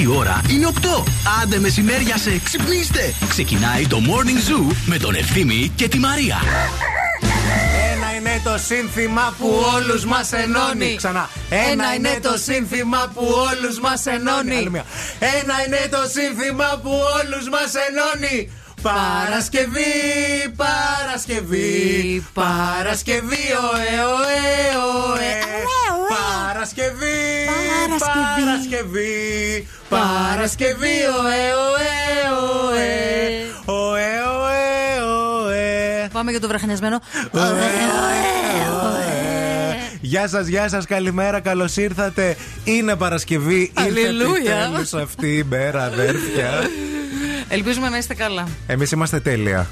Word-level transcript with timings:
Η 0.00 0.06
ώρα 0.06 0.40
είναι 0.50 0.68
8. 0.80 1.04
Άντε 1.42 1.58
μεσημέρια 1.58 2.16
σε 2.16 2.38
ξυπνήστε. 2.44 3.14
Ξεκινάει 3.28 3.86
το 3.86 3.98
Morning 4.06 4.50
Zoo 4.50 4.74
με 4.86 4.98
τον 4.98 5.14
Ευθύμη 5.14 5.72
και 5.76 5.88
τη 5.88 5.98
Μαρία. 5.98 6.36
Ένα 7.92 8.14
είναι 8.16 8.40
το 8.44 8.58
σύνθημα 8.66 9.34
που 9.38 9.64
όλους 9.74 10.04
μας 10.04 10.32
ενώνει. 10.32 10.94
Ξανά. 10.96 11.28
Ένα 11.70 11.94
είναι 11.94 12.18
το 12.22 12.34
σύνθημα 12.44 13.12
που 13.14 13.34
όλους 13.50 13.80
μας 13.80 14.06
ενώνει. 14.06 14.70
Ένα 15.18 15.54
είναι 15.66 15.88
το 15.90 16.02
σύνθημα 16.12 16.80
που 16.82 16.90
όλους 16.90 17.48
μας 17.48 17.72
ενώνει. 17.88 18.50
Παρασκευή, 18.82 19.92
Παρασκευή, 20.56 22.26
Παρασκευή, 22.32 23.44
ωε, 23.72 24.02
ωε, 24.14 24.40
ωε. 25.12 25.51
Παρασκευή, 26.74 27.48
Παρασκευή, 28.44 29.66
Παρασκευή, 29.88 30.96
ωε, 31.20 31.42
ωε, 31.68 31.90
ωε. 32.68 32.84
Ωε, 33.64 34.08
ωε, 34.40 35.02
ωε. 35.44 36.08
Πάμε 36.12 36.30
για 36.30 36.40
το 36.40 36.48
βραχνιασμένο. 36.48 37.00
Γεια 40.00 40.28
σας, 40.28 40.46
γεια 40.46 40.68
σας, 40.68 40.86
καλημέρα, 40.86 41.40
καλώς 41.40 41.76
ήρθατε. 41.76 42.36
Είναι 42.64 42.96
Παρασκευή. 42.96 43.72
Αλληλούια. 43.74 44.40
Ήρθε 44.40 44.52
επιτέλους 44.52 44.94
αυτή 44.94 45.36
η 45.36 45.44
μέρα, 45.48 45.84
αδέρφια. 45.84 46.50
Ελπίζουμε 47.48 47.88
να 47.88 47.96
είστε 47.96 48.14
καλά. 48.14 48.48
Εμείς 48.66 48.90
είμαστε 48.90 49.20
τέλεια. 49.20 49.66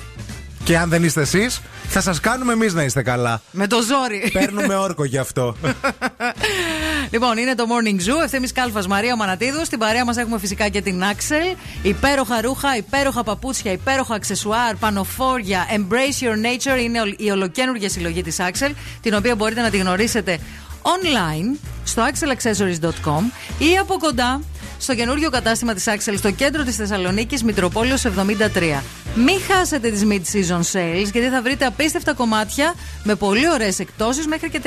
Και 0.70 0.78
αν 0.78 0.88
δεν 0.88 1.04
είστε 1.04 1.20
εσείς, 1.20 1.60
θα 1.88 2.00
σας 2.00 2.20
κάνουμε 2.20 2.52
εμείς 2.52 2.74
να 2.74 2.82
είστε 2.82 3.02
καλά. 3.02 3.42
Με 3.50 3.66
το 3.66 3.76
ζόρι. 3.82 4.30
Παίρνουμε 4.32 4.74
όρκο 4.74 5.04
γι' 5.04 5.18
αυτό. 5.18 5.56
Λοιπόν, 7.10 7.38
είναι 7.38 7.54
το 7.54 7.64
Morning 7.68 8.08
Zoo. 8.08 8.22
Ευθύνη 8.24 8.48
Κάλφας 8.48 8.86
Μαρία 8.86 9.16
Μανατίδου. 9.16 9.64
Στην 9.64 9.78
παρέα 9.78 10.04
μας 10.04 10.16
έχουμε 10.16 10.38
φυσικά 10.38 10.68
και 10.68 10.82
την 10.82 11.04
Άξελ. 11.04 11.42
Υπέροχα 11.82 12.40
ρούχα, 12.40 12.76
υπέροχα 12.76 13.22
παπούτσια, 13.22 13.72
υπέροχα 13.72 14.14
αξεσουάρ, 14.14 14.76
πανοφόρια. 14.76 15.66
Embrace 15.70 16.24
your 16.24 16.34
nature 16.34 16.82
είναι 16.82 16.98
η 17.16 17.30
ολοκένουργια 17.30 17.88
συλλογή 17.88 18.22
της 18.22 18.40
Άξελ, 18.40 18.72
την 19.02 19.14
οποία 19.14 19.34
μπορείτε 19.34 19.60
να 19.60 19.70
τη 19.70 19.76
γνωρίσετε 19.76 20.38
online 20.82 21.58
στο 21.84 22.02
axelaccessories.com 22.02 23.22
ή 23.58 23.78
από 23.80 23.98
κοντά 23.98 24.40
στο 24.82 24.94
καινούργιο 24.94 25.30
κατάστημα 25.30 25.74
της 25.74 25.84
Axel 25.86 26.14
στο 26.16 26.30
κέντρο 26.30 26.62
της 26.62 26.76
Θεσσαλονίκης 26.76 27.42
Μητροπόλεως 27.44 28.04
73. 28.04 28.82
Μην 29.14 29.38
χάσετε 29.50 29.90
τις 29.90 30.02
mid-season 30.10 30.60
sales 30.72 31.10
γιατί 31.12 31.28
θα 31.28 31.42
βρείτε 31.42 31.64
απίστευτα 31.64 32.12
κομμάτια 32.14 32.74
με 33.04 33.14
πολύ 33.14 33.50
ωραίες 33.50 33.78
εκπτώσεις 33.78 34.26
μέχρι 34.26 34.50
και 34.50 34.60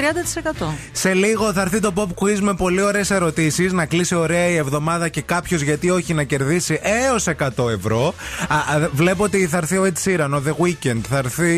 30%. 0.62 0.66
Σε 0.92 1.14
λίγο 1.14 1.54
θα 1.54 1.62
έρθει 1.62 1.80
το 1.80 1.94
pop 1.96 2.24
quiz 2.24 2.40
με 2.40 2.54
πολύ 2.54 2.82
ωραίες 2.82 3.12
ερωτήσεις. 3.12 3.72
Να 3.72 3.86
κλείσει 3.86 4.16
ωραία 4.16 4.48
η 4.48 4.56
εβδομάδα 4.56 5.08
και 5.10 5.22
κάποιος 5.22 5.62
γιατί 5.62 5.90
όχι 5.90 6.14
να 6.14 6.24
κερδίσει 6.24 6.80
έως 6.84 7.28
100 7.28 7.70
ευρώ. 7.70 8.14
Α, 8.48 8.56
α, 8.56 8.90
βλέπω 8.94 9.24
ότι 9.24 9.48
θα 9.48 9.58
έρθει 9.58 9.78
ο 9.78 9.84
Ed 9.94 10.08
Sheeran, 10.08 10.30
ο 10.32 10.42
The 10.48 10.64
Weeknd, 10.66 11.00
θα 11.10 11.18
έρθει 11.18 11.54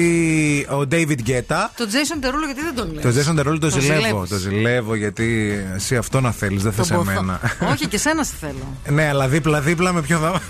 ο 0.69 0.87
David 0.91 1.19
Guetta. 1.27 1.69
Το 1.77 1.87
Jason 1.91 2.25
Derulo 2.25 2.45
γιατί 2.45 2.61
δεν 2.63 2.75
τον 2.75 2.93
λες; 2.93 3.03
Το 3.03 3.09
Jason 3.09 3.39
Derulo 3.39 3.57
το, 3.59 3.69
Το 3.69 3.69
ζηλεύω. 3.79 3.99
ζηλεύεις. 4.01 4.29
Το 4.29 4.35
ζηλεύω 4.37 4.95
γιατί 4.95 5.55
εσύ 5.75 5.95
αυτό 5.95 6.21
να 6.21 6.31
θέλεις, 6.31 6.63
δεν 6.63 6.73
Τον 6.75 6.85
θες 6.85 6.97
ποθώ. 6.97 7.11
εμένα. 7.11 7.39
όχι 7.71 7.87
και 7.87 7.97
σένα 7.97 8.23
σε 8.23 8.33
θέλω. 8.45 8.95
ναι, 8.95 9.07
αλλά 9.07 9.27
δίπλα-δίπλα 9.27 9.93
με 9.93 10.01
ποιο 10.01 10.17
θα. 10.19 10.41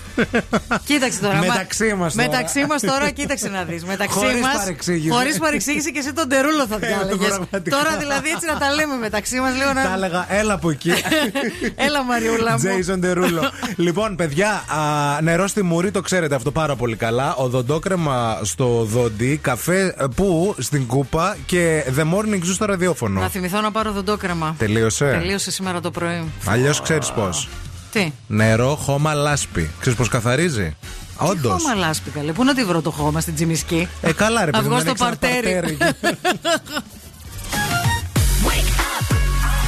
Κοίταξε 0.84 1.20
τώρα. 1.20 1.34
μα- 1.34 1.40
Μεταξύ 1.40 1.94
μας 1.94 2.14
τώρα. 2.14 2.28
Μεταξύ 2.28 2.66
μας 2.68 2.80
τώρα, 2.82 3.10
κοίταξε 3.10 3.48
να 3.48 3.62
δεις. 3.64 3.84
Μεταξύ 3.84 4.18
Χωρίς 4.18 4.40
μα. 4.40 4.48
παρεξήγηση. 4.58 5.10
Χωρίς 5.10 5.38
παρεξήγηση 5.38 5.92
και 5.92 5.98
εσύ 5.98 6.12
τον 6.12 6.28
τερούλο 6.28 6.66
θα 6.66 6.78
διάλεγε. 6.78 7.26
πραγματικά. 7.26 7.76
τώρα 7.76 7.96
δηλαδή 7.96 8.28
έτσι 8.30 8.46
να 8.46 8.58
τα 8.58 8.70
λέμε 8.74 8.94
μεταξύ 8.96 9.40
μας 9.40 9.52
λίγο 9.54 9.66
Τα 9.66 9.74
να. 9.74 9.92
έλεγα, 9.94 10.26
έλα 10.28 10.52
από 10.54 10.70
εκεί. 10.70 10.90
Έλα 11.86 12.02
Μαριούλα 12.04 12.52
μου. 12.52 12.58
Jason 12.64 12.98
Derulo. 13.04 13.42
λοιπόν, 13.76 14.16
παιδιά, 14.16 14.48
α, 14.50 15.20
νερό 15.22 15.46
στη 15.46 15.62
μουρή 15.62 15.90
το 15.90 16.00
ξέρετε 16.00 16.34
αυτό 16.34 16.50
πάρα 16.50 16.76
πολύ 16.76 16.96
καλά. 16.96 17.34
Οδοντόκρεμα 17.34 18.38
στο 18.42 18.84
δόντι, 18.90 19.38
καφέ 19.42 19.94
ε, 19.98 20.04
που 20.16 20.54
στην 20.58 20.86
κούπα 20.86 21.36
και 21.46 21.84
The 21.96 22.02
Morning 22.02 22.34
Zoo 22.38 22.52
στο 22.54 22.64
ραδιόφωνο. 22.64 23.20
Να 23.20 23.28
θυμηθώ 23.28 23.60
να 23.60 23.70
πάρω 23.70 23.92
δοντόκρεμα. 23.92 24.54
Τελείωσε; 24.58 25.10
Τελείωσε 25.10 25.50
σήμερα 25.50 25.80
το 25.80 25.90
πρωί. 25.90 26.24
Αλλιώς 26.46 26.80
ξέρεις 26.82 27.10
πώς. 27.10 27.48
Τι; 27.96 28.12
Νερό, 28.26 28.74
χώμα, 28.74 29.14
λάσπη. 29.14 29.70
Ξέρεις 29.80 29.98
πώ 29.98 30.04
καθαρίζει; 30.06 30.76
Όντως. 31.16 31.62
Χώμα 31.62 31.74
λάσπη 31.74 32.10
καλέ. 32.10 32.32
Πού 32.32 32.44
να 32.44 32.54
τη 32.54 32.64
βρω 32.64 32.82
το 32.82 32.90
χώμα 32.90 33.20
στην 33.20 33.34
τσιμισκή. 33.34 33.88
Ε, 34.00 34.12
καλά, 34.12 34.44
ρε 34.44 34.50
Να 34.50 34.58
παιδί. 34.58 34.68
βγω 34.68 34.74
να 34.74 34.80
στο 34.80 34.88
ρίξεις 34.90 35.06
ένα 35.06 35.16
παρτέρι. 35.18 35.76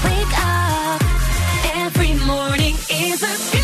Wake 0.05 0.34
up. 0.34 1.00
Every 1.84 2.12
morning 2.31 2.77
is 3.06 3.21
a 3.22 3.57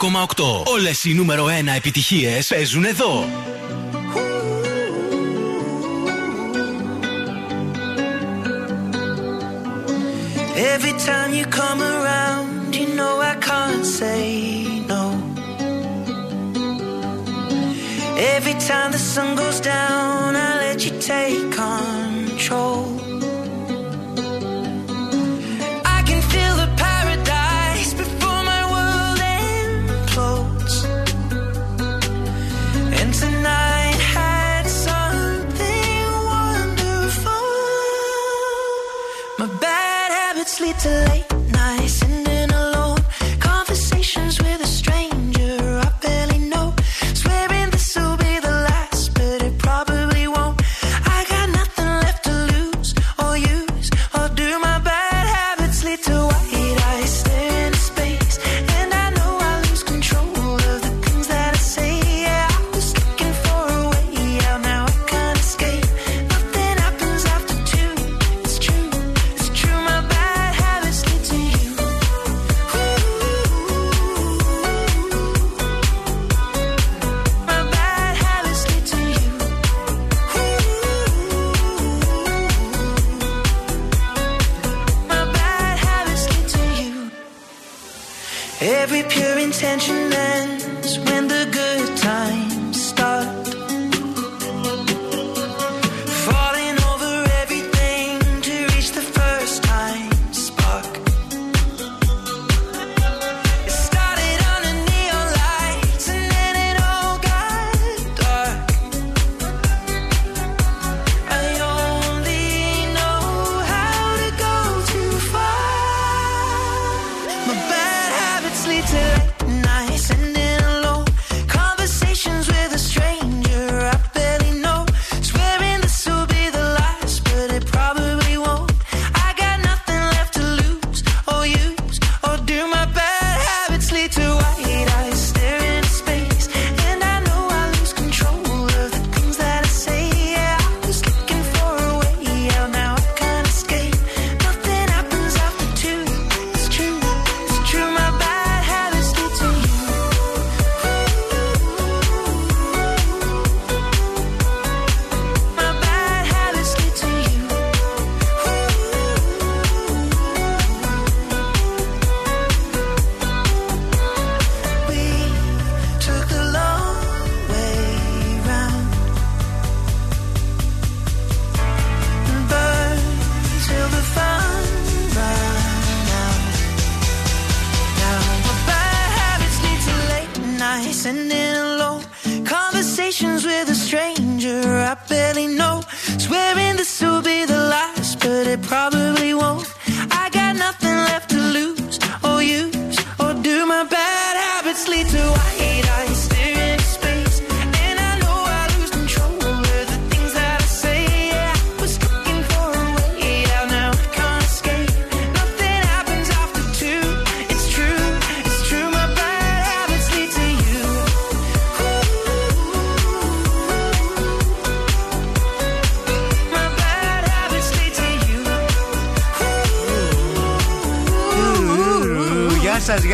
90,8. 0.00 0.62
Όλε 0.64 0.90
οι 1.02 1.14
νούμερο 1.14 1.46
1 1.46 1.48
επιτυχίε 1.76 2.38
παίζουν 2.48 2.84
εδώ. 2.84 3.24
Every 10.74 10.94
time 11.08 11.30
you 11.38 11.46
come 11.60 11.80
around, 11.94 12.74
you 12.78 12.88
know 12.98 13.14
I 13.32 13.34
can't 13.48 13.86
say 13.98 14.22
no. 14.92 15.04
Every 18.36 18.56
time 18.68 18.90
the 18.96 19.02
sun 19.12 19.28
goes 19.42 19.58
down, 19.74 20.36
I 20.46 20.48
let 20.64 20.78
you 20.84 20.92
take 21.12 21.49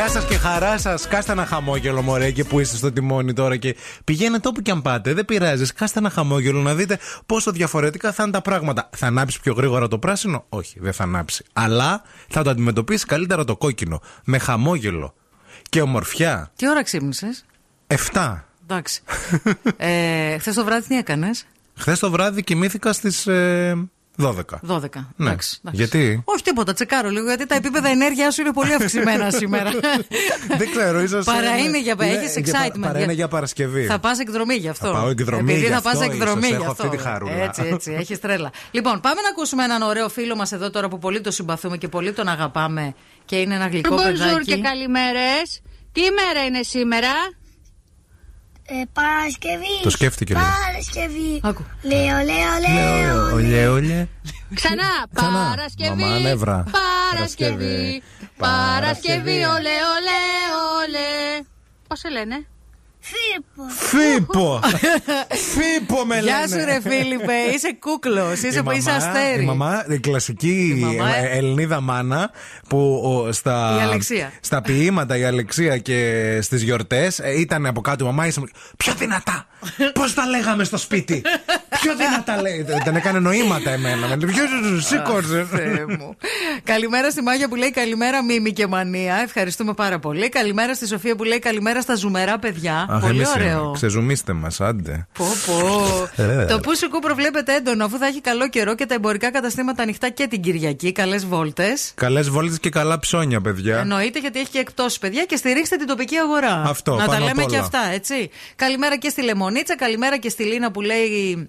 Γεια 0.07 0.15
σας, 0.15 0.25
γεια 0.25 0.31
σα 0.31 0.39
και 0.39 0.49
χαρά 0.49 0.79
σας. 0.79 1.09
Κάστε 1.09 1.33
ένα 1.33 1.47
χαμόγελο, 1.47 2.03
μωρέ, 2.03 2.31
και 2.31 2.45
που 2.45 2.61
είστε 2.61 2.77
στο 2.77 2.93
τιμόνι 2.93 3.33
τώρα 3.33 3.57
και 3.57 3.77
πηγαίνετε 4.05 4.49
όπου 4.49 4.63
και 4.63 4.71
αν 4.71 4.83
πάτε. 4.83 5.13
Δεν 5.15 5.25
πειράζει. 5.25 5.73
Κάστε 5.73 5.99
ένα 5.99 6.11
χαμόγελο 6.11 6.63
να 6.63 6.75
δείτε 6.75 6.99
πόσο 7.27 7.53
διαφορετικά 7.53 8.13
θα 8.13 8.23
είναι 8.23 8.33
τα 8.33 8.43
πράγματα. 8.43 8.91
Θα 8.97 9.07
ανάψει 9.07 9.41
πιο 9.41 9.53
γρήγορα 9.53 9.89
το 9.89 9.99
πράσινο, 9.99 10.45
Όχι, 10.49 10.79
δεν 10.81 10.93
θα 10.93 11.03
ανάψει. 11.03 11.45
Αλλά 11.53 12.03
θα 12.29 12.43
το 12.43 12.51
αντιμετωπίσει 12.51 13.07
καλύτερα 13.07 13.45
το 13.45 13.57
κόκκινο. 13.57 14.01
Με 14.25 14.39
χαμόγελο 14.39 15.15
και 15.69 15.81
ομορφιά. 15.81 16.51
Τι 16.57 16.69
ώρα 16.69 16.83
ξύπνησες; 16.83 17.45
7. 18.13 18.45
Εντάξει. 18.63 19.03
ε, 19.77 20.39
Χθες 20.39 20.55
το 20.55 20.65
βράδυ 20.65 20.87
τι 20.89 20.97
έκανες; 20.97 21.47
Χθες 21.79 21.99
το 21.99 22.11
βράδυ 22.11 22.43
κοιμήθηκα 22.43 22.93
στις 22.93 23.27
ε, 23.27 23.89
12. 24.19 24.31
12. 24.31 24.35
Ναι. 24.67 24.71
Εντάξει, 24.71 24.91
εντάξει. 25.17 25.59
Γιατί; 25.73 26.23
Όχι 26.25 26.43
τίποτα, 26.43 26.73
τσεκάρω 26.73 27.09
λίγο 27.11 27.27
γιατί 27.27 27.47
τα 27.47 27.55
επίπεδα 27.55 27.89
ενέργειάς 27.89 28.35
σου 28.35 28.41
είναι 28.41 28.53
πολύ 28.53 28.75
αυξημένα 28.75 29.31
σήμερα. 29.41 29.71
Δεν 30.59 30.71
ξέρω, 30.71 31.01
ίσως. 31.03 31.25
Παρά 31.25 31.57
είναι 31.57 31.81
για- 31.81 31.97
έχεις 31.99 32.35
excitement. 32.37 32.81
Παρά 32.81 33.01
είναι 33.01 33.13
για 33.13 33.29
Παρασκευή. 33.29 33.85
Θα 33.85 33.99
πας 33.99 34.19
εκδρομή 34.19 34.55
γι' 34.55 34.69
αυτό. 34.69 34.87
Θα 34.87 34.93
πάω 34.93 35.09
εκδρομή 35.09 35.53
Επειδή 35.53 35.65
γι' 35.67 35.71
θα 35.71 35.77
αυτό, 35.77 35.91
πας 35.91 36.01
εκδρομή 36.01 36.39
ίσως 36.39 36.49
γι' 36.57 36.63
έχω 36.63 36.71
αυτό. 36.71 36.85
αυτή 36.85 36.97
τη 36.97 37.03
χαρούλα. 37.03 37.33
Έτσι, 37.43 37.63
έτσι, 37.73 37.93
έχεις 37.99 38.21
τρέλα. 38.21 38.51
Λοιπόν, 38.71 39.01
πάμε 39.01 39.21
να 39.21 39.29
ακούσουμε 39.29 39.65
έναν 39.65 39.83
ωραίο 39.83 40.09
φίλο 40.09 40.37
μας 40.37 40.53
εδώ 40.53 40.71
τώρα 40.71 40.89
που 40.89 40.99
πολύ 40.99 41.21
το 41.21 41.31
συμπαθούμε 41.31 41.77
και 41.77 41.89
πολύ 41.89 42.13
τον 42.13 42.29
αγαπάμε. 42.29 42.95
Και 43.25 43.37
είναι 43.37 43.55
ένα 43.55 43.67
γλυκό 43.67 43.95
Bonjour 43.97 44.01
και 44.45 44.51
παιδάκι. 44.51 44.61
καλημέρες. 44.61 45.63
Τι 45.93 46.01
ημέρα 46.01 46.45
είναι 46.47 46.63
σήμερα, 46.63 47.09
Ε, 48.69 48.83
Παρασκευή. 48.93 49.75
Το 49.83 49.91
σκέφτηκε 49.91 50.35
λίγο. 50.35 50.47
Παρασκευή. 50.67 51.41
Άκου. 51.43 51.65
Λέω, 51.83 52.17
λέω, 52.17 52.53
λέω. 52.69 53.35
Ολιέ, 53.35 53.67
ολιέ. 53.69 54.09
Ξανά. 54.55 54.83
Ξανά. 55.15 55.49
Παρασκευή. 55.49 56.03
Μαμά, 56.03 56.19
νεύρα. 56.19 56.65
Παρασκευή. 56.71 57.55
Παρασκευή. 57.57 58.03
Παρασκευή. 58.37 59.31
Ολέ, 59.31 59.77
ολέ, 59.97 60.23
ολέ. 60.79 61.43
Πώς 61.89 61.99
σε 61.99 62.09
λένε, 62.09 62.47
Φίπο. 63.11 63.63
Φίπο! 63.69 64.61
Φίπο 65.31 66.05
με 66.05 66.15
λένε. 66.21 66.27
Γεια 66.27 66.49
σου, 66.49 66.65
ρε 66.65 66.81
Φίλιππε. 66.81 67.33
Είσαι 67.55 67.77
κούκλος. 67.81 68.41
Είσαι 68.43 68.59
Η 68.59 68.63
που 68.63 68.71
είσαι 68.71 68.91
μαμά- 68.91 69.05
αστέρι. 69.17 69.43
Η 69.43 69.47
μαμά, 69.47 69.85
η 69.89 69.99
κλασική 69.99 70.75
Η 70.79 70.81
μαμά, 70.81 71.17
ε, 71.17 71.21
ε. 71.27 71.37
Ελληνίδα 71.37 71.81
μάνα 71.81 72.31
που 72.69 73.01
ο, 73.05 73.33
στα, 73.33 73.77
Η 73.79 73.83
Αλεξία. 73.83 74.33
στα 74.41 74.63
ποίηματα 74.63 75.17
η 75.17 75.25
Αλεξία 75.25 75.79
και 75.79 76.39
στις 76.43 76.63
γιορτές 76.63 77.21
ήταν 77.39 77.67
από 77.67 77.81
κάτω 77.81 78.05
η 78.05 78.07
μαμά. 78.07 78.27
Είσαι, 78.27 78.43
πιο 78.77 78.95
δυνατά! 78.95 79.47
Πώς 79.95 80.15
τα 80.15 80.27
λέγαμε 80.27 80.65
στο 80.65 80.77
σπίτι! 80.77 81.23
Πιο 81.81 81.97
δυνατά 81.97 82.41
λέει. 82.43 82.67
Δεν 82.85 82.97
έκανε 82.97 83.19
νοήματα 83.19 83.71
εμένα. 83.71 84.07
Με- 84.07 84.17
Ποιος 84.17 84.49
σήκωσε. 84.87 85.47
Θεέ 85.51 85.85
μου. 85.99 86.17
Καλημέρα 86.65 87.11
στη 87.11 87.23
Μάγια 87.23 87.49
που 87.49 87.55
λέει 87.55 87.71
καλημέρα 87.71 88.25
μίμη 88.25 88.53
και 88.53 88.67
μανία. 88.67 89.15
Ευχαριστούμε 89.15 89.73
πάρα 89.75 89.99
πολύ. 89.99 90.29
Καλημέρα 90.29 90.75
στη 90.75 90.87
Σοφία 90.87 91.17
που 91.17 91.25
λέει 91.25 91.39
καλημέρα 91.39 91.81
στα 91.81 91.95
ζουμερά 91.95 92.39
παιδιά. 92.39 92.96
Αχ, 92.97 93.03
πολύ 93.03 93.17
εμείς, 93.17 93.35
ε, 93.35 93.39
ωραίο. 93.39 93.71
Ξεζουμίστε 93.71 94.33
μας, 94.33 94.61
άντε. 94.61 95.07
Πω, 95.13 95.25
πω. 95.47 96.23
Ε. 96.23 96.45
το 96.45 96.61
πούσικου 96.61 96.99
προβλέπεται 96.99 97.55
έντονο 97.55 97.85
αφού 97.85 97.99
θα 97.99 98.07
έχει 98.07 98.21
καλό 98.21 98.49
καιρό 98.49 98.75
και 98.75 98.87
τα 98.87 98.95
εμπορικά 98.95 99.31
καταστήματα 99.31 99.83
ανοιχτά 99.83 100.09
και 100.09 100.27
την 100.27 100.41
Κυριακή. 100.41 100.93
Καλές 100.93 101.27
βόλτες. 101.27 101.93
Καλές 101.95 102.29
βόλτες 102.31 102.59
και 102.59 102.71
καλά 102.71 102.99
ψώνια, 102.99 103.41
παιδιά. 103.41 103.79
Εννοείται 103.79 104.19
γιατί 104.19 104.39
έχει 104.41 104.49
και 104.51 104.59
εκτόσεις 104.59 104.99
παιδιά 104.99 105.25
και 105.25 105.37
στηρίξτε 105.37 105.77
την 105.77 105.87
τοπική 105.87 106.17
αγορά. 106.17 106.63
Αυτό, 106.67 106.93
Να 106.95 106.99
τα 106.99 107.05
πάνω 107.07 107.19
απ' 107.19 107.29
λέμε 107.29 107.43
όλα. 107.43 107.51
και 107.51 107.57
αυτά, 107.59 107.81
έτσι. 107.93 108.31
Καλημέρα 108.57 108.97
και 108.97 109.09
στη 109.09 109.23
Λεμονίτσα, 109.23 109.77
καλημέρα 109.77 110.19
και 110.19 110.29
στη 110.29 110.45
Λίνα 110.45 110.71
που 110.71 110.81
λέει. 110.81 111.49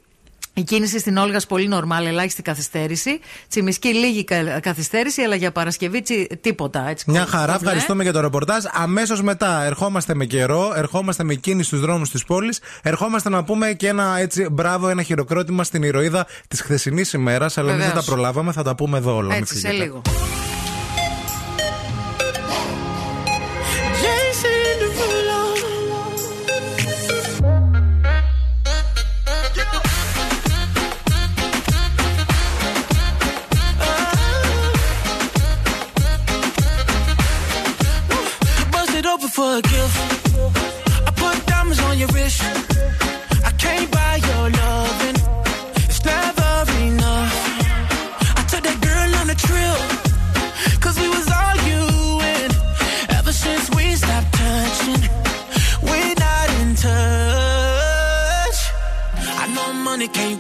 Η 0.58 0.64
κίνηση 0.64 1.00
στην 1.00 1.18
Όλγα 1.18 1.42
πολύ 1.48 1.68
νορμάλ, 1.68 2.06
ελάχιστη 2.06 2.42
καθυστέρηση. 2.42 3.20
Τσιμισκή 3.50 3.88
λίγη 3.94 4.24
κα- 4.24 4.60
καθυστέρηση, 4.60 5.22
αλλά 5.22 5.36
για 5.36 5.52
Παρασκευή 5.52 6.02
τσι- 6.02 6.38
τίποτα. 6.42 6.90
Έτσι, 6.90 7.06
Μια 7.12 7.20
κομπλέ. 7.24 7.38
χαρά, 7.38 7.54
ευχαριστούμε 7.56 8.04
για 8.04 8.14
το 8.14 8.20
ρεπορτάζ. 8.22 8.64
Αμέσως 8.72 9.22
μετά 9.22 9.64
ερχόμαστε 9.64 10.16
με 10.16 10.26
καιρό, 10.26 10.74
ερχόμαστε 10.76 11.24
με 11.24 11.34
κίνηση 11.36 11.68
στους 11.68 11.80
δρόμους 11.80 12.10
της 12.10 12.24
πόλης. 12.24 12.60
Ερχόμαστε 12.82 13.30
να 13.30 13.44
πούμε 13.44 13.74
και 13.74 13.88
ένα 13.88 14.18
έτσι 14.20 14.48
μπράβο, 14.52 14.88
ένα 14.88 15.02
χειροκρότημα 15.02 15.64
στην 15.64 15.84
ηρωίδα 15.84 16.26
της 16.48 16.62
χθεσινής 16.62 17.14
ημέρας. 17.14 17.58
Αλλά 17.58 17.72
εμείς 17.72 17.84
δεν 17.84 17.94
τα 17.94 18.00
Βεβαίως. 18.00 18.14
προλάβαμε, 18.16 18.52
θα 18.52 18.64
τα 18.64 18.76
πούμε 18.76 18.98
εδώ 18.98 19.16
όλα. 19.16 19.28
μην 19.34 19.42
Έτσι, 19.42 19.58
σε 19.60 19.68
φύγετε. 19.68 19.84
λίγο. 19.84 20.02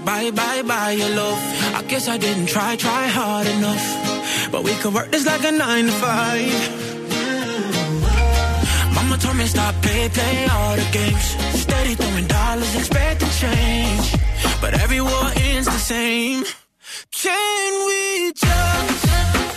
Buy, 0.07 0.31
buy, 0.31 0.61
buy 0.61 0.91
your 0.91 1.09
love. 1.09 1.39
I 1.79 1.81
guess 1.89 2.07
I 2.07 2.17
didn't 2.17 2.47
try, 2.47 2.77
try 2.77 3.03
hard 3.19 3.45
enough. 3.55 3.85
But 4.53 4.63
we 4.63 4.73
could 4.79 4.93
work 4.93 5.11
this 5.11 5.25
like 5.25 5.43
a 5.43 5.51
nine 5.51 5.85
to 5.87 5.95
five. 6.05 6.59
Mama 8.95 9.17
told 9.17 9.35
me 9.35 9.45
stop, 9.45 9.75
play, 9.83 10.07
play 10.17 10.37
all 10.55 10.75
the 10.81 10.87
games. 10.99 11.25
Steady 11.63 11.93
throwing 11.99 12.27
dollars, 12.27 12.73
expecting 12.79 13.33
change. 13.43 14.05
But 14.61 14.71
every 14.83 15.01
war 15.01 15.27
ends 15.35 15.67
the 15.67 15.81
same. 15.93 16.43
Can 17.11 17.71
we 17.87 18.31
just 18.31 19.56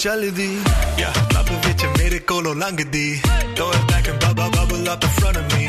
ਚੱਲਦੀ 0.00 0.48
yeah 0.98 1.16
ਲੱਭ 1.34 1.50
ਵਿੱਚ 1.66 1.84
ਮੇਰੇ 1.98 2.18
ਕੋਲੋਂ 2.28 2.54
ਲੰਘਦੀ 2.54 3.20
throw 3.56 3.68
it 3.76 3.84
back 3.90 4.08
and 4.12 4.18
bubble 4.24 4.50
bubble 4.56 4.88
up 4.92 5.04
in 5.08 5.12
front 5.18 5.38
of 5.40 5.44
me 5.54 5.66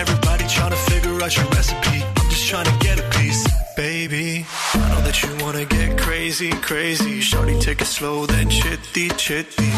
everybody 0.00 0.46
trying 0.54 0.74
to 0.76 0.80
figure 0.88 1.14
out 1.26 1.36
your 1.38 1.46
recipe 1.56 1.98
I'm 2.20 2.28
just 2.32 2.46
trying 2.50 2.68
to 2.70 2.76
get 2.84 3.02
a 3.04 3.06
piece 3.16 3.42
baby 3.76 4.46
I 4.80 4.84
know 4.90 5.00
that 5.08 5.22
you 5.22 5.30
wanna 5.42 5.64
get 5.74 5.98
crazy 6.04 6.50
crazy 6.68 7.14
shorty 7.30 7.58
take 7.66 7.82
it 7.86 7.92
slow 7.96 8.16
then 8.34 8.48
chitty 8.58 9.06
chitty 9.24 9.70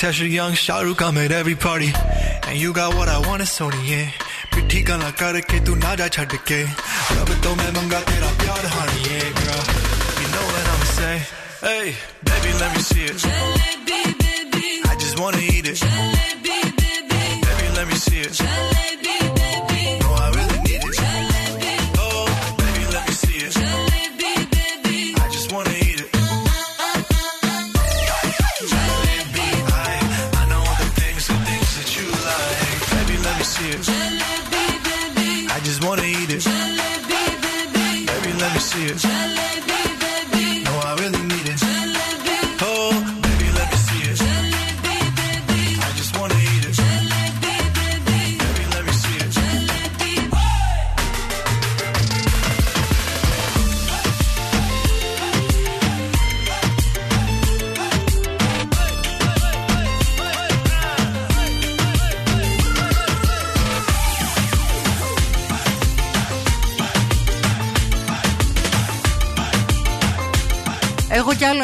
Tesha, 0.00 0.26
young 0.26 0.52
Shahrukh, 0.52 1.02
I'm 1.06 1.18
at 1.18 1.32
every 1.32 1.54
party. 1.54 1.92
And 2.48 2.56
you 2.58 2.72
got 2.72 2.94
what 2.94 3.10
I 3.10 3.18
want, 3.28 3.42
it's 3.42 3.58
Sony, 3.58 3.76
yeah. 3.86 4.08
पिट्ठी 4.54 4.80
गला 4.88 5.10
करके 5.20 5.58
तू 5.66 5.74
ना 5.84 5.94
जा 6.00 6.08
छड़ 6.16 6.36
के 6.48 6.60
रब 7.16 7.28
तो 7.44 7.50
मैं 7.60 7.70
मंगा 7.76 8.00
तेरा 8.08 8.30
प्यार 8.40 8.64
हानी 8.72 9.00
yeah, 9.04 9.28
girl 9.40 9.62
you 10.20 10.28
know 10.32 10.44
what 10.52 10.66
I'ma 10.72 10.88
say 10.96 11.16
hey 11.66 11.86
baby 12.24 12.52
let 12.62 12.70
me 12.76 12.82
see 12.88 13.04
it 13.04 13.20
I 14.92 14.96
just 14.96 15.20
wanna 15.20 15.44
eat 15.44 15.68
it 15.68 15.84
baby 15.84 16.29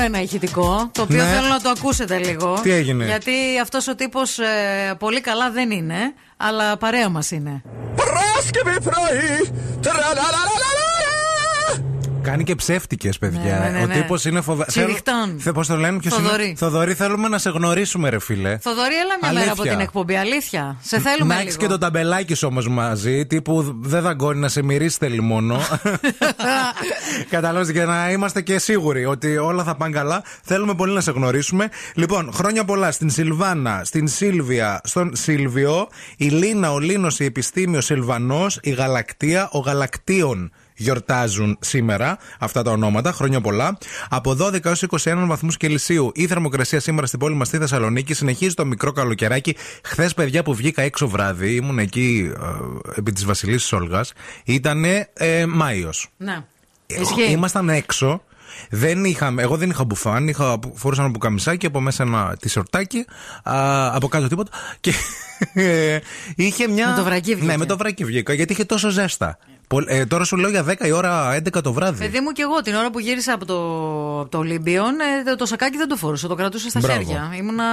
Ένα 0.07 0.21
ηχητικό, 0.21 0.89
το 0.91 1.01
οποίο 1.01 1.23
Ναι. 1.23 1.29
θέλω 1.29 1.47
να 1.47 1.61
το 1.61 1.69
ακούσετε 1.69 2.17
λίγο. 2.17 2.59
Τι 2.63 2.71
έγινε; 2.71 3.05
Γιατί 3.05 3.31
αυτός 3.61 3.87
ο 3.87 3.95
τύπος 3.95 4.39
πολύ 4.99 5.21
καλά 5.21 5.51
δεν 5.51 5.71
είναι, 5.71 6.13
αλλά 6.37 6.77
παρέα 6.77 7.09
μας 7.09 7.31
είναι. 7.31 7.61
Παράσκευη 7.95 8.81
πρωί 8.83 9.51
Κάνει 12.37 12.49
και 12.49 12.55
ψεύτικες, 12.55 13.17
παιδιά. 13.17 13.59
Ναι, 13.59 13.69
ναι, 13.69 13.77
ναι, 13.77 13.83
Ο 13.83 13.87
ναι. 13.87 13.93
τύπος 13.93 14.25
είναι 14.25 14.41
φοβερό. 14.41 14.67
Τσιριχτών. 14.67 15.41
Πώς 15.53 15.67
το 15.67 15.75
λένε, 15.75 15.99
ποιος 15.99 16.17
είναι; 16.17 16.27
Θοδωρή. 16.27 16.55
Θοδωρή, 16.57 16.93
θέλουμε 16.93 17.27
να 17.27 17.37
σε 17.37 17.49
γνωρίσουμε, 17.49 18.09
ρε 18.09 18.19
φίλε. 18.19 18.57
Θοδωρή, 18.57 18.95
έλα 18.95 19.17
μια 19.21 19.33
μέρα 19.33 19.45
Αλήθεια. 19.45 19.51
από 19.51 19.61
την 19.63 19.79
εκπομπή, 19.79 20.15
αλήθεια. 20.15 20.77
Σε 20.81 20.99
θέλουμε 20.99 21.33
να 21.33 21.39
λίγο. 21.39 21.49
έχει 21.49 21.57
και 21.57 21.67
το 21.67 21.77
ταμπελάκι 21.77 22.33
σου 22.33 22.47
όμως 22.51 22.67
μαζί, 22.67 23.25
τύπου 23.25 23.75
δεν 23.81 24.01
δαγκώνει 24.01 24.39
να 24.39 24.47
σε 24.47 24.63
μυρίσει 24.63 24.97
θέλει 24.99 25.21
μόνο. 25.21 25.59
Καταλάβει 27.29 27.71
για 27.71 27.85
να 27.85 28.11
είμαστε 28.11 28.41
και 28.41 28.59
σίγουροι 28.59 29.05
ότι 29.05 29.37
όλα 29.37 29.63
θα 29.63 29.75
πάνε 29.75 29.93
καλά. 29.93 30.23
Θέλουμε 30.43 30.73
πολύ 30.75 30.93
να 30.93 31.01
σε 31.01 31.11
γνωρίσουμε. 31.11 31.69
Λοιπόν, 31.95 32.31
χρόνια 32.33 32.65
πολλά 32.65 32.91
στην 32.91 33.09
Σιλβάνα, 33.09 33.81
στην 33.83 34.07
Σίλβια, 34.07 34.81
στον 34.83 35.15
Σίλβιο, 35.15 35.87
η 36.17 36.25
Λίνα, 36.27 36.71
ο 36.71 36.79
Λίνος, 36.79 37.19
η 37.19 37.25
Επιστήμη, 37.25 37.77
ο 37.77 37.81
Σιλβανός, 37.81 38.59
η 38.61 38.69
Γαλακτία, 38.69 39.49
ο 39.51 39.59
Γαλακτίων 39.59 40.51
γιορτάζουν 40.77 41.57
σήμερα 41.61 42.17
αυτά 42.39 42.61
τα 42.61 42.71
ονόματα. 42.71 43.11
Χρόνια 43.11 43.41
πολλά. 43.41 43.77
Από 44.09 44.35
12 44.39 44.65
έως 44.65 44.83
21 45.03 45.23
βαθμούς 45.27 45.57
Κελσίου 45.57 46.11
η 46.15 46.27
θερμοκρασία 46.27 46.79
σήμερα 46.79 47.07
στην 47.07 47.19
πόλη 47.19 47.35
μας 47.35 47.47
στη 47.47 47.57
Θεσσαλονίκη 47.57 48.13
συνεχίζει 48.13 48.53
το 48.53 48.65
μικρό 48.65 48.91
καλοκαιράκι. 48.91 49.55
Χθες, 49.83 50.13
παιδιά, 50.13 50.43
που 50.43 50.53
βγήκα 50.53 50.81
έξω 50.81 51.07
βράδυ, 51.07 51.55
ήμουν 51.55 51.79
εκεί 51.79 52.31
ε, 52.95 52.99
επί 52.99 53.11
της 53.11 53.25
Βασιλής 53.25 53.71
Όλγα, 53.71 54.05
ήταν 54.43 54.83
ε, 55.13 55.45
Μάιος. 55.45 56.09
Ναι. 56.17 56.43
Ισχύει. 56.87 57.31
Ήμασταν 57.31 57.69
έξω. 57.69 58.21
Δεν 58.69 59.05
είχαμε, 59.05 59.41
εγώ 59.41 59.57
δεν 59.57 59.69
είχα 59.69 59.83
μπουφάν, 59.83 60.27
είχα, 60.27 60.59
φορούσα 60.73 61.01
ένα 61.01 61.11
μπουκαμισάκι, 61.11 61.65
από 61.65 61.79
μέσα 61.79 62.03
ένα 62.03 62.35
τισορτάκι, 62.39 63.05
α, 63.43 63.95
από 63.95 64.07
κάτω 64.07 64.27
τίποτα. 64.27 64.51
Και 64.79 64.93
ε, 65.53 65.99
είχε 66.35 66.67
μια. 66.67 66.89
Με 66.89 66.95
το 66.95 67.03
βρακί 67.03 67.35
βγήκε. 67.35 67.51
Ναι, 67.51 67.57
με 67.57 67.65
το 67.65 67.77
βρακί 67.77 68.05
βγήκα, 68.05 68.33
γιατί 68.33 68.53
είχε 68.53 68.65
τόσο 68.65 68.89
ζέστα. 68.89 69.37
Πολ- 69.67 69.89
ε, 69.89 70.05
τώρα 70.05 70.23
σου 70.23 70.35
λέω 70.37 70.49
για 70.49 70.63
10 70.63 70.87
η 70.87 70.91
ώρα, 70.91 71.33
11 71.35 71.61
το 71.61 71.73
βράδυ. 71.73 71.97
Παιδί 71.97 72.19
μου 72.19 72.31
και 72.31 72.41
εγώ 72.41 72.61
την 72.61 72.75
ώρα 72.75 72.89
που 72.91 72.99
γύρισα 72.99 73.33
από 73.33 73.45
το, 73.45 73.55
από 74.19 74.29
το 74.29 74.37
Ολύμπιον, 74.37 74.93
ε, 75.29 75.35
το 75.35 75.45
σακάκι 75.45 75.77
δεν 75.77 75.87
το 75.87 75.95
φορούσα, 75.95 76.27
το 76.27 76.35
κρατούσα 76.35 76.69
στα 76.69 76.79
Μπράβο. 76.79 76.99
χέρια. 76.99 77.33
Ήμουνα 77.37 77.63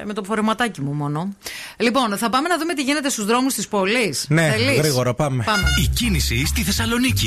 ε, 0.00 0.04
με 0.04 0.12
το 0.12 0.22
φορεματάκι 0.22 0.80
μου 0.80 0.92
μόνο. 0.92 1.28
Λοιπόν, 1.76 2.16
θα 2.18 2.30
πάμε 2.30 2.48
να 2.48 2.58
δούμε 2.58 2.74
τι 2.74 2.82
γίνεται 2.82 3.08
στους 3.08 3.24
δρόμους 3.26 3.54
της 3.54 3.68
πόλης. 3.68 4.26
Ναι, 4.28 4.46
γρήγορα, 4.78 5.14
πάμε. 5.14 5.44
πάμε. 5.44 5.62
Η 5.84 5.88
κίνηση 5.88 6.46
στη 6.46 6.62
Θεσσαλονίκη. 6.62 7.26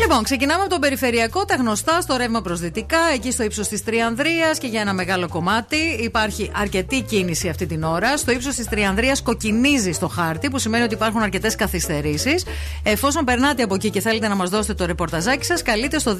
Λοιπόν, 0.00 0.22
ξεκινάμε 0.22 0.60
από 0.60 0.70
τον 0.70 0.80
περιφερειακό, 0.80 1.44
τα 1.44 1.54
γνωστά 1.54 2.00
στο 2.00 2.16
ρεύμα 2.16 2.40
προς 2.40 2.60
δυτικά, 2.60 2.98
εκεί 3.14 3.30
στο 3.30 3.42
ύψος 3.42 3.68
της 3.68 3.84
Τριανδρίας 3.84 4.58
και 4.58 4.66
για 4.66 4.80
ένα 4.80 4.92
μεγάλο 4.92 5.28
κομμάτι. 5.28 5.76
Υπάρχει 6.00 6.50
αρκετή 6.54 7.02
κίνηση 7.02 7.48
αυτή 7.48 7.66
την 7.66 7.82
ώρα. 7.82 8.16
Στο 8.16 8.32
ύψος 8.32 8.54
της 8.54 8.66
Τριανδρίας 8.68 9.22
κοκκινίζει 9.22 9.92
στο 9.92 10.08
χάρτη, 10.08 10.50
που 10.50 10.58
σημαίνει 10.58 10.84
ότι 10.84 10.94
υπάρχουν 10.94 11.22
αρκετές 11.22 11.56
καθυστερήσεις. 11.56 12.44
Εφόσον 12.82 13.24
περνάτε 13.24 13.62
από 13.62 13.74
εκεί 13.74 13.90
και 13.90 14.00
θέλετε 14.00 14.28
να 14.28 14.34
μας 14.34 14.50
δώσετε 14.50 14.74
το 14.74 14.86
ρεπορταζάκι 14.86 15.44
σας, 15.44 15.62
καλείτε 15.62 15.98
στο 15.98 16.16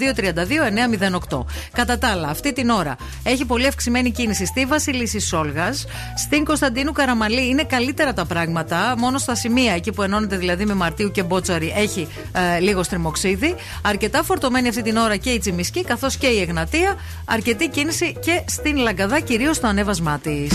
232-908. 1.31 1.45
Κατά 1.73 1.99
τα 1.99 2.09
άλλα, 2.09 2.29
αυτή 2.29 2.53
την 2.53 2.71
ώρα 2.71 2.97
έχει 3.23 3.45
πολύ 3.45 3.67
αυξημένη 3.67 4.11
κίνηση 4.11 4.47
στη 4.47 4.67
Βασιλίση 4.67 5.21
Σόλγας. 5.21 5.87
Στην 6.17 6.45
Κωνσταντίνου 6.45 6.93
Καραμαλή 6.93 7.49
είναι 7.49 7.65
καλύτερα 7.65 8.12
τα 8.12 8.25
πράγματα. 8.25 8.95
Μόνο 8.99 9.19
στα 9.19 9.35
σημεία, 9.35 9.73
εκεί 9.73 9.93
που 9.93 10.03
ενώνεται 10.03 10.37
δηλαδή 10.37 10.65
με 10.65 10.75
Μαρτίου 10.75 11.11
και 11.11 11.23
Μπότσαρη, 11.23 11.73
έχει 11.77 12.09
ε, 12.33 12.59
λίγο 12.59 12.83
στριμοξίδι. 12.83 13.55
Αρκετά 13.83 14.22
φορτωμένη 14.22 14.68
αυτή 14.68 14.83
την 14.83 14.96
ώρα 14.96 15.16
και 15.16 15.31
η 15.31 15.38
Τσιμισκή, 15.38 15.85
καθώς 15.85 16.16
και 16.16 16.26
η 16.26 16.40
Εγνατία. 16.40 16.96
Αρκετή 17.24 17.68
κίνηση 17.68 18.16
και 18.20 18.42
στην 18.46 18.76
Λαγκαδά, 18.76 19.20
κυρίως 19.20 19.57
στο 19.57 19.66
ανέβασμά 19.66 20.18
της. 20.18 20.52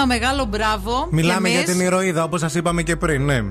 Ένα 0.00 0.06
μεγάλο 0.08 0.44
μπράβο. 0.44 1.08
Μιλάμε 1.10 1.48
κι 1.48 1.54
για 1.54 1.62
εμείς. 1.62 1.76
την 1.76 1.86
ηρωίδα, 1.86 2.22
όπως 2.22 2.40
σας 2.40 2.54
είπαμε 2.54 2.82
και 2.82 2.96
πριν, 2.96 3.24
ναι. 3.24 3.42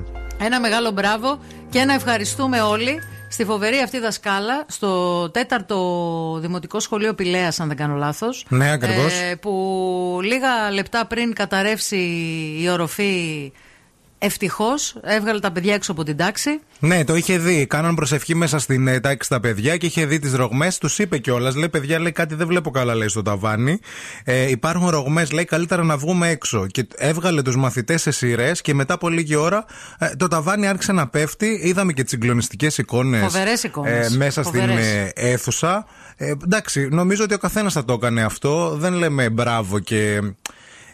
Ένα 0.42 0.60
μεγάλο 0.60 0.90
μπράβο 0.90 1.38
και 1.70 1.78
ένα 1.78 1.94
ευχαριστούμε 1.94 2.60
όλοι 2.60 2.98
στη 3.30 3.44
φοβερή 3.44 3.78
αυτή 3.78 3.98
δασκάλα 3.98 4.64
στο 4.68 5.30
τέταρτο 5.30 6.38
δημοτικό 6.40 6.80
σχολείο 6.80 7.14
Πηλέας 7.14 7.60
αν 7.60 7.68
δεν 7.68 7.76
κάνω 7.76 7.94
λάθος 7.94 8.44
Ναι, 8.48 8.70
ακριβώς. 8.70 9.12
ε, 9.20 9.34
που 9.36 10.18
λίγα 10.22 10.70
λεπτά 10.72 11.06
πριν 11.06 11.32
καταρρεύσει 11.34 11.96
η 12.60 12.68
οροφή 12.70 13.52
ευτυχώς 14.18 14.96
έβγαλε 15.02 15.38
τα 15.40 15.50
παιδιά 15.52 15.74
έξω 15.74 15.92
από 15.92 16.02
την 16.04 16.16
τάξη 16.16 16.60
Ναι, 16.82 17.04
το 17.04 17.14
είχε 17.16 17.38
δει. 17.38 17.66
Κάναν 17.66 17.94
προσευχή 17.94 18.34
μέσα 18.34 18.58
στην 18.58 18.86
ε, 18.86 19.00
τάξη 19.00 19.28
τα 19.28 19.40
παιδιά 19.40 19.76
και 19.76 19.86
είχε 19.86 20.06
δει 20.06 20.18
τις 20.18 20.34
ρογμές. 20.34 20.78
Τους 20.78 20.98
είπε 20.98 21.18
κιόλας. 21.18 21.54
Λέει, 21.54 21.68
παιδιά, 21.68 21.98
λέει 21.98 22.12
κάτι 22.12 22.34
δεν 22.34 22.46
βλέπω 22.46 22.70
καλά, 22.70 22.94
λέει 22.94 23.08
στο 23.08 23.22
ταβάνι. 23.22 23.78
Ε, 24.24 24.50
υπάρχουν 24.50 24.88
ρογμές, 24.88 25.30
λέει, 25.32 25.44
καλύτερα 25.44 25.82
να 25.82 25.96
βγούμε 25.96 26.28
έξω. 26.28 26.66
Και 26.66 26.86
έβγαλε 26.96 27.42
τους 27.42 27.56
μαθητές 27.56 28.02
σε 28.02 28.10
σειρές 28.10 28.60
και 28.60 28.74
μετά 28.74 28.94
από 28.94 29.08
λίγη 29.08 29.34
ώρα 29.34 29.64
ε, 29.98 30.16
το 30.16 30.28
ταβάνι 30.28 30.66
άρχισε 30.66 30.92
να 30.92 31.08
πέφτει. 31.08 31.60
Είδαμε 31.62 31.92
και 31.92 32.02
τις 32.02 32.10
συγκλονιστικές 32.10 32.78
εικόνες 32.78 33.22
Φοβερές 33.22 33.62
εικόνες. 33.62 34.16
μέσα 34.16 34.42
στην 34.42 34.60
Φοβερές. 34.60 34.86
ε, 34.86 35.12
αίθουσα. 35.14 35.86
Ε, 36.16 36.30
εντάξει, 36.44 36.88
νομίζω 36.90 37.24
ότι 37.24 37.34
ο 37.34 37.38
καθένας 37.38 37.72
θα 37.72 37.84
το 37.84 37.92
έκανε 37.92 38.22
αυτό. 38.22 38.76
Δεν 38.76 38.92
λέμε 38.92 39.30
μπράβο 39.30 39.78
και. 39.78 40.20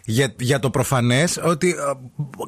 Για, 0.09 0.35
για 0.39 0.59
το 0.59 0.71
προφανές 0.71 1.41
ότι 1.45 1.69
ε, 1.69 1.75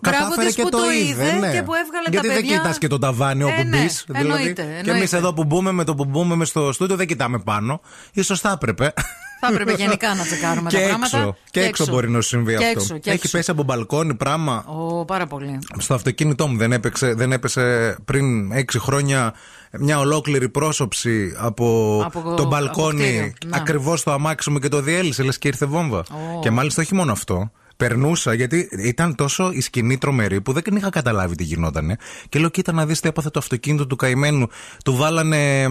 κατάφερε 0.00 0.46
της 0.46 0.54
και 0.54 0.62
που 0.62 0.68
το, 0.68 0.78
το 0.78 0.90
είδε. 0.90 1.24
είδε 1.24 1.32
ναι. 1.32 1.52
και 1.52 1.62
που 1.62 1.74
έβγαλε 1.74 2.04
τα 2.04 2.10
Γιατί 2.10 2.26
παιδιά- 2.28 2.46
δεν 2.50 2.56
κοιτάς 2.58 2.78
και 2.78 2.86
το 2.86 2.98
ταβάνι 2.98 3.42
Ε, 3.42 3.44
όπου 3.44 3.62
ναι, 3.68 3.82
μπεις. 3.82 4.04
Δηλαδή, 4.06 4.24
εννοείται, 4.26 4.62
και 4.62 4.68
εμείς 4.68 4.86
εννοείται. 4.90 5.16
εδώ 5.16 5.34
που 5.34 5.44
μπούμε 5.44 5.72
με 5.72 5.84
το 5.84 5.94
που 5.94 6.04
μπούμε 6.04 6.34
με 6.34 6.44
στο 6.44 6.72
στούντιο 6.72 6.96
δεν 6.96 7.06
κοιτάμε 7.06 7.38
πάνω. 7.38 7.80
Ίσως 8.12 8.40
θα 8.40 8.50
έπρεπε. 8.54 8.92
θα 9.40 9.48
έπρεπε 9.52 9.72
γενικά 9.72 10.14
να 10.14 10.22
τσεκάρουμε 10.24 10.68
και 10.70 10.76
τα 10.76 10.82
έξω, 10.82 10.98
πράγματα 10.98 11.36
και 11.50 11.60
έξω 11.60 11.86
μπορεί 11.86 12.10
να 12.10 12.20
σου 12.20 12.28
συμβεί 12.28 12.56
και 12.56 12.64
αυτό. 12.64 12.78
έξω, 12.80 12.98
και 12.98 13.10
Έχει 13.10 13.20
έξω. 13.22 13.36
πέσει 13.36 13.50
από 13.50 13.62
μπαλκόνι 13.62 14.14
πράγμα. 14.14 14.64
Ω, 14.66 15.04
πάρα 15.04 15.26
πολύ 15.26 15.58
Στο 15.78 15.94
αυτοκίνητό 15.94 16.46
μου 16.46 16.56
δεν, 16.56 16.72
έπαιξε, 16.72 17.14
δεν 17.14 17.32
έπεσε 17.32 17.96
πριν 18.04 18.52
έξι 18.52 18.78
χρόνια 18.78 19.34
μια 19.78 19.98
ολόκληρη 19.98 20.48
πρόσωψη 20.48 21.34
από, 21.38 22.00
Από- 22.04 22.22
το 22.22 22.30
από 22.30 22.44
μπαλκόνι 22.44 23.02
κτίριο, 23.02 23.20
ναι. 23.20 23.56
ακριβώς 23.56 24.00
στο 24.00 24.10
αμάξι 24.10 24.50
μου 24.50 24.58
και 24.58 24.68
το 24.68 24.80
διέλυσε, 24.80 25.22
λες 25.22 25.38
και 25.38 25.48
ήρθε 25.48 25.66
βόμβα. 25.66 25.98
Ω. 25.98 26.40
Και 26.40 26.50
μάλιστα 26.50 26.82
όχι 26.82 26.94
μόνο 26.94 27.12
αυτό. 27.12 27.50
Περνούσα 27.76 28.34
γιατί 28.34 28.68
ήταν 28.78 29.14
τόσο 29.14 29.50
η 29.52 29.60
σκηνή 29.60 29.98
τρομερή 29.98 30.40
που 30.40 30.52
δεν 30.52 30.62
είχα 30.76 30.90
καταλάβει 30.90 31.34
τι 31.34 31.44
γινότανε. 31.44 31.96
Και 32.28 32.38
λέω: 32.38 32.48
Κοίτα 32.48 32.72
να 32.72 32.86
δεις 32.86 33.00
τι 33.00 33.08
έπαθε 33.08 33.30
το 33.30 33.38
αυτοκίνητο 33.38 33.86
του 33.86 33.96
καημένου. 33.96 34.48
Του 34.84 34.96
βάλανε 34.96 35.62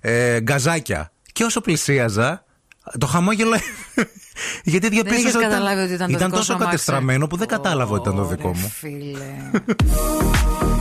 ε, 0.00 0.40
γκαζάκια. 0.40 1.12
Και 1.32 1.44
όσο 1.44 1.60
πλησίαζα, 1.60 2.44
το 2.98 3.06
χαμόγελο. 3.06 3.50
γιατί 4.64 4.88
διαπίστωσα 4.88 5.20
είχες 5.20 5.34
ότι 5.34 5.44
καταλάβει 5.44 5.82
ότι 5.82 5.92
ήταν 5.92 6.10
το 6.12 6.18
δικό 6.18 6.30
τόσο 6.30 6.42
σου 6.42 6.52
αμάξι. 6.52 6.70
κατεστραμμένο 6.70 7.26
που 7.26 7.36
δεν 7.36 7.48
κατάλαβα 7.48 7.92
ότι 7.94 8.08
ήταν 8.08 8.20
το 8.20 8.24
δικό 8.28 8.48
Ρε 8.54 8.58
μου. 8.60 8.68
φίλε 8.68 9.50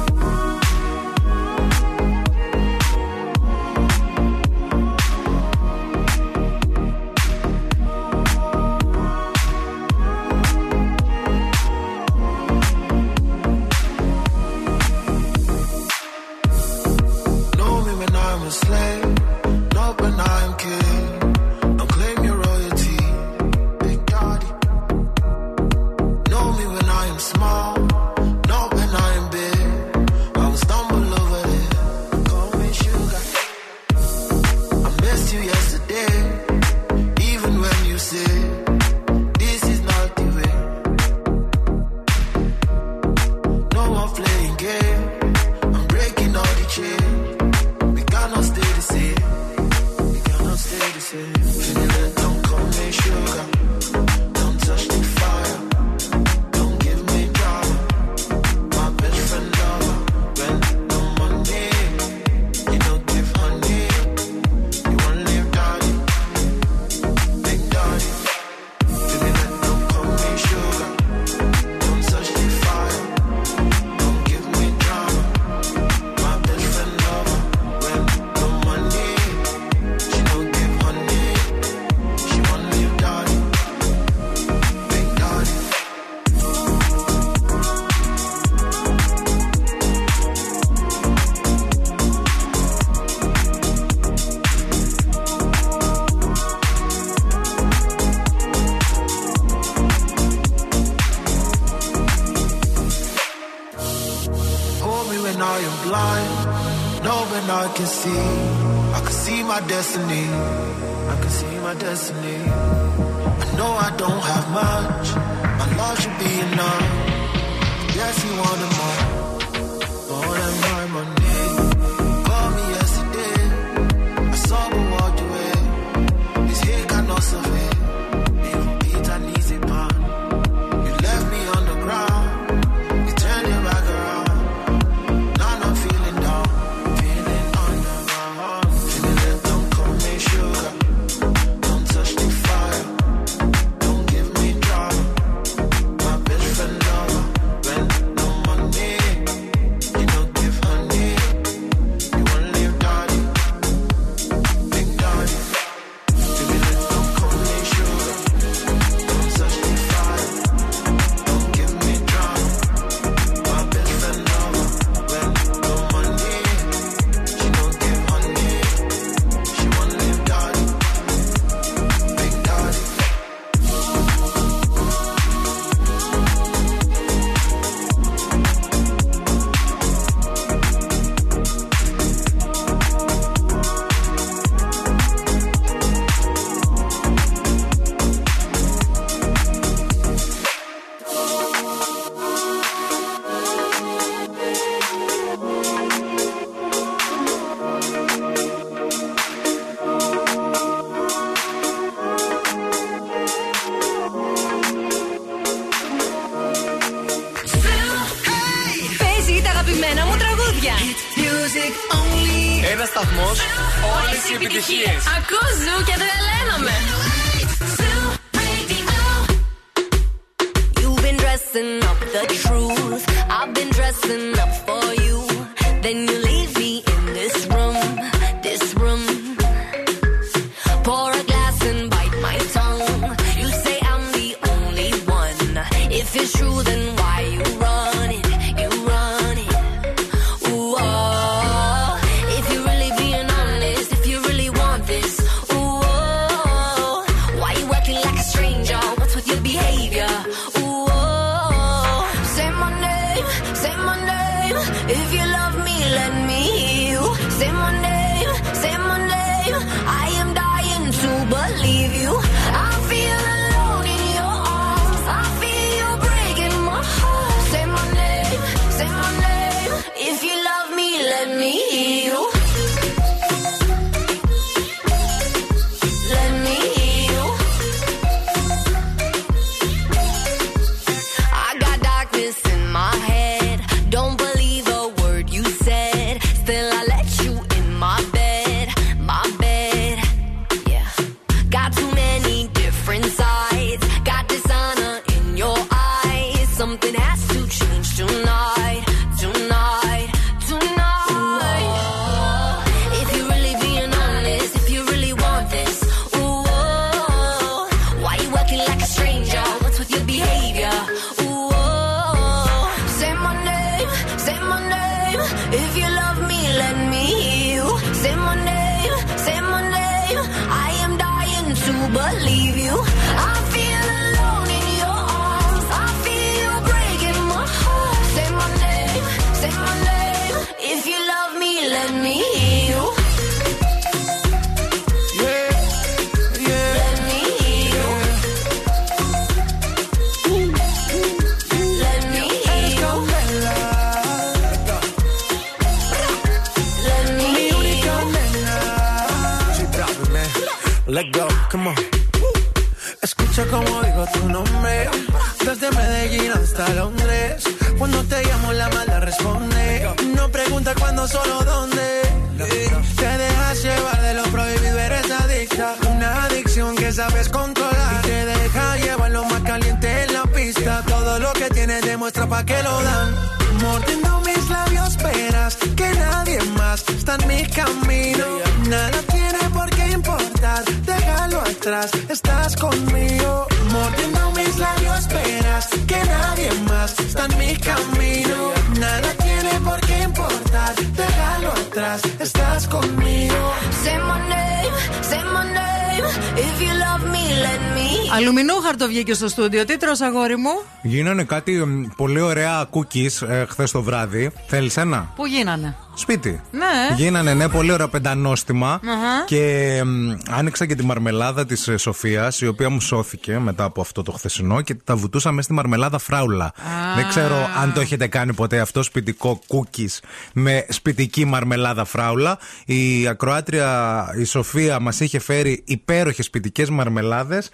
στο 399.27 399.41
στούντιο. 399.41 399.65
Τι 399.65 399.77
τρως 399.77 400.01
αγόρι 400.01 400.37
μου; 400.37 400.49
Γίνανε 400.81 401.23
κάτι 401.23 401.51
μ, 401.51 401.85
πολύ 401.95 402.21
ωραία 402.21 402.69
cookies 402.69 403.27
ε, 403.27 403.45
χθες 403.45 403.71
το 403.71 403.81
βράδυ. 403.81 404.31
Θέλεις 404.47 404.77
ένα; 404.77 405.11
Πού 405.15 405.25
γίνανε; 405.25 405.75
Σπίτι. 405.93 406.41
Ναι. 406.51 406.95
Γίνανε 406.95 407.33
ναι, 407.33 407.49
πολύ 407.49 407.71
ωραία 407.71 407.87
πεντανόστιμα. 407.87 408.67
Αχα. 408.73 409.25
Και 409.25 409.81
μ, 409.85 410.11
άνοιξα 410.29 410.65
και 410.65 410.75
τη 410.75 410.85
μαρμελάδα 410.85 411.45
της 411.45 411.69
Σοφίας, 411.75 412.41
η 412.41 412.47
οποία 412.47 412.69
μου 412.69 412.81
σώθηκε 412.81 413.39
μετά 413.39 413.63
από 413.63 413.81
αυτό 413.81 414.03
το 414.03 414.11
χθεσινό 414.11 414.61
και 414.61 414.75
τα 414.83 414.95
βουτούσα 414.95 415.29
μέσα 415.29 415.41
στη 415.41 415.53
μαρμελάδα 415.53 415.97
φράουλα. 415.97 416.53
Δεν 416.95 417.07
ξέρω 417.07 417.49
αν 417.61 417.73
το 417.73 417.79
έχετε 417.81 418.07
κάνει 418.07 418.33
ποτέ 418.33 418.59
αυτό, 418.59 418.83
σπιτικό 418.83 419.39
cookies 419.47 419.99
με 420.33 420.65
σπιτική 420.69 421.25
μαρμελάδα 421.25 421.85
φράουλα. 421.85 422.37
Η 422.65 423.07
ακροάτρια 423.07 424.05
η 424.17 424.23
Σοφία 424.23 424.79
μας 424.79 424.99
είχε 424.99 425.19
φέρει 425.19 425.63
υπέροχες 425.65 426.25
σπιτικές 426.25 426.69
μαρμελάδες. 426.69 427.49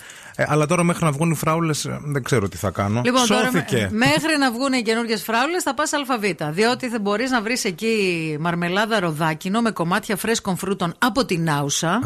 αλλά 0.48 0.66
τώρα 0.66 0.84
μέχρι 0.84 1.06
να 1.06 1.12
βγουν 1.12 1.32
οι 1.32 1.36
φράουλες 1.36 1.88
δεν 2.06 2.24
ξέρω 2.24 2.50
τι 2.50 2.58
θα 2.58 2.70
κάνω. 2.70 3.02
Λοιπόν, 3.06 3.28
τώρα, 3.28 3.44
Σώθηκε. 3.44 3.90
με- 3.92 3.98
μέχρι 4.08 4.38
να 4.40 4.52
βγουν 4.52 4.74
οι 4.74 4.82
καινούργιες 4.82 5.24
φράουλες 5.24 5.64
θα 5.64 5.74
πας 5.74 5.92
ΑΒ. 5.94 6.52
Διότι 6.54 6.88
θα 6.90 7.00
μπορείς 7.00 7.32
να 7.32 7.42
βρεις 7.42 7.64
εκεί 7.66 8.38
μαρμελάδα 8.40 9.00
ροδάκινο 9.00 9.62
με 9.62 9.72
κομμάτια 9.72 10.16
φρέσκων 10.16 10.58
φρούτων 10.58 10.94
από 10.98 11.26
την 11.26 11.50
Άουσα. 11.50 11.90
Α. 11.92 12.02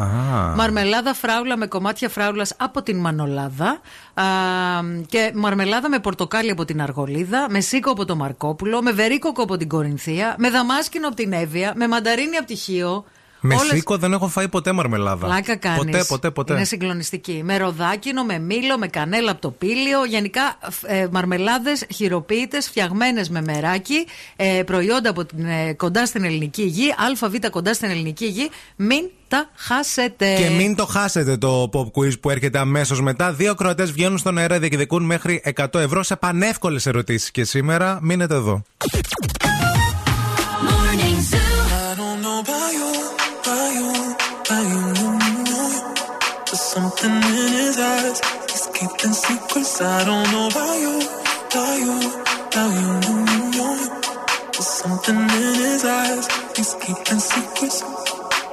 Μαρμελάδα 0.56 1.14
φράουλα 1.14 1.56
με 1.56 1.66
κομμάτια 1.66 2.08
φράουλας 2.08 2.54
από 2.56 2.82
την 2.82 2.96
Μανολάδα. 3.00 3.80
Α, 4.14 4.24
και 5.06 5.32
μαρμελάδα 5.34 5.88
με 5.88 5.98
πορτοκάλι 5.98 6.50
από 6.50 6.64
την 6.64 6.82
Αργολίδα. 6.82 7.22
Με 7.48 7.60
σίκο 7.60 7.90
από 7.90 8.04
το 8.04 8.16
Μαρκόπουλο. 8.16 8.82
Με 8.82 8.92
βερίκοκο 8.92 9.42
από 9.42 9.56
την 9.56 9.68
Κορινθία. 9.68 10.34
Με 10.38 10.50
δαμάσκινο 10.50 11.06
από 11.06 11.16
την 11.16 11.32
Εύβοια. 11.32 11.72
Με 11.76 11.88
μανταρίνι 11.88 12.36
από 12.36 12.46
τη 12.46 12.54
Χίο. 12.54 13.04
Με 13.46 13.54
Όλες- 13.54 13.68
σίκο 13.72 13.96
δεν 13.98 14.12
έχω 14.12 14.28
φάει 14.28 14.48
ποτέ 14.48 14.72
μαρμελάδα. 14.72 15.26
Πλάκα 15.26 15.56
κάνεις. 15.56 15.78
Ποτέ, 15.84 16.04
ποτέ, 16.08 16.30
ποτέ. 16.30 16.52
Είναι 16.52 16.64
συγκλονιστική. 16.64 17.40
Με 17.44 17.56
ροδάκινο, 17.56 18.24
με 18.24 18.38
μήλο, 18.38 18.78
με 18.78 18.86
κανέλα 18.86 19.30
από 19.30 19.40
το 19.40 19.50
πήλιο. 19.50 20.04
Γενικά 20.04 20.58
ε, 20.86 21.06
μαρμελάδες 21.10 21.84
χειροποίητες, 21.94 22.66
φτιαγμένες 22.68 23.28
με 23.30 23.40
μεράκι. 23.42 24.06
Ε, 24.36 24.62
προϊόντα 24.66 25.10
από 25.10 25.24
την, 25.24 25.44
ε, 25.44 25.72
κοντά 25.72 26.06
στην 26.06 26.24
ελληνική 26.24 26.62
γη. 26.62 26.94
ΑΒ 27.22 27.34
κοντά 27.50 27.74
στην 27.74 27.90
ελληνική 27.90 28.26
γη. 28.26 28.50
Μην 28.76 29.10
και 30.38 30.50
μην 30.50 30.74
το 30.74 30.86
χάσετε 30.86 31.36
το 31.36 31.70
pop 31.72 32.00
quiz 32.00 32.20
που 32.20 32.30
έρχεται 32.30 32.58
αμέσως 32.58 33.00
μετά. 33.00 33.32
Δύο 33.32 33.54
κροατέ 33.54 33.84
βγαίνουν 33.84 34.18
στον 34.18 34.38
αέρα 34.38 34.54
και 34.54 34.60
διεκδικούν 34.60 35.02
μέχρι 35.02 35.42
100 35.56 35.80
ευρώ 35.80 36.02
σε 36.02 36.16
πανεύκολες 36.16 36.86
ερωτήσεις. 36.86 37.30
Και 37.30 37.44
σήμερα, 37.44 37.98
μείνετε 38.02 38.34
εδώ. 38.34 38.62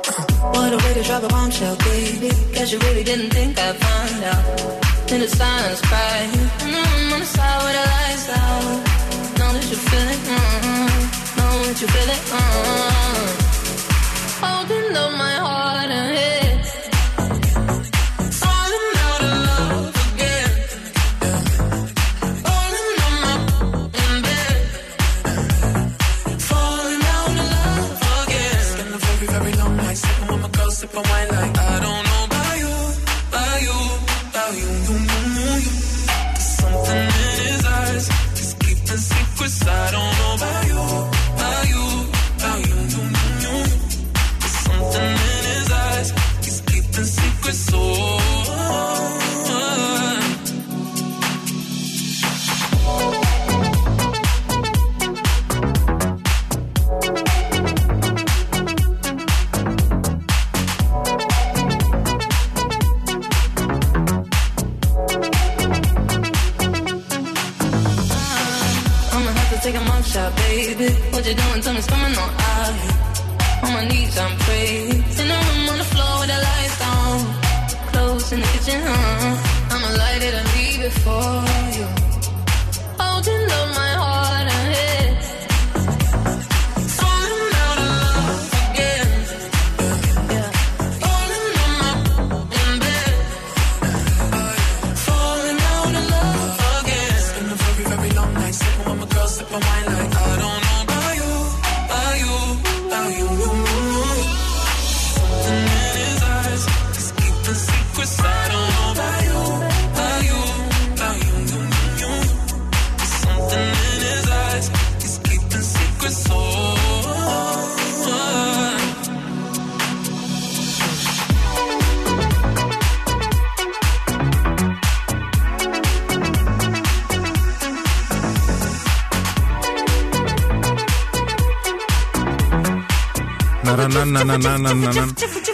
What 0.07 0.73
a 0.73 0.77
way 0.77 0.93
to 0.95 1.03
drop 1.03 1.23
a 1.23 1.27
bombshell, 1.27 1.75
baby. 1.77 2.31
Guess 2.53 2.71
you 2.71 2.79
really 2.79 3.03
didn't 3.03 3.29
think 3.29 3.59
I'd 3.59 3.75
find 3.75 4.23
out. 4.23 5.11
In 5.11 5.19
the 5.21 5.27
silence, 5.27 5.81
crying. 5.81 6.31
Mm, 6.31 7.13
on 7.13 7.19
the 7.19 7.25
side 7.25 7.61
where 7.63 7.73
the 7.77 7.85
lights 7.95 8.29
out. 8.29 8.79
Know 9.37 9.53
that 9.53 9.65
you 9.69 9.77
feel 9.89 10.07
it. 10.15 10.21
Mm, 10.35 11.37
know 11.37 11.53
that 11.67 11.81
you 11.81 11.87
feel 11.87 12.09
it. 12.17 12.23
Mm. 12.33 13.27
Holding 14.41 14.97
up 14.97 15.11
my 15.17 15.35
heart 15.35 15.91
and 15.91 16.15
head. 16.17 16.30
Something 36.39 36.97
in 36.97 37.37
his 37.45 37.65
eyes. 37.65 38.07
He's 38.37 38.53
keeping 38.55 38.97
secrets. 38.97 39.67
I 39.67 39.91
don't 39.91 40.13
know 40.19 40.35
about 40.35 40.60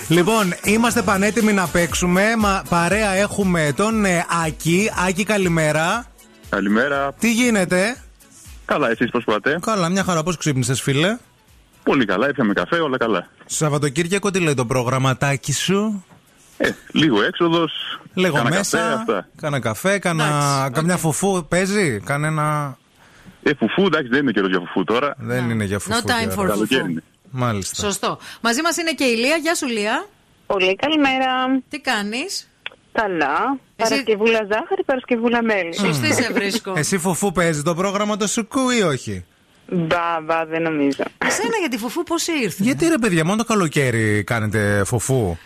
Λοιπόν, 0.07 0.53
είμαστε 0.63 1.01
πανέτοιμοι 1.01 1.53
να 1.53 1.67
παίξουμε. 1.67 2.35
Μα, 2.37 2.63
παρέα 2.69 3.11
έχουμε 3.11 3.73
τον 3.75 4.05
ε, 4.05 4.25
Άκη. 4.45 4.91
Άκη, 5.07 5.23
καλημέρα. 5.23 6.05
Καλημέρα. 6.49 7.13
Τι 7.19 7.31
γίνεται; 7.31 7.95
Καλά, 8.65 8.89
εσείς 8.89 9.11
πώς 9.11 9.23
πάτε; 9.23 9.59
Καλά, 9.61 9.89
μια 9.89 10.03
χαρά. 10.03 10.23
Πώς 10.23 10.37
ξύπνησες, 10.37 10.81
φίλε; 10.81 11.17
Πολύ 11.83 12.05
καλά, 12.05 12.27
έπιαμε 12.27 12.53
καφέ, 12.53 12.75
όλα 12.75 12.97
καλά. 12.97 13.27
Σαββατοκύριακο, 13.45 14.31
τι 14.31 14.39
λέει 14.39 14.53
το 14.53 14.65
προγραμματάκι 14.65 15.53
σου; 15.53 16.05
Ε, 16.57 16.69
λίγο 16.91 17.21
έξοδος. 17.21 17.99
Λίγο 18.13 18.35
κάνα 18.35 18.49
μέσα. 18.49 18.77
Καφέ, 18.77 18.93
αυτά. 18.93 19.27
Κάνα 19.41 19.59
καφέ, 19.59 19.99
κάνα, 19.99 20.69
καμιά 20.73 20.97
φουφού 20.97 21.45
παίζει. 21.47 21.99
Κανένα. 22.05 22.77
Ε, 23.43 23.51
φουφού, 23.57 23.85
εντάξει, 23.85 24.07
δεν 24.07 24.21
είναι 24.21 24.31
καιρός 24.31 24.49
για 24.49 24.59
φουφού 24.59 24.83
τώρα. 24.83 25.15
Δεν 25.17 25.49
είναι 25.49 25.63
για 25.63 25.79
φουφού. 25.79 25.99
No 25.99 26.01
time 26.01 26.35
τώρα. 26.35 26.43
for 26.43 26.47
Καλοκαίρι 26.47 26.91
είναι. 26.91 27.03
Μάλιστα. 27.31 27.75
Σωστό. 27.75 28.19
Μαζί 28.41 28.61
μας 28.61 28.77
είναι 28.77 28.91
και 28.91 29.03
η 29.03 29.15
Λία. 29.15 29.35
Γεια 29.35 29.55
σου, 29.55 29.67
Λία. 29.67 30.07
Πολύ 30.47 30.75
καλημέρα. 30.75 31.61
Τι 31.69 31.79
κάνεις; 31.79 32.49
Καλά. 32.91 33.57
Παρασκευούλα 33.75 34.39
ζάχαρη, 34.51 34.83
Παρασκευούλα 34.85 35.43
μέλι. 35.43 35.75
Σωστή 35.75 36.13
σε 36.13 36.33
βρίσκω. 36.33 36.73
Εσύ 36.75 36.97
φουφού 36.97 37.31
παίζεις 37.31 37.63
το 37.63 37.75
πρόγραμμα 37.75 38.17
του 38.17 38.27
Σουκού 38.29 38.69
ή 38.69 38.81
όχι; 38.81 39.25
Μπα, 39.71 40.21
μπα, 40.23 40.45
δεν 40.45 40.61
νομίζω. 40.61 41.03
Εσένα 41.17 41.57
για 41.59 41.69
τη 41.69 41.77
φουφού 41.77 42.03
πώς 42.03 42.27
ήρθε; 42.27 42.63
Γιατί 42.63 42.87
ρε 42.87 42.97
παιδιά, 42.97 43.25
μόνο 43.25 43.37
το 43.37 43.43
καλοκαίρι 43.43 44.23
κάνετε 44.23 44.83
φουφού; 44.85 45.37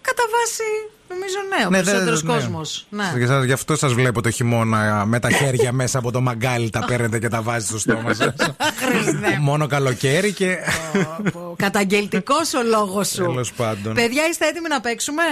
Κατά 0.00 0.22
βάση, 0.32 0.93
νομίζω 1.14 1.36
ναι, 1.58 1.66
ο 1.66 1.70
Ναι, 1.70 1.76
περισσότερος 1.82 2.22
δεν- 2.22 2.34
ναι. 2.34 2.40
κόσμος. 2.40 2.86
Ναι. 2.88 3.12
Και 3.18 3.26
σας- 3.26 3.44
Γι' 3.44 3.52
αυτό 3.52 3.76
σας 3.76 3.92
βλέπω 3.92 4.22
το 4.22 4.30
χειμώνα 4.30 5.04
με 5.06 5.18
τα 5.18 5.30
χέρια 5.30 5.72
μέσα 5.80 5.98
από 5.98 6.10
το 6.12 6.20
μαγκάλι 6.20 6.70
τα 6.70 6.84
παίρνετε 6.84 7.18
και 7.18 7.28
τα 7.28 7.42
βάζετε 7.42 7.64
στο 7.64 7.78
στόμα 7.78 8.14
σας. 8.14 8.34
Χριστέ. 8.76 9.38
Μόνο 9.40 9.66
καλοκαίρι 9.66 10.32
και. 10.32 10.56
Καταγγελτικός 11.56 12.54
ο 12.54 12.62
λόγος 12.62 13.08
σου. 13.08 13.22
Τέλος 13.22 13.52
πάντων. 13.52 13.94
Παιδιά, 13.94 14.22
είστε 14.30 14.46
έτοιμοι 14.46 14.68
να 14.68 14.80
παίξουμε; 14.80 15.22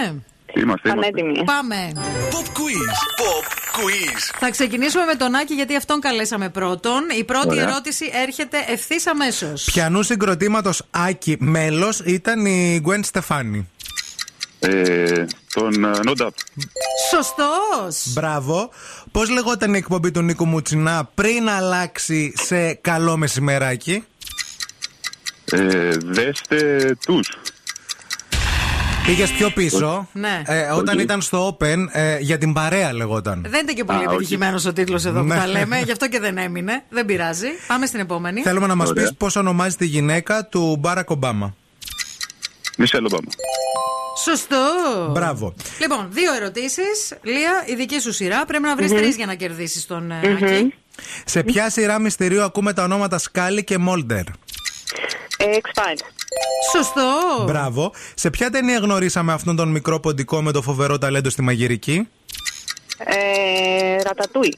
Είμαστε, 0.55 0.89
Πανέτοιμοι. 0.89 1.43
Πάμε. 1.43 1.91
Pop 2.31 2.47
quiz. 2.57 2.89
Pop 3.21 3.45
quiz. 3.77 4.35
Θα 4.39 4.49
ξεκινήσουμε 4.49 5.03
με 5.05 5.15
τον 5.15 5.35
Άκη 5.35 5.53
γιατί 5.53 5.75
αυτόν 5.75 5.99
καλέσαμε 5.99 6.49
πρώτον. 6.49 7.01
Η 7.19 7.23
πρώτη 7.23 7.47
Ωραία. 7.47 7.63
ερώτηση 7.63 8.05
έρχεται 8.23 8.57
ευθύς 8.67 9.07
αμέσως. 9.07 9.63
Πιανού 9.73 10.03
συγκροτήματος 10.03 10.83
Άκη 10.91 11.35
μέλος 11.39 11.99
ήταν 11.99 12.45
η 12.45 12.79
Γκουέν 12.81 13.03
Στεφάνη. 13.03 13.67
Ε, 14.67 15.25
τον 15.53 15.83
ε, 15.83 15.91
No 16.05 16.21
Doubt. 16.21 16.29
Σωστός. 17.11 18.13
Μπράβο. 18.13 18.69
Πώς 19.11 19.29
λεγόταν 19.29 19.73
η 19.73 19.77
εκπομπή 19.77 20.11
του 20.11 20.21
Νίκου 20.21 20.45
Μουτσινά 20.45 21.09
πριν 21.15 21.49
αλλάξει 21.49 22.33
σε 22.37 22.73
καλό 22.73 23.17
μεσημεράκι; 23.17 24.03
Ε, 25.51 25.89
δέστε 26.03 26.95
τους. 27.05 27.29
Πήγες 29.05 29.31
πιο 29.31 29.49
πίσω. 29.49 30.07
Ναι. 30.13 30.41
Ε, 30.45 30.61
όταν 30.71 30.95
Οκ. 30.97 31.03
ήταν 31.03 31.21
στο 31.21 31.57
Open, 31.59 31.77
ε, 31.91 32.17
για 32.19 32.37
την 32.37 32.53
παρέα 32.53 32.93
λεγόταν. 32.93 33.45
Δεν 33.49 33.61
ήταν 33.63 33.75
και 33.75 33.83
πολύ 33.83 33.97
Α, 33.97 34.01
όχι. 34.01 34.13
επιτυχημένος 34.13 34.65
ο 34.65 34.73
τίτλος 34.73 35.05
εδώ 35.05 35.19
που 35.19 35.25
Ναι. 35.25 35.35
τα 35.35 35.47
λέμε, 35.47 35.79
γι' 35.79 35.91
αυτό 35.91 36.07
και 36.09 36.19
δεν 36.19 36.37
έμεινε. 36.37 36.83
Δεν 36.89 37.05
πειράζει. 37.05 37.47
Πάμε 37.67 37.85
στην 37.85 37.99
επόμενη. 37.99 38.41
Θέλουμε 38.41 38.67
να 38.67 38.75
μας 38.75 38.89
Ωραία. 38.89 39.03
πεις 39.03 39.13
πώς 39.17 39.35
ονομάζει 39.35 39.75
τη 39.75 39.85
γυναίκα 39.85 40.45
του 40.45 40.77
Μπάρακ 40.79 41.09
Ομπάμα. 41.09 41.55
Μισέλ 42.77 43.05
Ομπάμα. 43.05 43.29
Σωστό. 44.17 44.57
Μπράβο. 45.11 45.53
Λοιπόν, 45.79 46.07
δύο 46.09 46.33
ερωτήσεις. 46.33 47.13
Λία, 47.21 47.63
η 47.65 47.75
δική 47.75 47.99
σου 47.99 48.13
σειρά. 48.13 48.45
Πρέπει 48.45 48.63
να 48.63 48.75
βρεις 48.75 48.91
τρεις 48.91 49.15
για 49.15 49.25
να 49.25 49.35
κερδίσεις 49.35 49.85
τον 49.85 50.11
ε, 50.11 50.19
Άκη. 50.31 50.73
Σε 51.25 51.43
ποια 51.43 51.69
σειρά 51.69 51.99
μυστηρίου 51.99 52.43
ακούμε 52.43 52.73
τα 52.73 52.83
ονόματα 52.83 53.17
Σκάλι 53.17 53.63
και 53.63 53.77
Μόλτερ. 53.77 54.19
Ε, 55.37 55.45
X-Files. 55.45 56.01
Σωστό. 56.71 57.43
Μπράβο. 57.45 57.93
Σε 58.13 58.29
ποια 58.29 58.49
ταινία 58.49 58.77
γνωρίσαμε 58.77 59.33
αυτόν 59.33 59.55
τον 59.55 59.69
μικρό 59.69 59.99
ποντικό 59.99 60.41
με 60.41 60.51
το 60.51 60.61
φοβερό 60.61 60.97
ταλέντο 60.97 61.29
στη 61.29 61.41
μαγειρική; 61.41 62.07
Ε, 62.97 64.01
ρατατούι. 64.03 64.53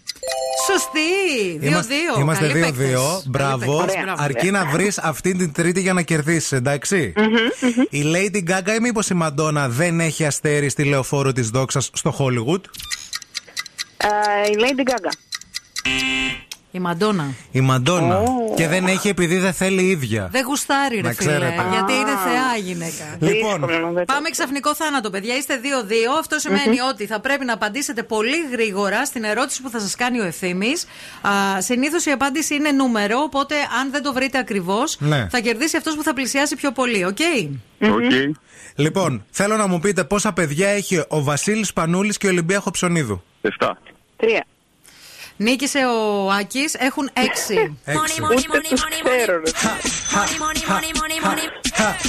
Σωστή. 0.67 1.57
Δύο-δύο. 1.59 2.19
Είμαστε 2.19 2.47
Καλοί 2.47 2.59
2-2. 2.59 2.65
παίκτες. 2.65 3.27
Μπράβο. 3.27 3.77
Καλοί 3.77 3.86
παίκτες, 3.86 4.03
μπράβο. 4.03 4.23
Αρκεί 4.23 4.51
να 4.51 4.65
βρεις 4.65 4.97
αυτή 4.97 5.36
την 5.36 5.51
τρίτη 5.51 5.81
για 5.81 5.93
να 5.93 6.01
κερδίσεις, 6.01 6.51
εντάξει; 6.51 7.13
Η 7.89 8.03
Lady 8.05 8.49
Gaga 8.51 8.75
ή 8.77 8.79
μήπως 8.81 9.09
η 9.09 9.13
Μαντόνα 9.13 9.69
δεν 9.69 9.99
έχει 9.99 10.25
αστέρι 10.25 10.69
στη 10.69 10.83
λεωφόρο 10.83 11.31
της 11.31 11.49
δόξας 11.49 11.89
στο 11.93 12.15
Hollywood; 12.19 12.61
Ε, 13.97 14.49
η 14.51 14.55
Lady 14.59 14.89
Gaga. 14.91 15.11
Η 16.76 16.80
Μαντόνα. 16.80 17.34
Η 17.51 17.61
Μαντόνα. 17.61 18.21
Και 18.55 18.67
δεν 18.67 18.86
έχει 18.88 19.07
επειδή 19.07 19.38
δεν 19.38 19.53
θέλει 19.53 19.82
η 19.84 19.89
ίδια. 19.89 20.28
Δεν 20.32 20.43
γουστάρει, 20.45 20.95
ρε 20.95 21.01
Να 21.01 21.11
φίλε. 21.11 21.30
ξέρετε. 21.32 21.65
Γιατί 21.71 21.93
είναι 21.93 22.11
θεά 22.26 22.57
η 22.57 22.61
γυναίκα. 22.61 23.05
Λοιπόν, 23.19 23.51
Δύσκολο, 23.67 23.91
δεν 23.93 24.05
το- 24.05 24.13
Πάμε 24.13 24.30
ξαφνικό 24.30 24.76
θάνατο, 24.76 25.09
παιδιά. 25.09 25.36
Είστε 25.38 25.57
2-2. 25.57 26.17
Αυτό 26.19 26.39
σημαίνει 26.39 26.80
ότι 26.91 27.05
θα 27.05 27.19
πρέπει 27.19 27.45
να 27.45 27.53
απαντήσετε 27.53 28.03
πολύ 28.03 28.36
γρήγορα 28.51 29.05
στην 29.05 29.23
ερώτηση 29.23 29.61
που 29.61 29.69
θα 29.69 29.80
σας 29.80 29.95
κάνει 29.95 30.19
ο 30.19 30.23
ευθύνη. 30.26 30.73
Συνήθως 31.57 32.05
η 32.05 32.11
απάντηση 32.11 32.55
είναι 32.55 32.71
νούμερο, 32.71 33.19
οπότε 33.19 33.55
αν 33.82 33.91
δεν 33.91 34.03
το 34.03 34.13
βρείτε 34.13 34.38
ακριβώς, 34.38 34.97
Ναι. 34.99 35.28
θα 35.32 35.39
κερδίσει 35.39 35.78
αυτός 35.78 35.95
που 35.95 36.03
θα 36.03 36.13
πλησιάσει 36.13 36.55
πιο 36.55 36.71
πολύ, 36.71 37.05
οκ; 37.05 37.17
ΟΚ. 37.82 38.11
λοιπόν, 38.76 39.26
θέλω 39.32 39.55
να 39.57 39.67
μου 39.67 39.80
πείτε 39.80 40.03
πόσα 40.03 40.34
παιδιά 40.34 40.67
έχει 40.69 41.03
ο 41.07 41.23
Βασίλης 41.23 41.73
Σπανούλης 41.74 42.18
και 42.17 42.28
η 42.28 42.30
Ολυμπία 42.30 42.72
Χοψονίδου. 42.72 43.24
7. 43.41 43.78
Τρία. 44.17 44.45
Νίκησε 45.38 45.86
ο 45.86 46.31
Άκης, 46.31 46.73
έχουν 46.73 47.09
6. 47.13 47.19
Έξι. 47.19 47.77
Ούτε 48.23 48.61
τους 48.69 48.83
ξέρω. 49.03 49.39
ρε. 49.39 49.51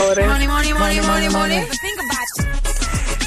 Ωραία. 0.08 0.26
Money, 0.26 0.46
money, 0.46 0.72
money, 0.80 1.00
money, 1.02 1.30
money. 1.36 2.75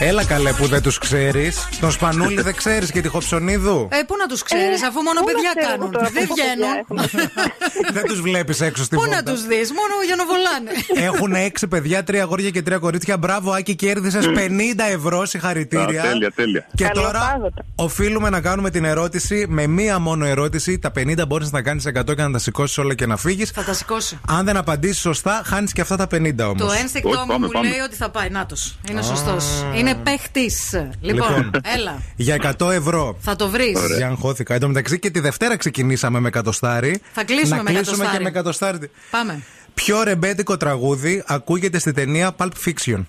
Έλα 0.02 0.26
καλέ 0.26 0.52
που 0.54 0.68
δεν 0.68 0.82
τους 0.82 0.98
ξέρεις. 0.98 1.68
Τον 1.80 1.92
Σπανούλη 1.92 2.42
δεν 2.42 2.56
ξέρεις 2.56 2.92
και 2.92 3.02
τη 3.02 3.08
Χοψονίδου. 3.08 3.88
Ε, 3.92 4.04
πού 4.08 4.16
να 4.18 4.26
τους 4.26 4.44
ξέρεις, 4.44 4.82
Ε, 4.82 4.86
αφού 4.86 5.02
μόνο 5.02 5.20
πού 5.20 5.26
να 5.26 5.32
παιδιά 5.34 5.52
ξέρω 5.56 5.72
κάνουν. 5.72 5.92
τώρα, 5.92 6.10
Δεν 6.14 6.28
πόσο 6.28 6.34
παιδιά 6.44 6.56
βγαίνουν. 6.56 7.10
δεν 7.96 8.04
τους 8.04 8.22
βλέπεις 8.22 8.62
έξω 8.62 8.84
στη 8.84 8.96
Πού 8.96 9.02
βόλτα. 9.02 9.16
να 9.16 9.24
τους 9.32 9.42
δεις, 9.48 9.72
μόνο 9.72 9.94
για 10.06 10.16
να 10.16 10.26
βολάνε. 10.26 10.72
Έχουν 11.08 11.34
έξι 11.34 11.68
παιδιά, 11.68 12.04
τρία 12.04 12.22
αγόρια 12.24 12.50
και 12.50 12.62
τρία 12.62 12.78
κορίτσια. 12.78 13.18
Μπράβο, 13.18 13.52
Άκη, 13.52 13.76
κέρδισες 13.76 14.26
50 14.36 14.84
ευρώ. 14.94 15.26
Συγχαρητήρια. 15.26 16.02
Α, 16.04 16.08
τέλεια, 16.08 16.32
τέλεια. 16.32 16.68
Και 16.76 16.90
τώρα 16.94 17.12
Καλοπάγωτα. 17.20 17.66
οφείλουμε 17.76 18.30
να 18.30 18.42
κάνουμε 18.42 18.70
την 18.70 18.86
ερώτηση 18.86 19.46
με 19.50 19.68
μία 19.68 20.00
μόνο 20.00 20.26
ερώτηση. 20.26 20.80
Τα 20.80 20.92
50 20.92 21.26
μπορείς 21.28 21.46
να 21.52 21.58
τα 21.58 21.62
κάνεις 21.62 21.86
100 21.86 22.16
και 22.16 22.22
να 22.22 22.32
τα 22.32 22.40
σηκώσεις 22.40 22.78
όλα 22.78 22.94
και 22.96 23.06
να 23.06 23.18
φύγεις. 23.18 23.50
Θα 23.50 23.64
τα 23.64 23.74
σηκώσει. 23.74 24.20
Αν 24.28 24.46
δεν 24.46 24.58
απαντήσεις 24.58 25.02
σωστά, 25.02 25.42
χάνεις 25.46 25.74
και 25.74 25.82
αυτά 25.82 25.96
τα 25.96 26.08
50 26.08 26.46
όμως. 26.48 26.58
Το 26.62 26.72
ένστικτό 26.82 27.10
Όχι, 27.10 27.20
μου 27.20 27.26
πάμε, 27.28 27.46
μου 27.46 27.52
πάμε. 27.52 27.68
λέει 27.70 27.80
ότι 27.80 27.96
θα 27.96 28.10
πάει. 28.10 28.30
Νάτος. 28.30 28.78
Είναι 28.90 29.02
σωστός. 29.02 29.46
Είναι 29.76 29.89
παίχτης. 29.96 30.70
Λοιπόν, 31.02 31.36
Λοιπόν. 31.36 31.52
έλα. 31.64 32.02
Για 32.16 32.56
100 32.60 32.72
ευρώ. 32.72 33.18
Θα 33.20 33.36
το 33.36 33.50
βρεις. 33.50 33.80
Για 33.98 34.08
αγχώθηκα. 34.08 34.54
Εν 34.54 34.60
τω 34.60 34.68
μεταξύ 34.68 35.00
και 35.00 35.10
τη 35.10 35.20
Δευτέρα 35.20 35.58
ξεκινήσαμε 35.58 36.20
με 36.20 36.28
εκατοστάρι. 36.28 37.02
Θα 37.14 37.24
κλείσουμε 37.24 37.56
να 37.56 37.64
με 37.64 37.70
κλείσουμε 37.72 37.96
εκατοστάρι. 37.96 38.18
και 38.18 38.24
με 38.24 38.30
εκατοστάρι. 38.30 38.90
Πάμε. 39.12 39.42
Ποιο 39.74 40.04
ρεμπέτικο 40.04 40.58
τραγούδι 40.58 41.24
ακούγεται 41.28 41.80
στη 41.80 41.92
ταινία 41.92 42.36
Pulp 42.38 42.52
Fiction. 42.66 43.06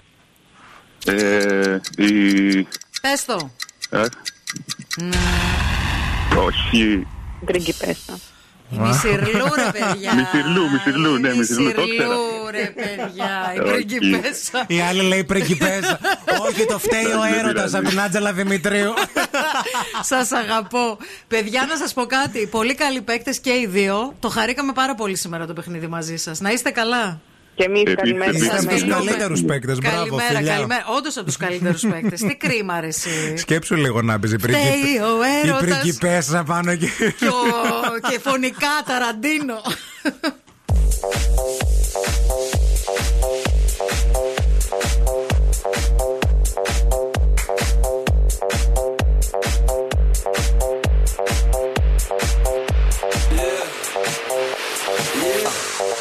Ε, 1.07 1.77
η... 1.97 2.67
Πες 3.01 3.25
το. 3.27 3.51
ε, 3.91 4.01
Όχι. 6.47 7.07
Πριγκιπέσσα. 7.45 8.19
Η 8.73 8.79
Μισηρλού, 8.79 9.47
ρε 9.57 9.71
παιδιά. 9.73 10.15
Μισηρλού, 10.15 10.71
Μισηρλού, 10.71 11.19
ναι, 11.19 11.29
Η 11.29 11.37
Μισηρλού, 11.37 11.73
το 11.73 11.83
ήξερα. 11.83 12.09
Μισηρλού, 12.09 12.51
ρε 12.51 12.73
παιδιά. 12.77 13.53
Η 13.57 13.59
Όχι. 13.61 13.73
πριγκιπέσσα. 13.73 14.65
Η 14.67 14.81
άλλη 14.81 15.03
λέει 15.03 15.25
πριγκιπέζα. 15.25 15.99
Όχι, 16.49 16.67
το 16.67 16.79
φταίει 16.79 17.05
ο 17.05 17.21
Δεν 17.21 17.33
έρωτας 17.33 17.55
πειράζει. 17.55 17.77
από 17.77 17.89
την 17.89 18.01
Άτζελα 18.01 18.33
Δημητρίου. 18.33 18.93
Σας 20.03 20.33
αγαπώ. 20.33 20.99
Παιδιά, 21.29 21.67
να 21.69 21.77
σας 21.77 21.93
πω 21.93 22.07
κάτι. 22.07 22.47
Πολύ 22.47 22.75
καλοί 22.75 23.01
παίκτες 23.01 23.39
και 23.39 23.51
οι 23.51 23.67
δύο. 23.67 24.15
Το 24.21 24.29
χαρήκαμε 24.29 24.73
πάρα 24.73 24.95
πολύ 24.95 25.17
σήμερα 25.17 25.47
το 25.47 25.53
παιχνίδι 25.53 25.87
μαζί 25.87 26.17
σας. 26.17 26.41
Να 26.41 26.51
είστε 26.51 26.71
καλά. 26.71 27.21
Και 27.61 27.67
εμείς 27.67 27.81
Επίσης, 27.81 27.97
καλημέρα. 27.97 28.31
επίσης. 28.31 28.47
Σας 28.47 28.59
Είστε 28.61 28.67
από 28.67 28.75
τους 28.75 28.83
φιλούμε. 28.83 29.11
καλύτερους 29.11 29.43
παίκτες. 29.45 29.79
Μπράβο, 29.79 29.97
Καλημέρα, 29.97 30.37
φιλιά. 30.37 30.55
καλημέρα. 30.55 30.85
Όντως 30.97 31.17
από 31.17 31.27
τους 31.27 31.37
καλύτερους 31.37 31.83
παίκτες. 31.91 32.21
Τι 32.21 32.37
κρίμα, 32.37 32.81
ρε 32.81 32.87
εσύ. 32.87 33.37
Σκέψου 33.37 33.75
λίγο 33.75 34.03
να 34.03 34.19
πει 34.19 34.29
η 34.29 34.39
Φταίει 34.39 34.99
ο 35.11 35.25
Η 35.25 35.49
έρωτας. 35.49 35.79
πριγκιπέσα 35.81 36.43
πάνω 36.45 36.71
εκεί. 36.71 36.91
και, 37.19 37.27
ο- 37.27 38.09
και 38.11 38.19
φωνικά 38.23 38.69
ταραντίνο. 38.87 39.61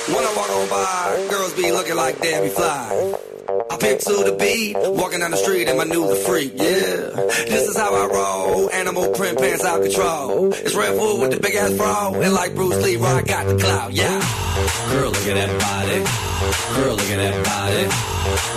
When 0.10 0.26
I 0.26 0.34
walk 0.36 0.50
on 0.50 0.70
by, 0.70 1.28
girls 1.30 1.54
be 1.54 1.72
looking 1.72 1.96
like 1.96 2.20
Debbie 2.20 2.50
Fly. 2.50 3.14
I 3.70 3.78
pick 3.78 4.00
to 4.00 4.14
the 4.26 4.36
beat, 4.40 4.76
walking 4.76 5.20
down 5.20 5.32
the 5.32 5.38
street 5.38 5.68
and 5.68 5.78
my 5.78 5.84
new 5.84 6.08
the 6.08 6.16
freak, 6.16 6.54
yeah. 6.56 7.14
This 7.46 7.70
is 7.70 7.78
how 7.78 7.94
I 7.94 8.08
roll, 8.08 8.72
animal 8.72 9.12
print 9.14 9.38
pants 9.38 9.64
out 9.64 9.84
control. 9.84 10.52
It's 10.54 10.74
Red 10.76 10.98
Bull 10.98 11.20
with 11.20 11.32
the 11.32 11.40
big 11.40 11.54
ass 11.56 11.74
bra, 11.74 12.12
and 12.14 12.34
like 12.34 12.56
Bruce 12.56 12.82
Lee, 12.84 12.98
I 12.98 13.22
got 13.22 13.46
the 13.48 13.58
clout, 13.58 13.94
yeah. 13.94 14.20
Girl, 14.90 15.12
look 15.12 15.28
at 15.28 15.36
that 15.36 15.54
body. 15.62 16.00
Girl, 16.76 16.96
look 16.96 17.10
at 17.10 17.18
that 17.18 17.38
body. 17.46 17.84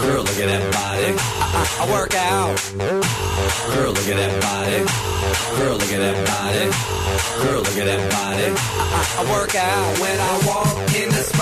Girl, 0.06 0.22
look 0.22 0.38
at 0.40 0.48
that 0.48 0.72
body. 0.72 1.08
I, 1.18 1.52
I, 1.52 1.84
I 1.84 1.92
work 1.92 2.14
out. 2.14 2.56
Girl, 3.74 3.92
look 3.92 4.08
at 4.08 4.16
that 4.16 4.34
body. 4.40 4.80
Girl, 5.58 5.76
look 5.76 5.92
at 5.92 6.00
that 6.00 6.18
body. 6.26 6.64
Girl, 7.44 7.60
look 7.60 7.76
at 7.76 7.86
that 7.86 8.10
body. 8.10 8.48
I, 8.48 8.96
I, 8.96 9.02
I 9.20 9.32
work 9.32 9.54
out 9.54 9.98
when 10.00 10.16
I 10.20 10.32
walk 10.46 10.76
in 10.96 11.08
the 11.08 11.22
spot. 11.22 11.41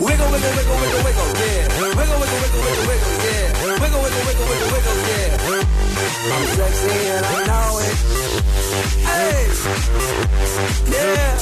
Wiggle, 0.00 0.30
wiggle, 0.30 0.50
wiggle, 0.54 0.76
wiggle, 0.78 1.02
wiggle, 1.02 1.26
yeah. 1.42 1.66
Wiggle, 1.74 1.98
wiggle, 1.98 2.18
wiggle, 2.20 2.38
wiggle, 2.38 2.86
wiggle, 2.86 3.18
yeah. 3.18 3.50
Wiggle, 3.82 3.98
wiggle, 3.98 4.22
wiggle, 4.28 4.46
wiggle, 4.46 4.70
wiggle, 4.70 4.94
yeah. 5.10 5.42
I'm 6.30 6.46
sexy 6.54 6.94
and 7.10 7.26
I 7.26 7.42
know 7.50 7.82
it. 7.82 7.98
Hey, 9.02 9.50
yeah. 10.86 11.34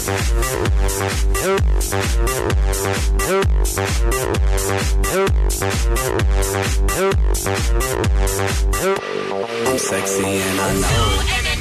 I'm 9.66 9.78
sexy 9.78 10.24
and 10.24 10.60
I 10.60 10.72
know 10.80 11.20
it. 11.20 11.55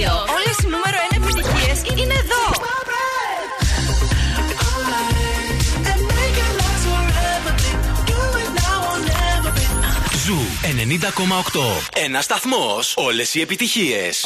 Ζου 0.00 0.06
Radio. 0.06 0.32
Όλες 0.34 0.56
οι 0.58 0.68
νούμερο 0.68 0.96
1 1.10 1.16
επιτυχίες 1.16 1.78
είναι 2.02 2.14
εδώ. 2.14 2.42
And 5.90 6.00
make 6.16 6.38
it 6.46 6.52
last 6.60 6.84
forever. 6.90 7.52
Do 8.10 8.20
it 8.42 8.50
now 8.60 8.78
or 8.90 8.98
never. 9.10 9.52
Ζου 10.24 10.40
90,8. 10.62 11.82
Ένας 11.94 12.24
σταθμός. 12.24 12.94
Όλες 12.96 13.34
οι 13.34 13.40
επιτυχίες. 13.40 14.24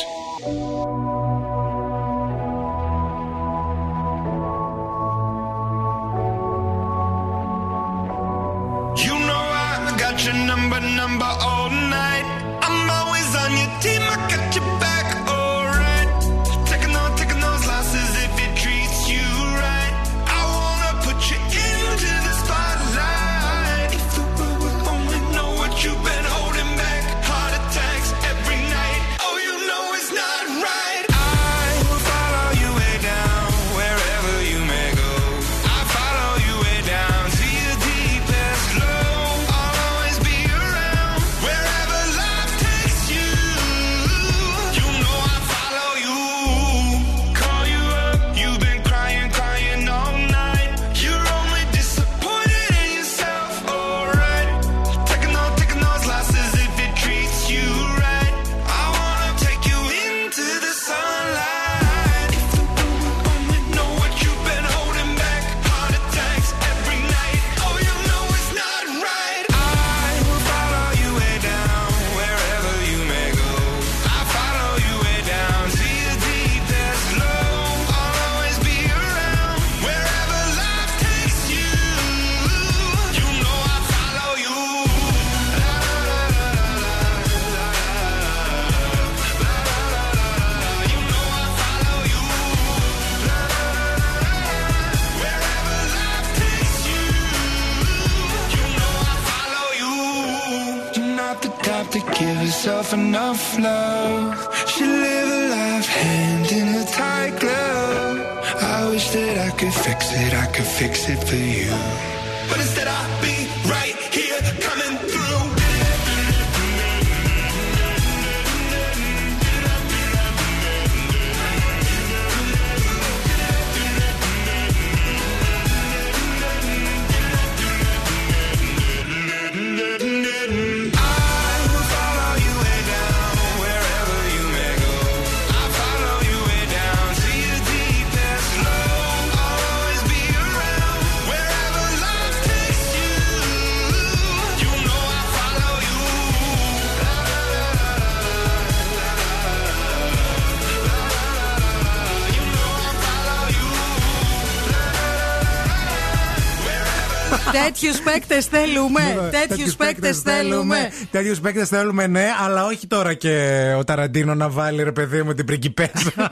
Τέτοιους 157.64 158.00
παίκτες 158.00 158.46
θέλουμε. 158.46 159.30
Τέτοιους 159.30 159.76
παίκτες 159.76 160.20
θέλουμε. 160.20 160.92
Τέτοιους 161.10 161.40
παίκτες 161.40 161.68
θέλουμε, 161.68 162.06
ναι, 162.06 162.26
αλλά 162.44 162.64
όχι 162.64 162.86
τώρα 162.86 163.14
και 163.14 163.62
ο 163.78 163.84
Ταραντίνο 163.84 164.34
να 164.34 164.48
βάλει 164.48 164.82
ρε 164.82 164.92
παιδί 164.92 165.22
μου 165.22 165.34
την 165.34 165.44
πριγκιπέζα. 165.44 166.12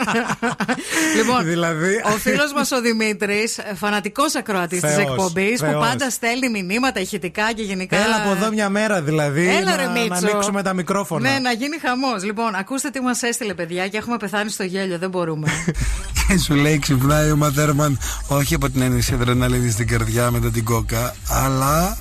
Λοιπόν, 1.17 1.45
δηλαδή. 1.45 2.03
ο 2.05 2.11
φίλος 2.11 2.53
μας 2.53 2.71
ο 2.71 2.81
Δημήτρης, 2.81 3.59
φανατικός 3.75 4.35
ακροατής 4.35 4.81
της 4.81 4.95
Θεός, 4.95 5.09
εκπομπής, 5.09 5.61
που 5.61 5.67
Θεός. 5.67 5.87
πάντα 5.87 6.11
στέλνει 6.11 6.63
μηνύματα 6.63 7.01
ηχητικά 7.01 7.53
και 7.53 7.63
γενικά. 7.63 7.97
Έλα 7.97 8.17
από 8.17 8.31
εδώ 8.31 8.51
μια 8.53 8.69
μέρα 8.69 9.03
δηλαδή. 9.03 9.49
Έλα, 9.49 9.71
να, 9.71 9.77
ρε, 9.77 9.85
να 9.85 9.91
Μίτσο. 9.91 10.15
ανοίξουμε 10.15 10.63
τα 10.63 10.73
μικρόφωνα. 10.73 11.31
Ναι, 11.31 11.39
να 11.39 11.53
γίνει 11.53 11.79
χαμός. 11.79 12.25
Λοιπόν, 12.25 12.55
ακούστε 12.55 12.91
τι 12.91 13.01
μας 13.01 13.23
έστειλε, 13.23 13.55
παιδιά, 13.55 13.89
και 13.89 13.97
έχουμε 13.97 14.17
πεθάνει 14.17 14.51
στο 14.51 14.63
γέλιο. 14.63 14.99
Δεν 14.99 15.11
μπορούμε. 15.11 15.49
Και 16.29 16.39
σου 16.39 16.55
λέει 16.55 16.79
ξυπνάει 16.79 17.31
ο 17.31 17.37
Ματέρμαν 17.37 17.99
όχι 18.29 18.55
από 18.55 18.71
την 18.71 18.83
ένεση 18.83 19.15
αδρεναλίνης 19.15 19.73
στην 19.73 19.87
καρδιά 19.87 20.31
μετά 20.31 20.51
την 20.51 20.65
κόκα, 20.65 21.15
αλλά 21.29 21.97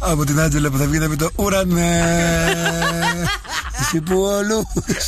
από 0.00 0.24
την 0.24 0.40
Άντζελα 0.40 0.70
που 0.70 0.76
θα 0.78 0.84
βγει 0.86 0.98
να 0.98 1.08
πει 1.08 1.16
το 1.16 1.30
ουρανέ. 1.36 2.02
Σηκώνει 3.80 4.20
όλου 4.22 4.62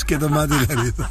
και 0.06 0.16
το 0.16 0.28
μάτι 0.28 0.54
δηλαδή. 0.54 0.94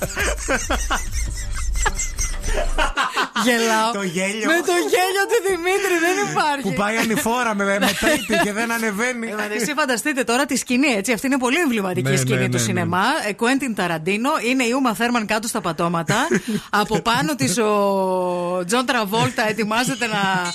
Γελάω. 3.44 3.92
Το 3.94 4.02
γέλιο. 4.02 4.46
Με 4.46 4.60
το 4.70 4.76
γέλιο 4.94 5.24
του 5.32 5.40
Δημήτρη 5.48 5.96
δεν 6.06 6.16
υπάρχει. 6.32 6.62
Που 6.62 6.74
πάει 6.74 6.98
ανηφόρα 6.98 7.56
με, 7.56 7.64
με 7.66 7.92
τρίτη 8.00 8.40
και 8.44 8.54
δεν 8.54 8.72
ανεβαίνει. 8.72 9.28
Ε, 9.28 9.36
μα, 9.36 9.44
Εσύ 9.44 9.74
φανταστείτε 9.76 10.24
τώρα 10.24 10.46
τη 10.46 10.58
σκηνή, 10.58 10.88
έτσι. 10.88 11.12
Αυτή 11.12 11.26
είναι 11.28 11.38
πολύ 11.38 11.58
εμβληματική 11.58 12.10
Ναι, 12.10 12.16
σκηνή 12.16 12.40
ναι, 12.40 12.46
του 12.46 12.52
ναι, 12.52 12.58
ναι. 12.58 12.64
σινεμά. 12.64 13.06
Ε, 13.28 13.34
Κουέντιν 13.34 13.76
Ταραντίνο. 13.76 14.30
Είναι 14.50 14.64
η 14.64 14.72
Ούμα 14.72 14.94
Θέρμαν 14.96 15.26
κάτω 15.26 15.48
στα 15.48 15.62
πατώματα. 15.62 16.28
Από 16.82 17.00
πάνω 17.02 17.36
της 17.36 17.58
ο 17.58 18.64
Τζον 18.68 18.86
Τραβόλτα 18.86 19.48
ετοιμάζεται 19.50 20.08
να. 20.08 20.52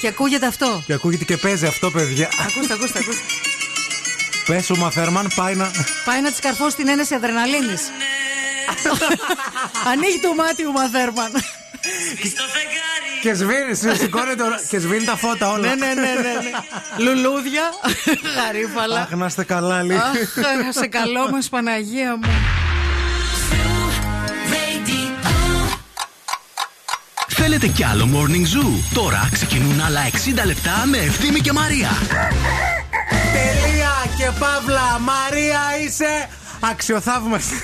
και 0.00 0.06
ακούγεται 0.08 0.46
αυτό. 0.46 0.82
Και 0.86 0.92
ακούγεται 0.92 1.24
και 1.24 1.36
παίζει 1.36 1.66
αυτό, 1.66 1.90
παιδιά. 1.90 2.28
Ακούστε, 2.48 2.74
ακούστε, 2.74 2.98
ακούστε. 2.98 3.22
Πες 4.46 4.70
ο 4.70 4.76
Μαθέρμαν 4.76 5.30
πάει 5.34 5.54
να. 5.54 5.70
Πάει 6.04 6.20
να 6.20 6.30
τη 6.32 6.40
καρφώσει 6.40 6.76
την 6.76 6.88
ένεση 6.88 7.14
αδρεναλίνης. 7.14 7.90
Ανοίγει 9.90 10.20
το 10.22 10.34
μάτι 10.34 10.66
ο 10.66 10.72
Μαθέρμαν. 10.72 11.32
Και 13.22 13.34
σβήνει, 13.34 13.96
σηκώνεται 13.98 14.42
ο- 14.42 14.60
και 14.68 14.78
σβήνει 14.78 15.04
τα 15.04 15.16
φώτα 15.16 15.50
όλα. 15.50 15.68
ναι, 15.68 15.74
ναι, 15.74 15.94
ναι, 15.94 16.00
ναι, 16.02 16.32
ναι. 16.32 17.04
Λουλούδια, 17.04 17.62
γαρίφαλα. 18.36 19.00
Αχ, 19.00 19.10
να 19.10 19.26
είστε 19.26 19.44
καλά, 19.44 19.82
λίγο. 19.82 19.98
Αχ, 20.00 20.72
σε 20.78 20.86
καλό 20.86 21.30
μας 21.30 21.48
Παναγία 21.48 22.16
μου. 22.16 22.30
Θέλετε 27.28 27.66
κι 27.66 27.84
άλλο 27.84 28.08
Morning 28.14 28.56
Zoo; 28.56 28.68
Τώρα 28.94 29.28
ξεκινούν 29.32 29.80
άλλα 29.80 30.00
60 30.42 30.44
λεπτά 30.44 30.82
με 30.86 30.96
Ευθύμη 30.98 31.40
και 31.40 31.52
Μαρία. 31.52 31.90
Τελεία 33.32 33.92
και 34.16 34.30
παύλα. 34.38 34.98
Μαρία 35.00 35.60
είσαι 35.84 36.28
αξιοθαύμαστη. 36.60 37.54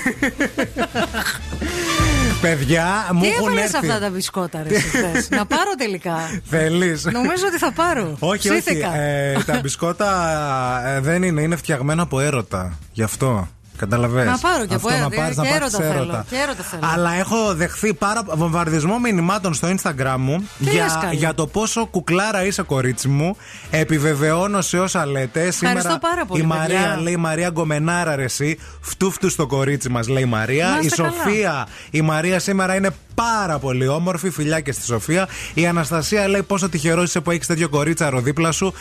Παιδιά, 2.41 3.09
μου 3.13 3.21
Τι 3.21 3.27
έχουν 3.27 3.41
έβαλες 3.41 3.63
έρθει. 3.73 3.77
αυτά 3.77 3.99
τα 3.99 4.09
μπισκότα 4.09 4.63
ρε 4.67 4.75
εσύ 4.75 4.87
χθες; 4.87 5.29
Να 5.29 5.45
πάρω 5.45 5.75
τελικά. 5.77 6.17
Θέλεις; 6.49 7.05
Νομίζω 7.05 7.43
ότι 7.47 7.57
θα 7.57 7.71
πάρω. 7.71 8.15
Όχι, 8.19 8.49
όχι. 8.49 8.59
Ψήθηκα. 8.61 8.95
Ε, 8.95 9.43
τα 9.45 9.59
μπισκότα 9.61 10.81
ε, 10.85 10.99
δεν 10.99 11.23
είναι, 11.23 11.41
είναι 11.41 11.55
φτιαγμένα 11.55 12.01
από 12.01 12.19
έρωτα. 12.19 12.77
Γι' 12.91 13.03
αυτό. 13.03 13.47
Καταλαβες. 13.77 14.25
Να 14.25 14.37
πάρω 14.37 14.65
και 14.65 14.73
Αυτό 14.73 14.87
από 14.87 14.97
να 14.97 15.01
έρωτα. 15.03 15.15
πάρεις, 15.15 15.37
να 15.37 15.43
Και 15.43 15.49
πάρεις 15.49 15.73
έρωτα 15.73 15.83
θέλω. 15.89 16.01
έρωτα. 16.03 16.25
Και 16.29 16.35
έρωτα 16.35 16.63
θέλω. 16.63 16.81
Αλλά 16.93 17.13
έχω 17.13 17.53
δεχθεί 17.55 17.93
πάρα 17.93 18.23
βομβαρδισμό 18.35 18.99
μηνυμάτων 18.99 19.53
στο 19.53 19.67
Instagram 19.67 20.15
μου 20.17 20.49
Τι 20.57 20.63
λες, 20.63 20.73
για, 20.73 20.97
καλέ; 21.01 21.13
για 21.15 21.33
το 21.33 21.47
πόσο 21.47 21.85
κουκλάρα 21.85 22.45
είσαι, 22.45 22.61
κορίτσι 22.61 23.07
μου. 23.07 23.37
Επιβεβαιώνω 23.71 24.61
σε 24.61 24.79
όσα 24.79 25.05
λέτε. 25.05 25.51
Σήμερα 25.51 25.97
πάρα 25.97 26.25
πολύ, 26.25 26.41
η 26.41 26.45
Μαρία 26.45 26.79
παιδιά. 26.79 26.97
λέει 27.01 27.15
Μαρία 27.15 27.49
Γκομενάρα 27.49 28.15
ρε 28.15 28.23
εσύ. 28.23 28.59
Φτούφτου 28.81 29.29
στο 29.29 29.47
κορίτσι 29.47 29.89
μας, 29.89 30.07
λέει 30.07 30.23
η 30.23 30.25
Μαρία. 30.25 30.67
Να 30.69 30.75
Η 30.81 30.85
είστε 30.85 31.01
καλά. 31.01 31.13
Σοφία, 31.23 31.67
η 31.91 32.01
Μαρία 32.01 32.39
σήμερα 32.39 32.75
είναι 32.75 32.89
πάρα 33.15 33.59
πολύ 33.59 33.87
όμορφη. 33.87 34.29
Φιλιά 34.29 34.59
και 34.59 34.71
στη 34.71 34.85
Σοφία. 34.85 35.27
Η 35.53 35.67
Αναστασία 35.67 36.27
λέει 36.27 36.43
πόσο 36.43 36.69
τυχερός 36.69 37.03
είσαι 37.03 37.19
που 37.19 37.31
έχεις 37.31 37.47
τέτοιο 37.47 37.69
κορίτσαρο 37.69 38.19
δίπλα 38.21 38.51
σου. 38.51 38.73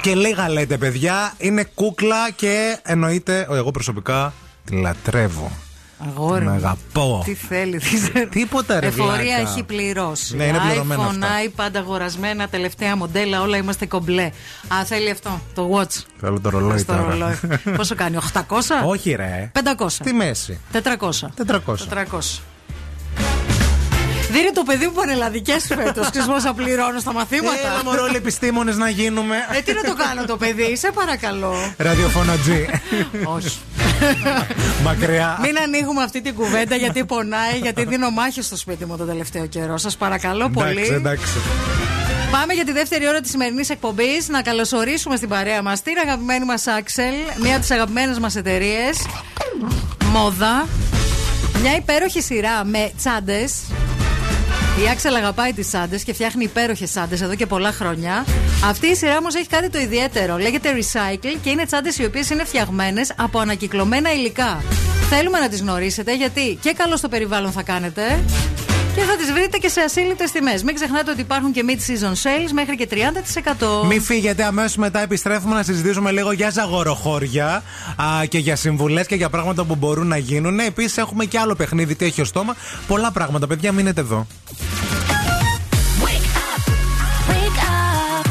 Και 0.00 0.14
λίγα 0.14 0.48
λέτε, 0.50 0.76
παιδιά. 0.78 1.32
Είναι 1.38 1.64
κούκλα 1.74 2.30
και 2.30 2.78
εννοείται, 2.82 3.46
εγώ 3.50 3.70
προσωπικά 3.70 4.32
τη 4.64 4.74
λατρεύω. 4.80 5.50
Αγόρι 6.08 6.40
Την 6.40 6.48
μου. 6.50 6.54
αγαπώ. 6.56 7.22
Τι 7.24 7.34
θέλεις, 7.34 7.82
τι 7.90 7.96
θέλει. 7.96 8.26
Τίποτα 8.26 8.80
ρε 8.80 8.86
Εφορία 8.86 9.14
βλάκα. 9.16 9.36
έχει 9.50 9.62
πληρώσει. 9.62 10.36
Ναι, 10.36 10.44
είναι 10.44 10.58
πληρωμένα 10.58 11.02
iPhone, 11.02 11.22
αυτά. 11.22 11.68
iPad 11.68 11.70
αγορασμένα, 11.76 12.48
τελευταία 12.48 12.96
μοντέλα, 12.96 13.40
όλα 13.40 13.56
είμαστε 13.56 13.86
κομπλέ. 13.86 14.24
Α, 14.68 14.84
θέλει 14.86 15.10
αυτό, 15.10 15.40
το 15.54 15.70
watch. 15.74 16.02
Θέλω 16.20 16.40
το 16.40 16.50
ρολόι 16.50 16.78
Στο 16.78 16.92
τώρα. 16.92 17.08
ρολόι. 17.10 17.36
Πόσο 17.76 17.94
κάνει, 17.94 18.16
800? 18.34 18.42
Όχι 18.86 19.10
ρε. 19.14 19.50
500. 19.78 19.86
Στη 19.88 20.12
μέση. 20.12 20.58
400. 20.72 20.82
400. 21.46 21.74
400. 21.88 22.40
Δίνει 24.36 24.50
το 24.52 24.62
παιδί 24.62 24.86
μου 24.86 24.92
πανελλαδικέ 24.92 25.56
φέτος. 25.58 26.10
Ξέρει 26.10 26.26
πόσα 26.26 26.52
πληρώνω 26.52 26.98
στα 27.00 27.12
μαθήματα. 27.12 27.68
Έλα 27.72 27.84
μωρό 27.84 28.02
όλοι 28.02 28.16
επιστήμονες 28.16 28.76
να 28.76 28.88
γίνουμε. 28.88 29.36
Ε, 29.56 29.60
τι 29.60 29.72
να 29.72 29.82
το 29.82 29.94
κάνω 29.94 30.24
το 30.24 30.36
παιδί, 30.36 30.76
σε 30.76 30.90
παρακαλώ. 30.94 31.54
Ραδιοφωνατζή. 31.76 32.66
Όχι. 33.24 33.58
Μακριά. 34.82 35.38
Μην 35.40 35.58
ανοίγουμε 35.58 36.02
αυτή 36.02 36.20
την 36.20 36.34
κουβέντα 36.34 36.76
γιατί 36.76 37.04
πονάει, 37.04 37.58
γιατί 37.62 37.84
δίνω 37.84 38.10
μάχη 38.10 38.42
στο 38.42 38.56
σπίτι 38.56 38.84
μου 38.84 38.96
τον 38.96 39.06
τελευταίο 39.06 39.46
καιρό. 39.46 39.78
Σας 39.78 39.96
παρακαλώ 39.96 40.48
πολύ. 40.48 40.70
Εντάξει, 40.70 40.92
εντάξει. 40.92 41.32
Πάμε 42.30 42.52
για 42.52 42.64
τη 42.64 42.72
δεύτερη 42.72 43.08
ώρα 43.08 43.20
της 43.20 43.30
σημερινής 43.30 43.70
εκπομπής. 43.70 44.28
Να 44.28 44.42
καλωσορίσουμε 44.42 45.16
στην 45.16 45.28
παρέα 45.28 45.62
μας 45.62 45.82
την 45.82 45.94
αγαπημένη 46.04 46.44
μας 46.44 46.66
Άξελ, 46.66 47.14
μία 47.42 47.52
από 47.52 47.60
τις 47.60 47.70
αγαπημένες 47.70 48.18
μας 48.18 48.36
εταιρείες. 48.36 49.06
Μόδα. 50.04 50.66
Μια 51.60 51.76
υπέροχη 51.76 52.20
σειρά 52.20 52.64
με 52.64 52.92
τσάντες. 52.96 53.52
Η 54.84 54.88
Άξελ 54.88 55.14
αγαπάει 55.14 55.52
τις 55.52 55.68
τσάντε 55.68 55.96
και 55.96 56.12
φτιάχνει 56.12 56.44
υπέροχες 56.44 56.90
τσάντε 56.90 57.14
εδώ 57.14 57.34
και 57.34 57.46
πολλά 57.46 57.72
χρόνια. 57.72 58.24
Αυτή 58.64 58.86
η 58.86 58.94
σειρά 58.94 59.16
όμως 59.16 59.34
έχει 59.34 59.46
κάτι 59.46 59.70
το 59.70 59.78
ιδιαίτερο. 59.78 60.36
Λέγεται 60.36 60.68
Recycle 60.72 61.36
και 61.42 61.50
είναι 61.50 61.66
τσάντε 61.66 61.90
οι 61.98 62.04
οποίες 62.04 62.30
είναι 62.30 62.44
φτιαγμένες 62.44 63.12
από 63.16 63.38
ανακυκλωμένα 63.38 64.12
υλικά. 64.12 64.62
Θέλουμε 65.08 65.38
να 65.38 65.48
τις 65.48 65.60
γνωρίσετε 65.60 66.16
γιατί 66.16 66.58
και 66.60 66.72
καλό 66.72 66.96
στο 66.96 67.08
περιβάλλον 67.08 67.52
θα 67.52 67.62
κάνετε 67.62 68.24
και 68.96 69.02
θα 69.02 69.16
τις 69.16 69.32
βρείτε 69.32 69.58
και 69.58 69.68
σε 69.68 69.80
ασύλληπτες 69.80 70.30
τιμές. 70.30 70.62
Μην 70.62 70.74
ξεχνάτε 70.74 71.10
ότι 71.10 71.20
υπάρχουν 71.20 71.52
και 71.52 71.64
mid-season 71.68 72.12
sales 72.12 72.50
μέχρι 72.52 72.76
και 72.76 72.88
30%. 72.90 73.86
Μην 73.86 74.02
φύγετε, 74.02 74.44
αμέσως 74.44 74.76
μετά 74.76 75.00
επιστρέφουμε 75.02 75.54
να 75.54 75.62
συζητήσουμε 75.62 76.10
λίγο 76.10 76.32
για 76.32 76.50
ζαγοροχώρια 76.50 77.62
α, 77.96 78.26
και 78.28 78.38
για 78.38 78.56
συμβουλές 78.56 79.06
και 79.06 79.14
για 79.14 79.30
πράγματα 79.30 79.64
που 79.64 79.74
μπορούν 79.74 80.06
να 80.06 80.16
γίνουν. 80.16 80.58
Επίσης, 80.58 80.96
έχουμε 80.96 81.24
και 81.24 81.38
άλλο 81.38 81.54
παιχνίδι, 81.54 81.94
τι 81.94 82.04
έχει 82.04 82.20
ο 82.20 82.24
στόμα. 82.24 82.56
Πολλά 82.86 83.12
πράγματα, 83.12 83.46
παιδιά, 83.46 83.72
μείνετε 83.72 84.00
εδώ. 84.00 84.26
Wake 87.30 87.58
up. 87.78 88.24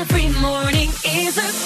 Every 0.00 0.28
morning 0.46 0.90
is 1.22 1.34
a 1.46 1.65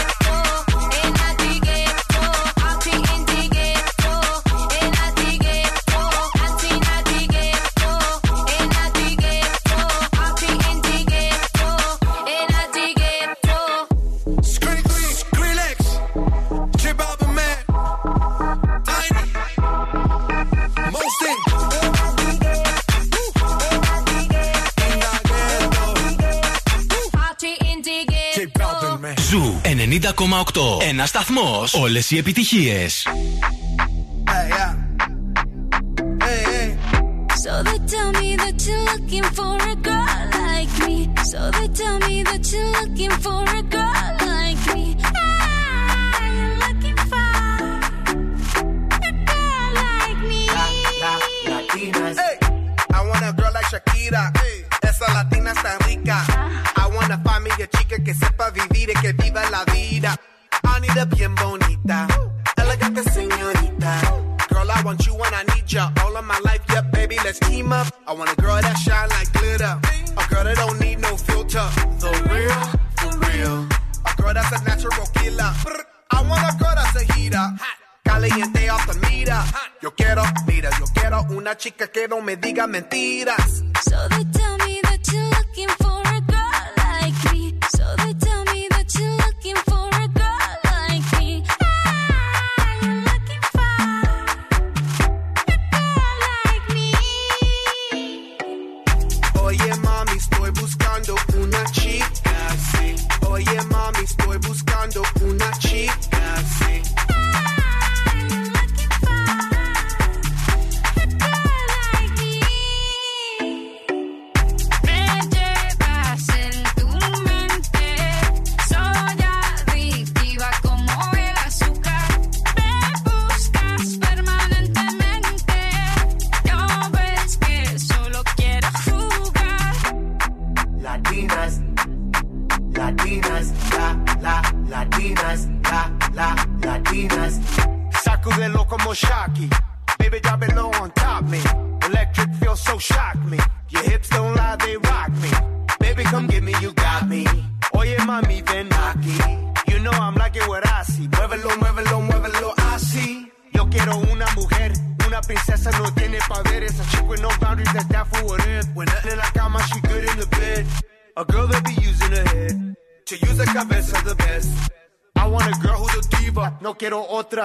Ένα 30.89 31.05
σταθμό. 31.05 31.63
Όλε 31.71 31.99
οι 32.09 32.17
επιτυχίε. 32.17 32.87
Hey, 34.25 34.47
yeah. 34.57 34.73
Hey, 36.25 36.43
hey. 36.51 36.69
So 37.43 37.51
they 37.67 37.79
tell 37.93 38.11
me 38.21 38.29
that 38.43 38.57
you're 38.65 38.85
looking 38.91 39.27
for 39.37 39.55
a 39.73 39.75
girl 39.89 40.21
like 40.43 40.75
me. 40.85 40.97
So 41.31 41.39
they 41.55 41.67
tell 41.79 41.97
me 42.07 42.15
that 42.29 42.43
you're 42.51 42.71
looking 42.79 43.13
for 43.25 43.41
a 43.59 43.63
girl 43.75 44.09
like 44.31 44.63
me. 44.73 44.85
Ah, 45.03 46.19
you're 46.37 46.57
looking 46.65 46.99
for 47.11 47.31
a 49.09 49.11
girl 49.29 49.67
like 49.85 50.21
me. 50.29 50.41
Hey, 52.21 52.35
I 52.97 52.99
want 53.09 53.23
a 53.29 53.31
girl 53.39 53.53
like 53.57 53.67
Shakira. 53.73 54.23
Esa 54.89 55.07
latina 55.15 55.51
está 55.55 55.71
rica. 55.85 56.30
I 57.61 57.67
wanna 57.67 57.67
find 57.67 57.67
me 57.67 57.67
a 57.67 57.67
chica 57.67 58.03
que 58.03 58.13
sepa 58.13 58.49
vivir 58.49 58.89
y 58.89 58.93
que 59.01 59.13
viva 59.13 59.49
la 59.49 59.63
vida. 59.65 60.17
I 60.63 60.79
need 60.79 60.97
a 60.97 61.05
bien 61.05 61.35
bonita, 61.35 62.07
elegante 62.57 63.03
señorita. 63.03 64.01
Girl, 64.49 64.71
I 64.71 64.81
want 64.83 65.05
you 65.05 65.13
and 65.13 65.35
I 65.35 65.55
need 65.55 65.67
ya 65.67 65.91
all 66.03 66.15
of 66.17 66.25
my 66.25 66.39
life. 66.43 66.61
Yeah, 66.69 66.81
baby, 66.81 67.17
let's 67.23 67.39
team 67.39 67.71
up. 67.71 67.87
I 68.07 68.13
want 68.13 68.31
a 68.31 68.35
girl 68.41 68.59
that 68.61 68.77
shine 68.77 69.09
like 69.09 69.31
glitter, 69.33 69.79
a 70.17 70.33
girl 70.33 70.43
that 70.43 70.57
don't 70.57 70.79
need 70.79 70.99
no 70.99 71.15
filter. 71.17 71.67
The 71.99 72.11
real, 72.31 72.61
for 72.97 73.13
real. 73.29 73.67
A 74.05 74.21
girl 74.21 74.33
that's 74.33 74.51
a 74.51 74.63
natural 74.63 75.05
killer. 75.13 75.53
I 76.11 76.21
want 76.23 76.43
a 76.43 76.57
girl 76.57 76.73
that's 76.75 76.95
a 76.95 77.13
heater. 77.13 77.47
Caliente 78.03 78.69
off 78.69 78.87
the. 78.87 79.01
Yo 79.81 79.95
quiero, 79.95 80.23
mira, 80.45 80.69
yo 80.77 80.85
quiero 80.93 81.25
una 81.31 81.57
chica 81.57 81.87
que 81.87 82.07
no 82.07 82.21
me 82.21 82.37
diga 82.37 82.67
mentiras. 82.67 83.63
So 83.83 83.97
they 84.09 84.23
tell 84.25 84.57
me 84.59 84.79
that 84.83 84.90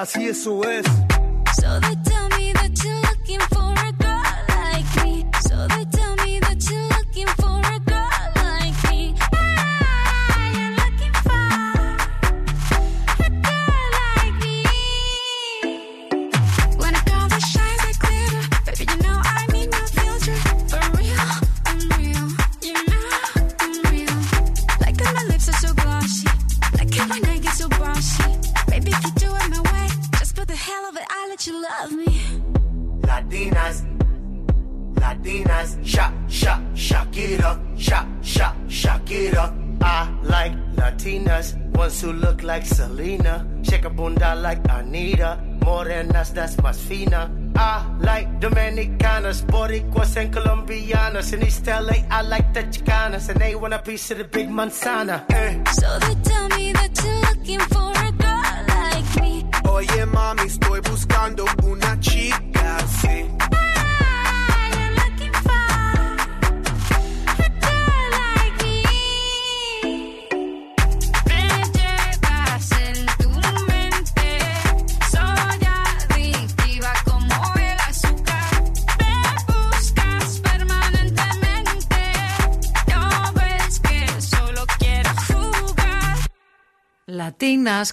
así 0.07 0.29
eso 0.29 0.63
es. 0.71 0.86
Lisa 53.97 54.15
the 54.15 54.25
big 54.25 54.51
Manzana. 54.51 55.25
Hey. 55.33 55.57
Eh. 55.57 55.71
So 55.71 55.86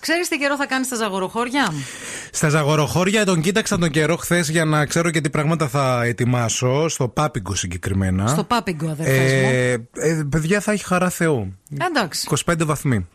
ξέρεις 0.04 0.28
τι 0.28 0.38
καιρό 0.38 0.56
θα 0.56 0.66
κάνει 0.66 0.88
στα 0.88 0.96
ζαγοροχώρια; 0.96 1.74
Στα 2.32 2.50
ζαγοροχώρια 2.50 3.26
τον 3.26 3.42
κοίταξα 3.42 3.78
τον 3.78 3.90
καιρό 3.90 4.16
χθες 4.16 4.50
για 4.50 4.66
να 4.66 4.86
ξέρω 4.86 5.10
και 5.12 5.22
τι 5.22 5.30
πράγματα 5.30 5.68
θα 5.68 6.04
ετοιμάσω. 6.04 6.88
Στο 6.90 7.08
Πάπιγκο 7.08 7.56
συγκεκριμένα. 7.56 8.28
Στο 8.28 8.44
Πάπιγκο, 8.44 8.90
αδερφές 8.90 9.34
μου. 9.34 9.50
Ε, 9.50 9.72
ε, 9.94 10.24
παιδιά 10.30 10.60
θα 10.60 10.72
έχει 10.72 10.86
χαρά 10.86 11.10
Θεού. 11.10 11.58
Εντάξει. 11.94 12.28
25 12.46 12.54
βαθμοί. 12.66 13.08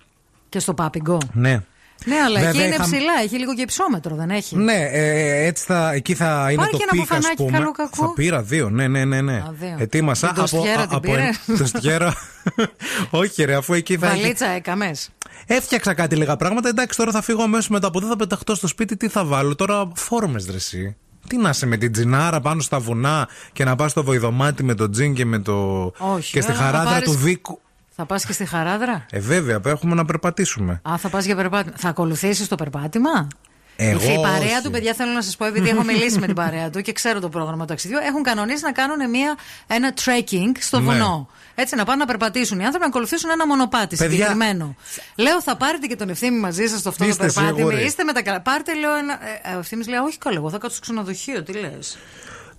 Και 0.48 0.58
στο 0.58 0.74
Πάπιγκο. 0.74 1.18
Ναι. 1.32 1.62
Ναι, 2.04 2.16
αλλά 2.26 2.38
εκεί 2.40 2.46
Βέβαια, 2.46 2.66
είναι 2.66 2.74
είχα- 2.74 2.84
ψηλά, 2.84 3.12
έχει 3.22 3.38
λίγο 3.38 3.54
και 3.54 3.62
υψόμετρο, 3.62 4.14
δεν 4.16 4.30
έχει; 4.30 4.56
Ναι, 4.56 4.88
ε, 4.92 5.46
έτσι 5.46 5.64
θα, 5.64 5.92
εκεί 5.92 6.14
θα 6.14 6.46
είναι 6.50 6.56
Πάρε 6.56 6.70
το 6.70 6.76
και 6.76 6.84
ένα 6.90 6.92
πικ, 6.92 7.00
ας 7.00 7.08
μπουφανάκι 7.18 7.42
πούμε. 7.42 7.58
καλό 7.58 7.70
κακό. 7.72 8.06
Θα 8.06 8.12
πήρα 8.12 8.42
δύο, 8.42 8.70
ναι, 8.70 8.88
ναι, 8.88 9.04
ναι. 9.04 9.20
ναι. 9.20 9.32
Α, 9.36 9.54
δύο. 9.60 9.76
Ετοίμασα 9.78 10.26
Την 10.26 10.36
τοστιέρα 10.36 10.86
την 10.86 11.00
πήρες; 11.00 11.40
Τοστιέρα. 11.58 12.14
Όχι, 13.10 13.44
ρε, 13.44 13.54
αφού 13.54 13.74
εκεί 13.74 13.96
θα 13.98 14.06
έχει. 14.10 14.20
Βαλίτσα 14.20 14.46
έκαμες. 14.46 15.08
Έφτιαξα 15.46 15.94
κάτι 15.94 16.16
λίγα 16.16 16.36
πράγματα. 16.36 16.68
Εντάξει, 16.68 16.98
τώρα 16.98 17.10
θα 17.12 17.22
φύγω 17.22 17.42
αμέσως 17.42 17.68
μετά 17.68 17.86
από 17.86 17.98
εδώ, 17.98 18.08
θα 18.08 18.16
πεταχτώ 18.16 18.54
στο 18.54 18.66
σπίτι. 18.66 18.96
Τι 18.96 19.08
θα 19.08 19.24
βάλω 19.24 19.54
τώρα, 19.54 19.88
φόρμες 19.94 20.44
δρεσί. 20.44 20.96
Τι 21.28 21.36
να 21.36 21.48
είσαι 21.48 21.66
με 21.66 21.76
την 21.76 21.92
τζινάρα 21.92 22.40
πάνω 22.40 22.60
στα 22.60 22.78
βουνά 22.78 23.28
και 23.52 23.64
να 23.64 23.76
πας 23.76 23.90
στο 23.90 24.04
βοηδομάτι 24.04 24.62
με 24.62 24.74
το 24.74 24.90
τζιν 24.90 25.14
και 25.14 25.24
με 25.24 25.38
το. 25.38 25.84
Όχι, 25.98 26.32
και 26.32 26.40
στη 26.40 26.52
ε, 26.52 26.54
να 26.54 26.60
χαράδρα 26.60 26.90
πάρεις- 26.90 27.08
του 27.10 27.16
Δίκου. 27.16 27.60
Θα 28.00 28.06
πας 28.06 28.24
και 28.26 28.32
στη 28.32 28.44
χαράδρα; 28.44 29.06
Ε, 29.10 29.20
βέβαια, 29.20 29.60
έχουμε 29.64 29.94
να 29.94 30.04
περπατήσουμε. 30.04 30.80
Α, 30.90 30.96
θα 30.98 31.08
πας 31.08 31.24
για 31.24 31.36
περπάτημα. 31.36 31.74
Θα 31.78 31.88
ακολουθήσεις 31.88 32.48
το 32.48 32.54
περπάτημα; 32.54 33.28
Εγώ 33.80 34.12
η 34.12 34.20
παρέα 34.22 34.52
όχι. 34.54 34.62
του, 34.62 34.70
παιδιά, 34.70 34.94
θέλω 34.94 35.12
να 35.12 35.22
σας 35.22 35.36
πω, 35.36 35.44
επειδή 35.44 35.68
έχω 35.68 35.82
μιλήσει 35.82 36.18
με 36.18 36.26
την 36.26 36.34
παρέα 36.34 36.70
του 36.70 36.80
και 36.80 36.92
ξέρω 36.92 37.20
το 37.20 37.28
πρόγραμμα 37.28 37.58
του 37.58 37.64
ταξιδιού, 37.64 37.98
έχουν 38.08 38.22
κανονίσει 38.22 38.64
να 38.64 38.72
κάνουν 38.72 39.10
μια, 39.10 39.36
ένα 39.66 39.94
trekking 40.04 40.52
στο 40.58 40.78
ναι. 40.78 40.84
βουνό. 40.84 41.28
Ναι. 41.28 41.62
Έτσι, 41.62 41.76
να 41.76 41.84
πάνε 41.84 41.98
να 41.98 42.06
περπατήσουν 42.06 42.58
οι 42.58 42.64
άνθρωποι, 42.64 42.84
να 42.84 42.90
ακολουθήσουν 42.90 43.30
ένα 43.30 43.46
μονοπάτι 43.46 43.96
παιδιά... 43.96 44.10
συγκεκριμένο. 44.10 44.76
Λέω, 45.16 45.42
θα 45.42 45.56
πάρετε 45.56 45.86
και 45.86 45.96
τον 45.96 46.08
ευθύνη 46.08 46.38
μαζί 46.38 46.66
σας 46.66 46.80
στο 46.80 46.88
αυτό 46.88 47.04
Είστε 47.04 47.26
το 47.26 47.32
περπάτι. 47.32 47.84
Είστε 47.84 48.04
με 48.04 48.12
τα 48.12 48.22
καλά. 48.22 48.40
Πάρτε, 48.40 48.74
λέω, 48.74 48.94
ένα. 48.94 49.12
Ε, 49.12 49.52
ε 49.52 49.54
ο 49.54 49.58
ευθύνη 49.58 49.84
λέει, 49.84 49.98
Όχι, 49.98 50.18
καλά, 50.18 50.36
εγώ 50.36 50.50
θα 50.50 50.58
κάτσω 50.58 50.76
στο 50.76 50.84
ξενοδοχείο, 50.84 51.42
τι 51.42 51.52
λες. 51.52 51.98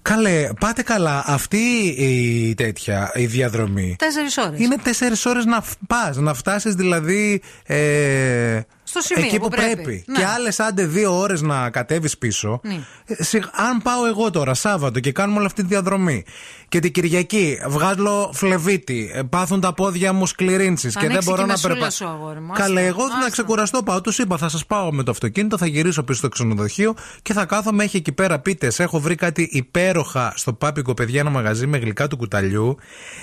Καλέ, 0.02 0.50
πάτε 0.60 0.84
καλά. 0.84 1.24
Αυτή 1.26 1.58
η 1.98 2.54
τέτοια 2.56 3.12
η 3.16 3.26
διαδρομή. 3.26 3.96
Τέσσερις 3.98 4.38
ώρες. 4.38 4.60
Είναι 4.60 4.76
τέσσερις 4.84 5.26
ώρες 5.26 5.46
να 5.46 5.64
πας, 5.88 6.18
να 6.18 6.34
φτάσεις 6.34 6.74
δηλαδή. 6.74 7.42
Ε, 7.66 8.62
στο 8.90 9.02
σημείο 9.02 9.26
εκεί 9.26 9.40
που, 9.40 9.44
που 9.44 9.50
πρέπει. 9.50 9.74
πρέπει. 9.74 10.04
Ναι. 10.08 10.18
Και 10.18 10.26
άλλες 10.26 10.60
άντε 10.60 10.86
δύο 10.86 11.18
ώρες 11.20 11.42
να 11.42 11.70
κατέβεις 11.70 12.18
πίσω. 12.18 12.60
Ναι. 12.64 12.80
Ε, 13.06 13.40
αν 13.52 13.82
πάω 13.84 14.06
εγώ 14.06 14.30
τώρα 14.30 14.54
Σάββατο 14.54 15.00
και 15.00 15.12
κάνουμε 15.12 15.38
όλη 15.38 15.46
αυτή 15.46 15.62
τη 15.62 15.68
διαδρομή 15.68 16.24
και 16.70 16.80
την 16.80 16.92
Κυριακή 16.92 17.60
βγάλω 17.68 18.32
φλεβίτη, 18.34 19.12
ε, 19.14 19.22
πάθουν 19.22 19.62
τα 19.62 19.74
πόδια 19.74 20.14
μου 20.14 20.26
σκληρίνσεις 20.26 20.96
και 20.96 21.08
δεν 21.08 21.24
μπορώ 21.24 21.42
και 21.42 21.52
να 21.52 21.60
περπατήσω. 21.60 22.36
Καλέ, 22.54 22.86
εγώ 22.86 23.04
Άστα. 23.04 23.20
να 23.20 23.30
ξεκουραστώ 23.30 23.84
πάω. 23.84 24.02
Του 24.02 24.14
είπα, 24.18 24.38
θα 24.38 24.50
σας 24.50 24.66
πάω 24.66 24.94
με 24.94 25.04
το 25.04 25.12
αυτοκίνητο, 25.12 25.58
θα 25.58 25.66
γυρίσω 25.66 26.04
πίσω 26.04 26.20
στο 26.20 26.30
ξενοδοχείο 26.30 26.94
και 27.22 27.34
θα 27.34 27.46
κάθομαι. 27.46 27.84
Έχει 27.84 27.98
εκεί 27.98 28.12
πέρα 28.12 28.40
πίτες. 28.40 28.80
Έχω 28.80 29.00
βρει 29.00 29.16
κάτι 29.16 29.50
υπέροχα 29.52 30.34
στο 30.36 30.54
πάπικο 30.54 30.94
παιδιά 30.94 31.20
ένα 31.20 31.30
μαγαζί 31.30 31.68
με 31.68 31.78
γλυκά 31.78 32.08
του 32.08 32.18
κουταλιού. 32.18 32.78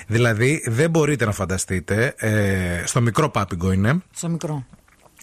Δηλαδή 0.07 0.63
δεν 0.65 0.89
μπορείτε 0.89 1.25
να 1.25 1.31
φανταστείτε. 1.31 2.13
Ε, 2.17 2.83
στο 2.85 3.01
μικρό 3.01 3.29
πάπικο 3.29 3.71
είναι. 3.71 4.01
Στο 4.11 4.29
μικρό. 4.29 4.65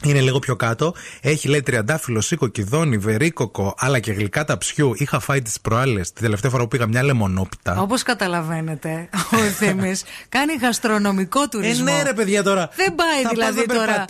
Είναι 0.04 0.20
λίγο 0.20 0.38
πιο 0.38 0.56
κάτω. 0.56 0.94
Έχει 1.20 1.48
λέει 1.48 1.62
τριαντάφυλλο, 1.62 2.20
σίκο, 2.20 2.46
κυδόνι, 2.46 2.98
βερίκοκο, 2.98 3.74
αλλά 3.78 3.98
και 3.98 4.12
γλυκά 4.12 4.44
ταψιού. 4.44 4.94
Είχα 4.96 5.20
φάει 5.20 5.42
τις 5.42 5.60
προάλλες. 5.60 6.12
Τη 6.12 6.20
τελευταία 6.20 6.50
φορά 6.50 6.62
που 6.62 6.68
πήγα 6.68 6.86
μια 6.86 7.02
λεμονόπιτα. 7.02 7.80
Όπως 7.80 8.02
καταλαβαίνετε, 8.02 9.08
ο 9.32 9.36
Θήμη 9.36 9.94
κάνει 10.28 10.54
γαστρονομικό 10.60 11.48
τουρισμό. 11.48 11.86
Ε, 11.88 11.92
ναι, 11.96 12.02
ρε 12.02 12.12
παιδιά 12.12 12.42
τώρα. 12.42 12.68
Δεν 12.76 12.94
πάει 12.94 13.22
θα 13.22 13.28
δηλαδή 13.28 13.64
πας, 13.64 13.76
τώρα. 13.76 14.04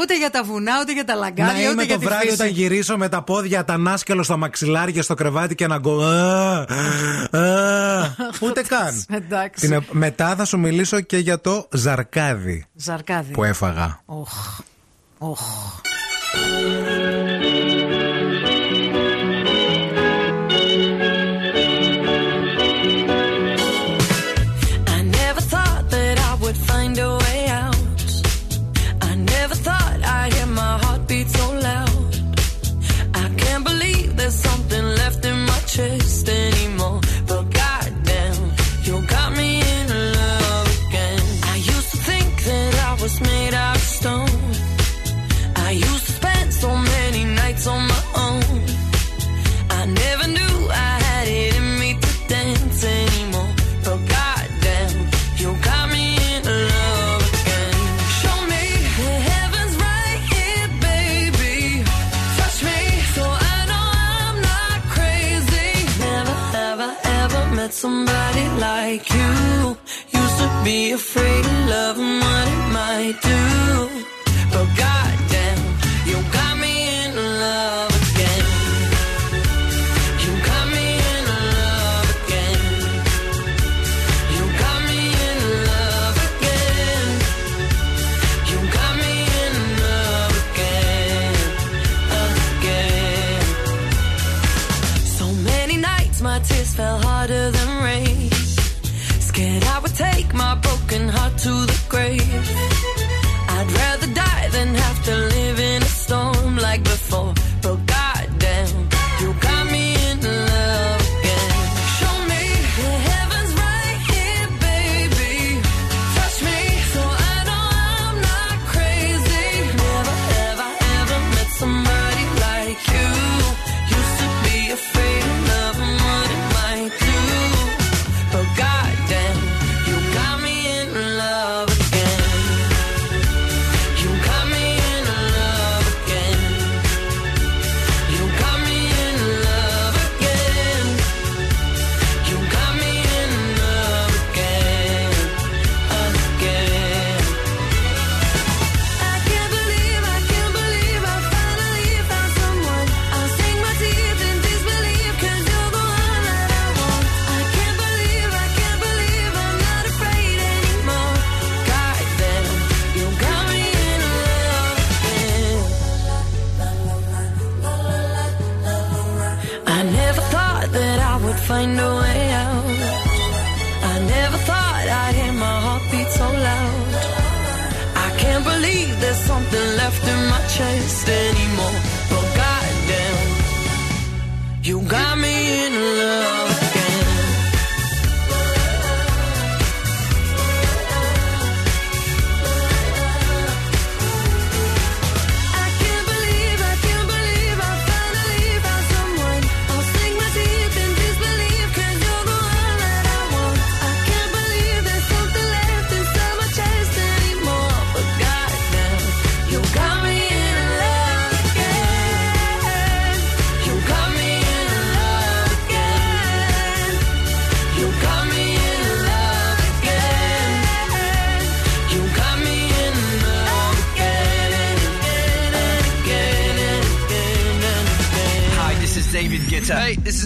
Ούτε 0.00 0.16
για 0.16 0.30
τα 0.30 0.42
βουνά, 0.42 0.72
ούτε 0.82 0.92
για 0.92 1.04
τα 1.04 1.14
λαγκάδια. 1.14 1.52
Να 1.52 1.60
είμαι 1.60 1.68
ούτε 1.68 1.80
το 1.80 1.84
για 1.84 1.98
βράδυ 1.98 2.22
φύση. 2.22 2.34
όταν 2.34 2.48
γυρίσω 2.48 2.96
με 2.96 3.08
τα 3.08 3.22
πόδια, 3.22 3.64
τα 3.64 3.76
νάσκελο 3.78 4.22
στα 4.22 4.36
μαξιλάρια 4.36 5.02
στο 5.02 5.14
κρεβάτι 5.14 5.54
και 5.54 5.66
να 5.66 5.78
γκω. 5.78 6.00
Ούτε 8.46 8.62
καν. 8.62 9.04
Ε, 9.60 9.78
μετά 9.90 10.36
θα 10.36 10.44
σου 10.44 10.58
μιλήσω 10.58 11.00
και 11.00 11.16
για 11.16 11.40
το 11.40 11.68
ζαρκάδι. 11.72 12.64
Ζαρκάδι. 12.74 13.32
Που 13.32 13.44
έφαγα. 13.44 14.00
哦。 15.20 15.34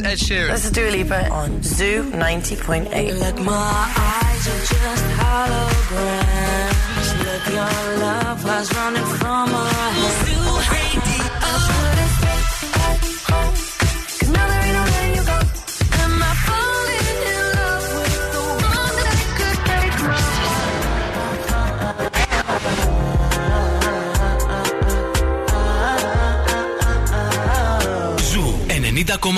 Ed 0.09 0.16
Sheeran. 0.16 0.48
This 0.48 0.64
is 0.64 0.70
Dua 0.70 0.88
Lipa 0.90 1.28
on 1.28 1.62
Zoo 1.62 2.11
90.8. 2.12 3.20
Like 3.20 3.38
my 3.40 4.07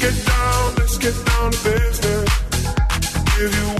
Let's 0.00 0.14
get 0.14 0.26
down, 0.26 0.74
let's 0.76 0.98
get 0.98 1.26
down 1.26 1.50
to 1.50 1.64
business. 1.64 2.30
Give 3.36 3.52
you 3.52 3.77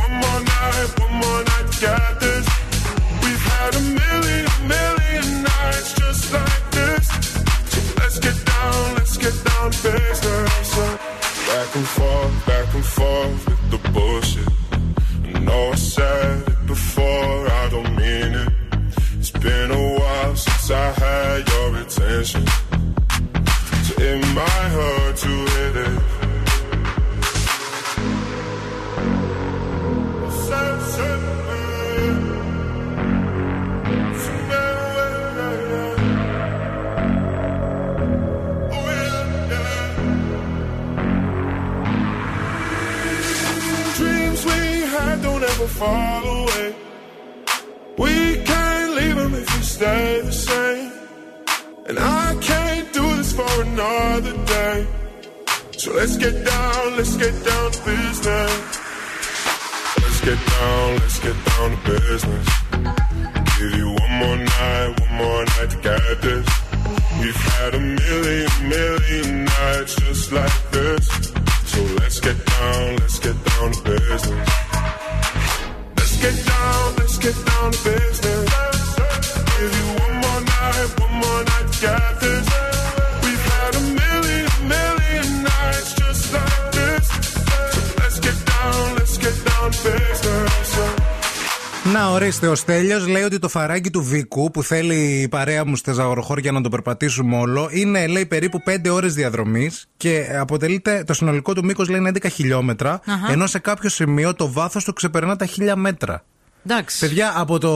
το 93.48 93.58
φαράγγι 93.58 93.90
του 93.90 94.02
Βίκου 94.02 94.50
που 94.50 94.62
θέλει 94.62 95.20
η 95.20 95.28
παρέα 95.28 95.64
μου 95.64 95.76
στα 95.76 95.92
ζαγοροχώρια 95.92 96.52
να 96.52 96.60
το 96.60 96.68
περπατήσουμε 96.68 97.36
όλο 97.36 97.68
είναι 97.72 98.06
λέει 98.06 98.26
περίπου 98.26 98.62
5 98.66 98.90
ώρες 98.90 99.14
διαδρομής 99.14 99.86
και 99.96 100.26
αποτελείται 100.38 101.04
το 101.06 101.14
συνολικό 101.14 101.52
του 101.52 101.64
μήκος 101.64 101.88
λέει 101.88 101.98
είναι 102.00 102.10
11 102.14 102.26
χιλιόμετρα 102.32 103.00
Αχα. 103.06 103.32
ενώ 103.32 103.46
σε 103.46 103.58
κάποιο 103.58 103.88
σημείο 103.88 104.34
το 104.34 104.52
βάθος 104.52 104.84
του 104.84 104.92
ξεπερνά 104.92 105.36
τα 105.36 105.46
1000 105.46 105.72
μέτρα. 105.76 106.24
Εντάξει. 106.66 106.98
Παιδιά, 106.98 107.32
από 107.36 107.58
το 107.58 107.72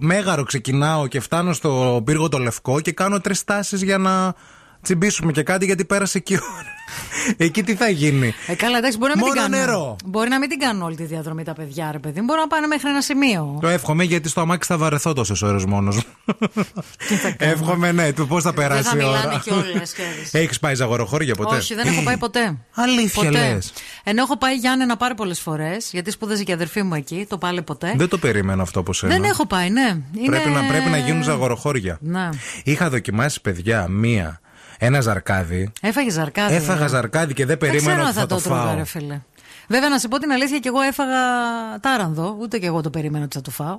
Μέγαρο 0.00 0.42
ξεκινάω 0.42 1.06
και 1.06 1.20
φτάνω 1.20 1.52
στο 1.52 2.02
πύργο 2.04 2.28
το 2.28 2.38
Λευκό 2.38 2.80
και 2.80 2.92
κάνω 2.92 3.20
τρεις 3.20 3.44
τάσεις 3.44 3.82
για 3.82 3.98
να 3.98 4.34
τσιμπήσουμε 4.82 5.32
και 5.32 5.42
κάτι 5.42 5.64
γιατί 5.64 5.84
πέρασε 5.84 6.18
εκεί 6.18 6.32
η 6.32 6.38
ώρα. 6.58 6.76
Εκεί 7.46 7.62
τι 7.62 7.74
θα 7.74 7.88
γίνει; 7.88 8.34
Ε, 8.46 8.54
καλά, 8.54 8.78
εντάξει, 8.78 8.98
μπορεί 8.98 9.12
να 9.14 9.16
μην 9.16 9.26
Μόνο 9.26 9.42
την 9.42 9.52
κάνουν. 9.52 9.66
νερό. 9.66 9.96
Μπορεί 10.04 10.28
να 10.28 10.38
μην 10.38 10.48
την 10.48 10.58
κάνουν 10.58 10.82
όλη 10.82 10.96
τη 10.96 11.04
διαδρομή 11.04 11.44
τα 11.44 11.52
παιδιά, 11.52 11.88
ρε 11.92 11.98
παιδί. 11.98 12.20
μου. 12.20 12.24
Μπορεί 12.26 12.40
να 12.40 12.46
πάνε 12.46 12.66
μέχρι 12.66 12.88
ένα 12.88 13.00
σημείο. 13.00 13.58
Το 13.60 13.68
εύχομαι 13.68 14.04
γιατί 14.04 14.28
στο 14.28 14.40
αμάξι 14.40 14.68
θα 14.68 14.78
βαρεθώ 14.78 15.12
τόσες 15.12 15.42
ώρες 15.42 15.64
μόνος 15.64 15.96
μου. 15.96 16.02
εύχομαι, 17.38 17.92
ναι, 17.92 18.12
του 18.12 18.26
πώς 18.26 18.42
θα 18.42 18.52
περάσει 18.54 18.82
θα 18.82 18.96
η 18.96 19.04
ώρα. 19.04 19.18
μιλάνε 19.18 19.40
κιόλας, 19.42 19.92
ξέρεις. 19.92 20.34
Έχεις 20.34 20.58
πάει 20.58 20.74
ζαγοροχώρια 20.74 21.34
ποτέ; 21.34 21.56
Όχι, 21.56 21.74
δεν 21.74 21.86
έχω 21.86 22.02
πάει 22.02 22.16
ποτέ. 22.16 22.58
Αλήθεια 22.74 23.24
ποτέ. 23.24 23.52
λες. 23.52 23.72
Ενώ 24.04 24.22
έχω 24.22 24.38
πάει 24.38 24.54
Γιάννενα 24.54 24.96
πάρα 24.96 25.14
πολλές 25.14 25.40
φορές, 25.40 25.90
γιατί 25.92 26.10
σπούδαζε 26.10 26.42
και 26.42 26.50
η 26.50 26.54
αδερφή 26.54 26.82
μου 26.82 26.94
εκεί, 26.94 27.26
το 27.28 27.38
πάλι 27.38 27.62
ποτέ. 27.62 27.92
Δεν 27.96 28.08
το 28.08 28.18
περίμενα 28.18 28.62
αυτό 28.62 28.80
από 28.80 28.92
σένα. 28.92 29.12
Δεν 29.14 29.24
έχω 29.24 29.46
πάει, 29.46 29.70
ναι. 29.70 29.96
Είναι... 30.18 30.26
Πρέπει, 30.26 30.48
να, 30.48 30.62
πρέπει 30.64 30.88
να 30.88 30.96
γίνουν 30.98 31.22
ζαγοροχώρια. 31.22 31.98
Ναι. 32.00 32.28
Είχα 32.64 32.90
δοκιμάσει, 32.90 33.40
παιδιά, 33.40 33.88
μία, 33.88 34.40
ένα 34.78 35.00
ζαρκάδι. 35.00 35.72
Έφαγες 35.80 36.12
ζαρκάδι. 36.12 36.54
Έφαγα 36.54 36.84
ε. 36.84 36.88
ζαρκάδι 36.88 37.34
και 37.34 37.46
δεν 37.46 37.58
Δεν 37.58 37.70
περίμενα 37.70 37.92
ξέρω 37.92 38.00
αν 38.00 38.06
ότι 38.06 38.14
θα, 38.14 38.20
θα 38.20 38.26
το 38.26 38.34
το 38.34 38.42
τρώγα, 38.42 38.62
φάω. 38.62 38.74
ρε 38.76 38.84
φίλε. 38.84 39.20
Βέβαια, 39.68 39.88
να 39.88 39.98
σου 39.98 40.08
πω 40.08 40.18
την 40.18 40.30
αλήθεια, 40.30 40.58
και 40.58 40.68
εγώ 40.68 40.80
έφαγα 40.80 41.18
τάρανδο. 41.80 42.36
Ούτε 42.40 42.58
και 42.58 42.66
εγώ 42.66 42.80
το 42.80 42.90
περίμενα 42.90 43.24
ότι 43.24 43.36
θα 43.36 43.42
το 43.42 43.50
φάω. 43.50 43.78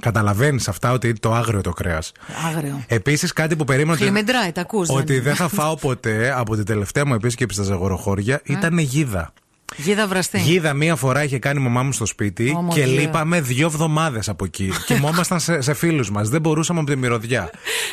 Καταλαβαίνεις 0.00 0.68
αυτά 0.68 0.92
ότι 0.92 1.12
το 1.12 1.32
άγριο 1.32 1.60
το 1.60 1.70
κρέας. 1.70 2.12
Άγριο. 2.46 2.84
Επίσης, 2.86 3.32
κάτι 3.32 3.56
που 3.56 3.64
περίμενα 3.64 3.92
ότι, 3.92 4.02
Χλιμεντράι, 4.02 4.52
τα 4.52 4.60
ακούς, 4.60 4.88
ότι 4.88 5.12
δεν 5.12 5.22
δεν 5.22 5.34
θα 5.34 5.48
φάω 5.48 5.76
ποτέ 5.76 6.32
από 6.36 6.54
την 6.56 6.64
τελευταία 6.64 7.06
μου 7.06 7.14
επίσκεψη 7.14 7.56
στα 7.56 7.64
ζαγοροχώρια 7.64 8.40
ήταν 8.44 8.78
γίδα. 8.78 9.32
Γίδα 9.76 10.06
βραστή. 10.06 10.40
Γίδα 10.40 10.74
μία 10.74 10.96
φορά 10.96 11.22
είχε 11.24 11.38
κάνει 11.38 11.60
η 11.60 11.62
μαμά 11.62 11.82
μου 11.82 11.92
στο 11.92 12.06
σπίτι 12.06 12.48
Ω, 12.50 12.72
και 12.74 12.80
γίδα. 12.80 13.00
λείπαμε 13.00 13.40
δύο 13.40 13.66
εβδομάδες 13.66 14.28
από 14.28 14.44
εκεί. 14.44 14.70
Κοιμόμασταν 14.86 15.40
σε, 15.40 15.60
σε 15.60 15.74
φίλους 15.74 16.10
μας. 16.10 16.28
Δεν 16.28 16.40
μπορούσαμε 16.40 16.80
από 16.80 16.90
τη 16.90 16.96
μυρωδιά. 16.96 17.50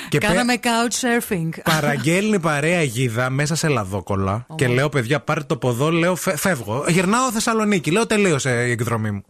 και 0.10 0.18
πέ- 0.18 0.30
Κάναμε 0.30 0.54
couch 0.64 1.24
surfing. 1.34 1.50
Παραγγέλνει 1.64 2.40
παρέα 2.50 2.82
γίδα 2.84 3.30
μέσα 3.30 3.56
σε 3.56 3.68
λαδόκολα 3.68 4.46
και 4.56 4.68
λέω: 4.68 4.90
Παιδιά, 4.90 5.20
πάρτε 5.20 5.44
το 5.48 5.58
ποδό. 5.58 5.92
Λέω: 5.92 6.16
«Φε- 6.16 6.38
Φεύγω. 6.38 6.86
Γυρνάω 6.88 7.32
Θεσσαλονίκη. 7.32 7.92
Λέω: 7.92 8.06
Τελείωσε 8.08 8.50
η 8.68 8.72
εκδρομή 8.72 9.12
μου. 9.12 9.24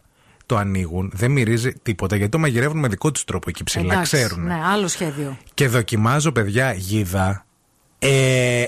Το 0.46 0.56
ανοίγουν, 0.56 1.10
δεν 1.14 1.30
μυρίζει 1.30 1.72
τίποτα 1.82 2.16
γιατί 2.16 2.30
το 2.30 2.38
μαγειρεύουν 2.38 2.78
με 2.78 2.88
δικό 2.88 3.10
τους 3.10 3.24
τρόπο 3.24 3.48
εκεί 3.48 3.64
ψηλά. 3.64 3.92
Εντάξει, 3.92 4.16
Ξέρουν. 4.16 4.44
Ναι, 4.46 4.60
άλλο 4.72 4.88
σχέδιο. 4.88 5.36
Και 5.54 5.68
δοκιμάζω, 5.68 6.32
παιδιά, 6.32 6.72
γίδα. 6.72 7.46
Ε, 7.98 8.62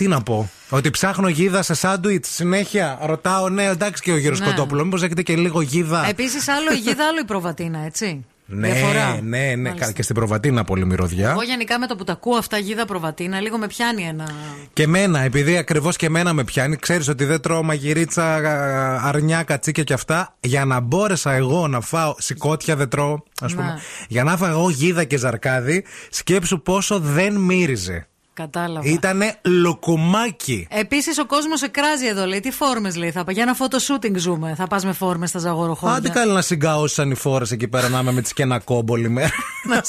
τι 0.00 0.08
να 0.08 0.22
πω. 0.22 0.50
Ότι 0.68 0.90
ψάχνω 0.90 1.28
γίδα 1.28 1.62
σε 1.62 1.74
σάντουιτς 1.74 2.28
συνέχεια. 2.34 2.98
Ρωτάω, 3.02 3.48
ναι, 3.48 3.64
εντάξει 3.64 4.02
και 4.02 4.12
ο 4.12 4.14
κύριο 4.18 4.38
Ναι. 4.38 4.44
Κοτόπουλο, 4.44 4.84
μήπως 4.84 5.02
έχετε 5.02 5.22
και 5.22 5.36
λίγο 5.36 5.60
γίδα. 5.60 6.06
Επίσης, 6.08 6.48
άλλο 6.48 6.72
η 6.72 6.76
γίδα, 6.76 7.06
άλλο 7.08 7.18
η 7.20 7.24
προβατίνα, 7.24 7.78
έτσι. 7.84 8.24
ναι, 8.46 8.72
Διαφορά. 8.72 9.18
ναι, 9.22 9.38
ναι. 9.56 9.68
Μάλιστα. 9.68 9.92
Και 9.92 10.02
στην 10.02 10.14
προβατίνα 10.14 10.64
πολύ 10.64 10.84
μυρωδιά. 10.86 11.30
Εγώ 11.30 11.42
γενικά 11.42 11.78
με 11.78 11.86
το 11.86 11.96
που 11.96 12.04
τα 12.04 12.12
ακούω 12.12 12.36
αυτά 12.36 12.58
γίδα 12.58 12.84
προβατίνα, 12.84 13.40
λίγο 13.40 13.58
με 13.58 13.66
πιάνει 13.66 14.02
ένα. 14.02 14.28
Και 14.72 14.86
μένα, 14.86 15.20
επειδή 15.20 15.56
ακριβώς 15.56 15.96
και 15.96 16.08
μένα 16.10 16.32
με 16.32 16.44
πιάνει, 16.44 16.76
ξέρεις 16.76 17.08
ότι 17.08 17.24
δεν 17.24 17.40
τρώω 17.40 17.62
μαγειρίτσα, 17.62 18.34
α, 18.34 19.08
αρνιά, 19.08 19.42
κατσίκια 19.42 19.82
και 19.84 19.92
αυτά. 19.92 20.36
Για 20.40 20.64
να 20.64 20.80
μπόρεσα 20.80 21.32
εγώ 21.32 21.68
να 21.68 21.80
φάω 21.80 22.14
σηκώτια, 22.18 22.76
δεν 22.76 22.88
τρώω, 22.88 23.18
ας 23.40 23.52
Ναι. 23.54 23.60
πούμε. 23.60 23.78
Για 24.08 24.24
να 24.24 24.36
φάω 24.36 24.50
εγώ 24.50 24.70
γίδα 24.70 25.04
και 25.04 25.16
ζαρκάδι, 25.16 25.84
σκέψου 26.10 26.62
πόσο 26.62 26.98
δεν 26.98 27.36
μύριζε. 27.36 28.04
Κατάλαβα. 28.40 28.88
Ήτανε 28.88 29.34
λοκομάκι. 29.44 30.66
Επίσης 30.70 31.18
ο 31.18 31.26
κόσμος 31.26 31.62
εκράζει 31.62 32.06
εδώ, 32.06 32.26
λέει. 32.26 32.40
Τι 32.40 32.50
φόρμες 32.50 32.96
λέει. 32.96 33.10
Θα... 33.10 33.24
Για 33.28 33.42
ένα 33.42 33.54
φωτοσούτινγκ 33.54 34.16
ζούμε. 34.16 34.54
Θα 34.56 34.66
πας 34.66 34.84
με 34.84 34.92
φόρμες 34.92 35.28
στα 35.28 35.38
ζαγοροχώρια. 35.38 35.96
Άντε 35.96 36.08
καλά 36.08 36.32
να 36.32 36.42
συγκαώσαν 36.42 37.10
οι 37.10 37.14
φόρες 37.14 37.50
εκεί 37.50 37.68
πέρα 37.68 37.88
να 37.88 37.98
είμαι 37.98 38.12
με 38.12 38.22
τι 38.22 38.34
και 38.34 38.42
ένα 38.42 38.58
κόμπολη 38.58 39.08
μέρα. 39.08 39.30
να 39.70 39.82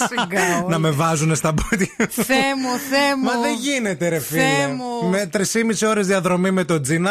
να 0.69 0.80
με 0.80 0.90
βάζουν 0.90 1.36
στα 1.36 1.53
πόδια. 1.53 1.95
Θέμο, 2.10 2.78
θέμο. 2.90 3.23
Μα 3.23 3.41
δεν 3.41 3.56
γίνεται, 3.60 4.07
ρε 4.07 4.19
φίλε. 4.19 4.41
Θέμο. 4.41 5.10
Με 5.10 5.30
3,5 5.34 5.90
ώρες 5.90 6.07
διαδρομή 6.07 6.52
με 6.52 6.64
τον 6.64 6.82
τζιν, 6.82 7.07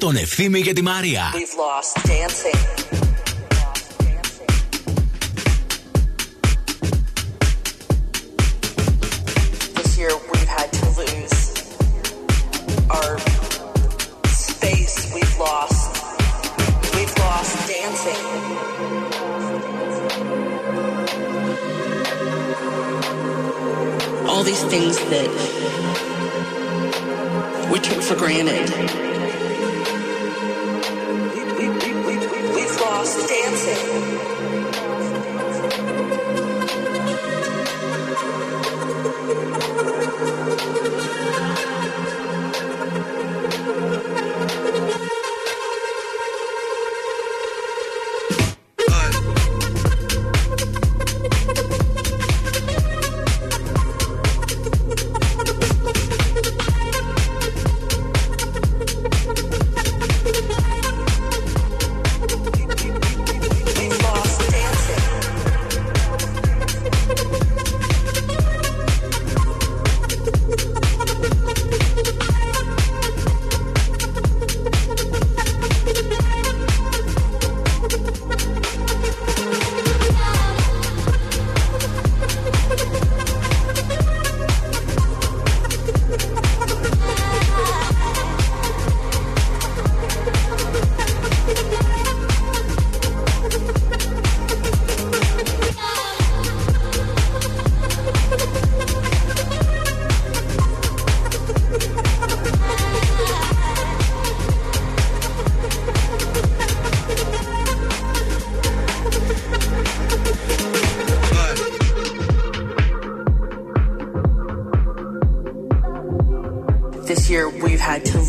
τον 0.00 0.16
Ευθύμη 0.16 0.62
και 0.62 0.72
τη 0.72 0.82
Μαρία. 0.82 1.32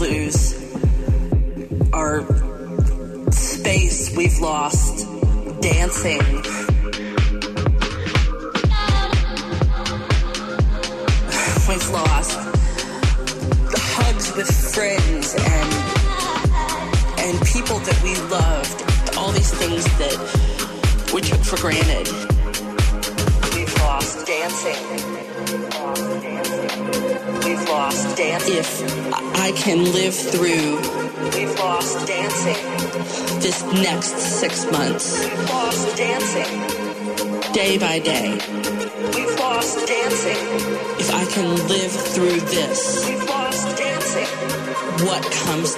Lose, 0.02 0.51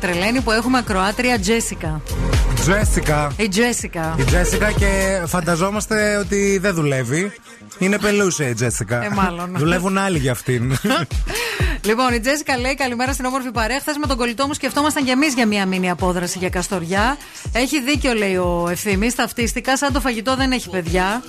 Με 0.00 0.06
τρελαίνει 0.06 0.40
που 0.40 0.50
έχουμε 0.50 0.78
ακροάτρια 0.78 1.38
Τζέσικα. 1.38 2.00
Τζέσικα. 2.54 3.32
Η 3.36 3.48
Τζέσικα. 3.48 4.14
Η 4.18 4.22
Τζέσικα 4.22 4.72
και 4.72 5.22
φανταζόμαστε 5.26 6.16
ότι 6.16 6.58
δεν 6.58 6.74
δουλεύει. 6.74 7.32
Είναι 7.78 7.98
πλούσια 7.98 8.48
η 8.48 8.54
Τζέσικα. 8.54 9.04
Ε, 9.04 9.08
μάλλον. 9.08 9.54
Δουλεύουν 9.56 9.98
άλλοι 9.98 10.18
για 10.18 10.32
αυτήν. 10.32 10.72
Λοιπόν, 11.84 12.14
η 12.14 12.20
Τζέσικα 12.20 12.58
λέει 12.58 12.74
καλημέρα 12.74 13.12
στην 13.12 13.24
όμορφη 13.24 13.50
παρέα. 13.50 13.80
Χθες 13.80 13.96
με 13.96 14.06
τον 14.06 14.16
κολλητό 14.16 14.46
μου 14.46 14.54
σκεφτόμασταν 14.54 15.04
κι 15.04 15.10
εμείς 15.10 15.34
για 15.34 15.46
μία 15.46 15.66
μήνυ 15.66 15.90
απόδραση 15.90 16.38
για 16.38 16.48
Καστοριά. 16.48 17.16
Έχει 17.52 17.82
δίκιο, 17.82 18.12
λέει 18.12 18.36
ο 18.36 18.68
ευθύνη. 18.70 19.12
Ταυτίστηκα, 19.12 19.76
σαν 19.76 19.92
το 19.92 20.00
φαγητό 20.00 20.36
δεν 20.36 20.52
έχει 20.52 20.70
παιδιά. 20.70 21.22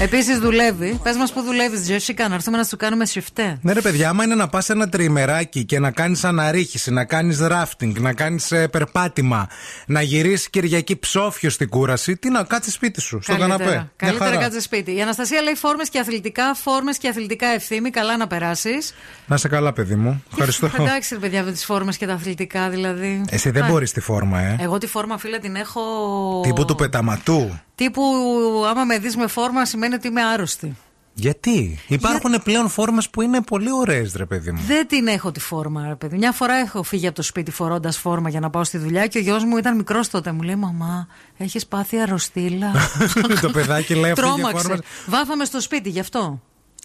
Επίσης 0.00 0.38
δουλεύει. 0.38 1.00
Πες 1.02 1.16
μας 1.16 1.32
που 1.32 1.42
δουλεύεις, 1.42 1.82
Τζέσικα, 1.82 2.28
να 2.28 2.34
έρθουμε 2.34 2.56
να 2.56 2.64
σου 2.64 2.76
κάνουμε 2.76 3.04
σεφτέ. 3.06 3.58
Ναι, 3.62 3.72
ρε 3.72 3.80
παιδιά, 3.80 4.08
άμα 4.08 4.24
είναι 4.24 4.34
να 4.34 4.48
πας 4.48 4.68
ένα 4.68 4.88
τριημεράκι 4.88 5.64
και 5.64 5.78
να 5.78 5.90
κάνεις 5.90 6.24
αναρρίχηση, 6.24 6.90
να 6.90 7.04
κάνεις 7.04 7.40
ράφτινγκ, 7.40 7.96
να 7.98 8.12
κάνεις 8.12 8.52
περπάτημα, 8.70 9.48
να 9.86 10.02
γυρίσεις 10.02 10.50
Κυριακή 10.50 10.96
ψόφιο 10.96 11.50
στην 11.50 11.68
κούραση, 11.68 12.16
τι 12.16 12.30
να 12.30 12.42
κάτσει 12.42 12.70
σπίτι 12.70 13.00
σου, 13.00 13.18
στον 13.22 13.38
καναπέ. 13.38 13.64
Μια 13.64 13.92
Καλύτερα 13.96 14.30
χαρά. 14.30 14.40
κάτσε 14.42 14.60
σπίτι. 14.60 14.96
Η 14.96 15.02
Αναστασία 15.02 15.42
λέει 15.42 15.54
φόρμες 15.54 15.88
και 15.88 15.98
αθλητικά, 15.98 16.54
φόρμες 16.54 16.98
και 16.98 17.08
αθλητικά 17.08 17.46
ευθύμη. 17.46 17.90
Καλά 17.90 18.16
να 18.16 18.26
περάσεις. 18.26 18.94
Να 19.26 19.36
σε 19.36 19.48
καλά, 19.48 19.72
παιδί 19.72 19.94
μου. 19.94 20.22
Ευχαριστώ. 20.30 20.70
Εντάξει, 20.78 21.14
ρε 21.14 21.20
παιδιά, 21.20 21.42
με 21.42 21.52
τις 21.52 21.64
φόρμες 21.64 21.96
και 21.96 22.06
τα 22.06 22.12
αθλητικά 22.12 22.68
δηλαδή. 22.68 23.24
Εσύ 23.30 23.50
δεν 23.50 23.62
Α, 23.62 23.66
μπορείς 23.68 23.92
τη 23.92 24.00
φόρμα, 24.00 24.40
ε. 24.40 24.56
Εγώ 24.60 24.78
τη 24.78 24.86
φόρμα, 24.86 25.18
φίλε, 25.18 25.38
την 25.38 25.56
έχω. 25.56 25.80
Τύπου 26.44 26.64
του 26.64 26.74
πεταματού. 26.74 27.60
Τύπου, 27.78 28.02
άμα 28.68 28.84
με 28.84 28.98
δεις 28.98 29.16
με 29.16 29.26
φόρμα, 29.26 29.64
σημαίνει 29.64 29.94
ότι 29.94 30.06
είμαι 30.08 30.22
άρρωστη. 30.22 30.76
Γιατί; 31.14 31.78
Υπάρχουν 31.88 32.42
πλέον 32.44 32.68
φόρμες 32.68 33.10
που 33.10 33.22
είναι 33.22 33.42
πολύ 33.42 33.72
ωραίες, 33.72 34.14
ρε 34.16 34.24
παιδί 34.26 34.50
μου. 34.50 34.60
Δεν 34.66 34.86
την 34.86 35.06
έχω 35.06 35.32
τη 35.32 35.40
φόρμα, 35.40 35.86
ρε 35.88 35.94
παιδί. 35.94 36.16
Μια 36.16 36.32
φορά 36.32 36.54
έχω 36.54 36.82
φύγει 36.82 37.06
από 37.06 37.16
το 37.16 37.22
σπίτι 37.22 37.50
φορώντας 37.50 37.98
φόρμα 37.98 38.28
για 38.28 38.40
να 38.40 38.50
πάω 38.50 38.64
στη 38.64 38.78
δουλειά 38.78 39.06
και 39.06 39.18
ο 39.18 39.20
γιος 39.20 39.44
μου 39.44 39.56
ήταν 39.56 39.76
μικρός 39.76 40.08
τότε. 40.08 40.32
Μου 40.32 40.42
λέει: 40.42 40.56
Μαμά, 40.56 41.08
έχεις 41.36 41.66
πάθει 41.66 41.98
αρρωστήλα. 41.98 42.72
το 43.42 43.50
παιδάκι 43.50 43.94
λέει 43.94 44.10
αυτή 44.10 44.24
η 44.24 44.28
Τρόμαξε. 44.28 44.66
φόρμα. 44.66 44.82
Βάφαμε 45.06 45.44
στο 45.44 45.60
σπίτι 45.60 45.88
γι' 45.88 46.00
αυτό. 46.00 46.42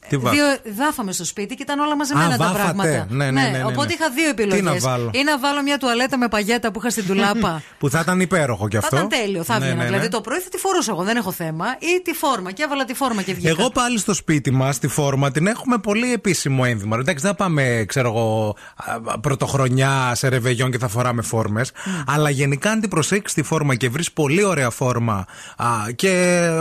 Τι 0.09 0.17
βά- 0.17 0.33
Δύο, 0.33 0.43
βάφαμε 0.77 1.11
στο 1.11 1.25
σπίτι 1.25 1.55
και 1.55 1.63
ήταν 1.63 1.79
όλα 1.79 1.95
μαζεμένα 1.95 2.33
Α, 2.33 2.37
τα 2.37 2.43
βάφατε. 2.45 2.61
πράγματα. 2.63 3.05
Ναι, 3.09 3.25
ναι, 3.25 3.31
ναι, 3.31 3.49
ναι, 3.49 3.57
ναι. 3.57 3.63
Οπότε 3.65 3.93
είχα 3.93 4.09
δύο 4.09 4.29
επιλογέ. 4.29 4.55
Τι 4.57 4.61
να 4.65 4.75
βάλω; 4.77 5.09
Ή 5.13 5.23
να 5.23 5.39
βάλω 5.39 5.61
μια 5.63 5.77
τουαλέτα 5.77 6.17
με 6.17 6.27
παγέτα 6.27 6.71
που 6.71 6.79
είχα 6.79 6.89
στην 6.89 7.05
τουλάπα. 7.07 7.61
Που 7.79 7.89
θα 7.89 7.99
ήταν 7.99 8.19
υπέροχο 8.19 8.67
κι 8.67 8.75
Θα 8.77 8.81
αυτό. 8.83 8.95
ήταν 8.95 9.09
τέλειο, 9.09 9.43
θα 9.43 9.53
Ναι, 9.59 9.65
έβγαινα. 9.65 9.75
ναι, 9.77 9.83
ναι. 9.83 9.89
Δηλαδή 9.89 10.09
το 10.11 10.21
πρωί 10.21 10.39
θα 10.39 10.49
τη 10.49 10.57
φορούσα 10.57 10.91
εγώ, 10.91 11.03
δεν 11.03 11.17
έχω 11.17 11.31
θέμα. 11.31 11.65
Ή 11.79 12.01
τη 12.01 12.13
φόρμα. 12.13 12.51
Και 12.51 12.63
έβαλα 12.63 12.85
τη 12.85 12.93
φόρμα 12.93 13.21
και 13.21 13.33
βγήκα. 13.33 13.49
Εγώ 13.49 13.69
πάλι 13.69 13.97
στο 13.99 14.13
σπίτι 14.13 14.51
μας, 14.51 14.79
τη 14.79 14.87
φόρμα, 14.87 15.31
την 15.31 15.47
έχουμε 15.47 15.77
πολύ 15.77 16.13
επίσημο 16.13 16.63
ένδυμα. 16.65 16.97
Εντάξει, 16.99 17.23
δεν 17.25 17.31
θα 17.35 17.37
πάμε, 17.43 17.83
ξέρω 17.87 18.07
εγώ, 18.07 18.55
α, 18.75 19.19
πρωτοχρονιά 19.19 20.11
σε 20.15 20.27
ρεβεγιόν 20.27 20.71
και 20.71 20.77
θα 20.77 20.87
φοράμε 20.87 21.21
φόρμες. 21.21 21.71
Αλλά 22.07 22.29
γενικά, 22.29 22.69
αν 22.71 22.79
την 22.79 22.89
προσέξεις 22.89 23.33
τη 23.33 23.43
φόρμα 23.43 23.75
και 23.75 23.89
βρεις 23.89 24.11
πολύ 24.11 24.43
ωραία 24.43 24.69
φόρμα 24.69 25.25
α, 25.57 25.65
και 25.95 26.09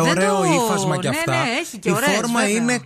ωραίο 0.01 0.37
το- 0.37 0.45
ύφασμα 0.45 0.97
κι 0.99 1.09
ναι, 1.09 1.17
αυτά. 1.19 1.33
ναι, 1.33 1.39
έχει 1.61 1.79
και 1.79 1.89
η 1.89 1.93
ωραίες, 1.93 2.15
φόρμα 2.15 2.41
βέβαια. 2.41 2.57
είναι 2.57 2.81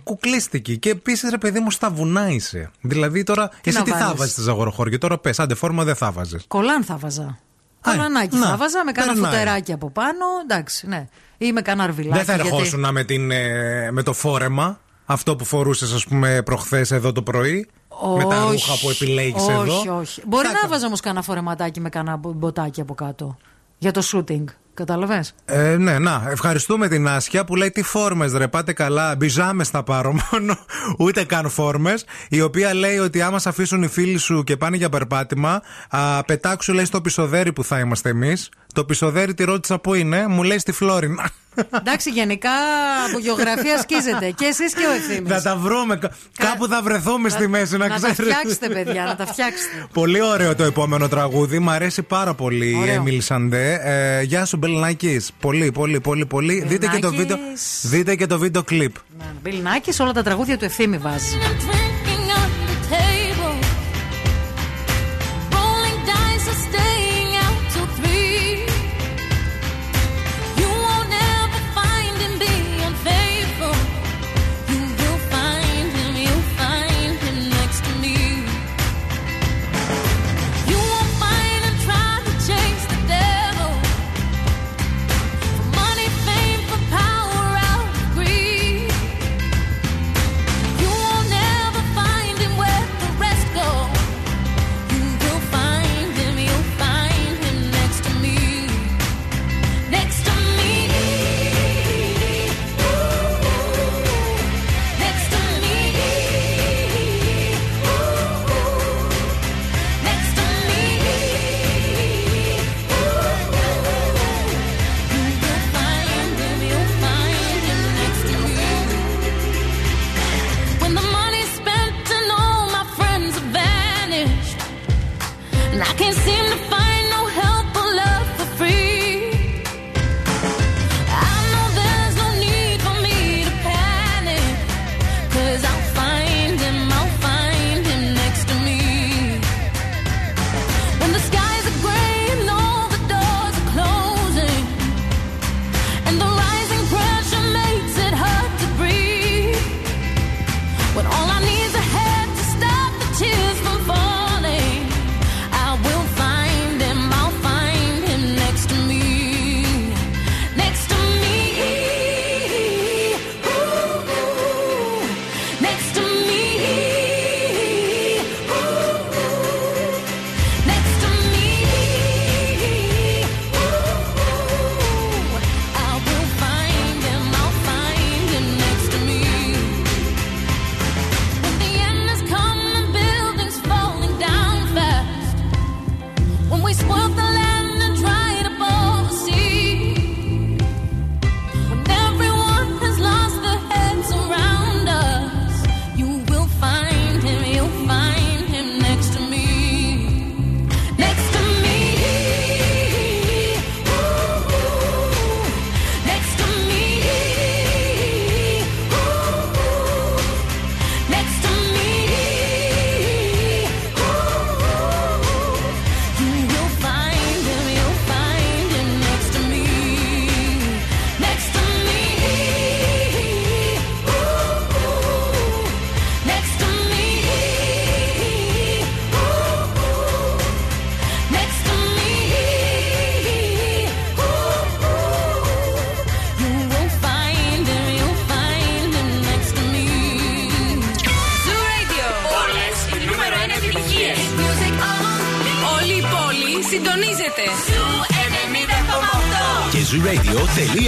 κουκλίστικη. 0.47 0.77
Και 0.77 0.89
επίσης, 0.89 1.29
ρε 1.29 1.37
παιδί 1.37 1.59
μου, 1.59 1.71
στα 1.71 1.89
βουνά 1.89 2.29
είσαι. 2.29 2.71
Δηλαδή 2.81 3.23
τώρα, 3.23 3.49
εσύ 3.63 3.77
να 3.77 3.83
τι 3.83 3.91
θα 3.91 3.97
βάλεις; 3.97 4.17
βάζεις 4.17 4.33
στη 4.33 4.41
ζαγοροχώρια. 4.41 4.97
Τώρα 4.97 5.17
πες, 5.17 5.39
άντε 5.39 5.55
φόρμα 5.55 5.83
δεν 5.83 5.95
θα 5.95 6.11
βάζεις. 6.11 6.45
Κολάν 6.47 6.83
θα 6.83 6.97
βάζα. 6.97 7.37
Κολανάκι 7.81 8.37
να, 8.37 8.45
θα 8.45 8.57
βάζα 8.57 8.83
με 8.85 8.91
κάνα 8.91 9.13
περνάει. 9.13 9.31
φουτεράκι 9.31 9.73
από 9.73 9.89
πάνω. 9.89 10.25
Εντάξει, 10.43 10.87
ναι. 10.87 11.07
Ή 11.37 11.51
με 11.51 11.61
κάνα 11.61 11.83
αρβιλάκι. 11.83 12.15
Δεν 12.15 12.25
θα 12.25 12.33
γιατί- 12.35 12.49
ερχόσουν 12.49 12.91
με, 12.91 13.03
την, 13.03 13.31
ε, 13.31 13.91
με 13.91 14.03
το 14.03 14.13
φόρεμα. 14.13 14.79
Αυτό 15.05 15.35
που 15.35 15.45
φορούσες, 15.45 15.93
ας 15.93 16.05
πούμε, 16.05 16.41
προχθές 16.41 16.91
εδώ 16.91 17.11
το 17.11 17.21
πρωί. 17.21 17.69
Με 18.17 18.23
τα 18.23 18.43
Όχι, 18.43 18.51
ρούχα 18.51 18.79
που 18.81 18.89
επιλέγεις 18.89 19.41
όχι, 19.41 19.51
εδώ. 19.51 19.77
Όχι, 19.77 19.89
όχι. 19.89 20.21
Μπορεί 20.27 20.47
να 20.61 20.69
βάζα 20.69 20.85
όμως 20.85 20.99
κάνα 20.99 21.21
φορεματάκι 21.21 21.79
με 21.79 21.89
κάνα 21.89 22.19
μποτάκι 22.23 22.81
από 22.81 22.93
κάτω. 22.93 23.37
Για 23.77 23.91
το 23.91 24.01
shooting. 24.11 24.43
Κατάλαβες; 24.77 25.33
Ε, 25.45 25.75
ναι, 25.77 25.99
να. 25.99 26.23
Ευχαριστούμε 26.29 26.87
την 26.87 27.07
Άσια 27.07 27.45
που 27.45 27.55
λέει 27.55 27.71
τι 27.71 27.81
φόρμες 27.83 28.31
ρε, 28.33 28.47
πάτε 28.47 28.73
καλά. 28.73 29.15
Μπιζάμες 29.15 29.69
θα 29.69 29.83
πάρω 29.83 30.15
μόνο. 30.31 30.57
Ούτε 30.97 31.23
καν 31.23 31.49
φόρμες. 31.49 32.05
Η 32.29 32.41
οποία 32.41 32.73
λέει 32.73 32.97
ότι 32.97 33.21
άμα 33.21 33.39
σε 33.39 33.49
αφήσουν 33.49 33.83
οι 33.83 33.87
φίλοι 33.87 34.17
σου 34.17 34.43
και 34.43 34.57
πάνε 34.57 34.77
για 34.77 34.89
περπάτημα, 34.89 35.61
α, 35.89 36.23
πετάξου 36.23 36.73
λέει 36.73 36.85
στο 36.85 37.01
πισοδέρι 37.01 37.53
που 37.53 37.63
θα 37.63 37.79
είμαστε 37.79 38.09
εμείς. 38.09 38.49
Το 38.73 38.85
πισοδέρι 38.85 39.33
τη 39.33 39.43
ρώτησα 39.43 39.79
πού 39.79 39.93
είναι, 39.93 40.27
μου 40.27 40.43
λέει 40.43 40.59
στη 40.59 40.71
Φλόρινα. 40.71 41.29
Εντάξει, 41.79 42.09
γενικά 42.09 42.49
από 43.09 43.19
γεωγραφία 43.19 43.77
σκίζεται. 43.77 44.31
Και 44.31 44.45
εσείς 44.45 44.73
και 44.73 44.85
ο 44.89 44.91
ευθύνη. 44.91 45.29
Να 45.29 45.41
τα 45.41 45.55
βρούμε. 45.55 45.95
κα- 45.95 46.11
Κάπου 46.37 46.67
θα 46.67 46.81
βρεθούμε 46.81 47.29
στη 47.29 47.47
μέση, 47.47 47.77
να 47.77 47.87
Να 47.87 47.99
τα 47.99 48.11
ξέρετε. 48.11 48.23
φτιάξετε, 48.35 48.67
παιδιά, 48.69 49.03
να 49.03 49.15
τα 49.15 49.25
φτιάξετε. 49.25 49.87
Πολύ 49.93 50.21
ωραίο 50.21 50.55
το 50.55 50.63
επόμενο 50.63 51.07
τραγούδι. 51.07 51.59
Μ' 51.59 51.69
αρέσει 51.69 52.01
πάρα 52.03 52.33
πολύ 52.33 52.69
η 52.69 52.77
Ωραίο. 52.81 52.93
Έμιλ 52.93 53.21
Σαντέ. 53.21 53.79
Ε, 53.83 54.21
γεια 54.21 54.45
σου, 54.45 54.59
Μπελνάκη. 54.67 55.21
Πολύ, 55.39 55.71
πολύ, 55.71 55.99
πολύ, 55.99 56.25
πολύ. 56.25 56.63
Δείτε 56.67 56.87
και, 56.87 56.99
το 56.99 57.09
Μπελνάκης. 57.09 57.19
βίντεο, 57.19 57.37
δείτε 57.83 58.15
και 58.15 58.25
το 58.25 58.39
βίντεο 58.39 58.63
κλιπ. 58.63 58.95
Μπιλνάκη, 59.43 60.01
όλα 60.01 60.11
τα 60.11 60.23
τραγούδια 60.23 60.57
του 60.57 60.65
ευθύνη 60.65 60.97
βάζει. 60.97 61.37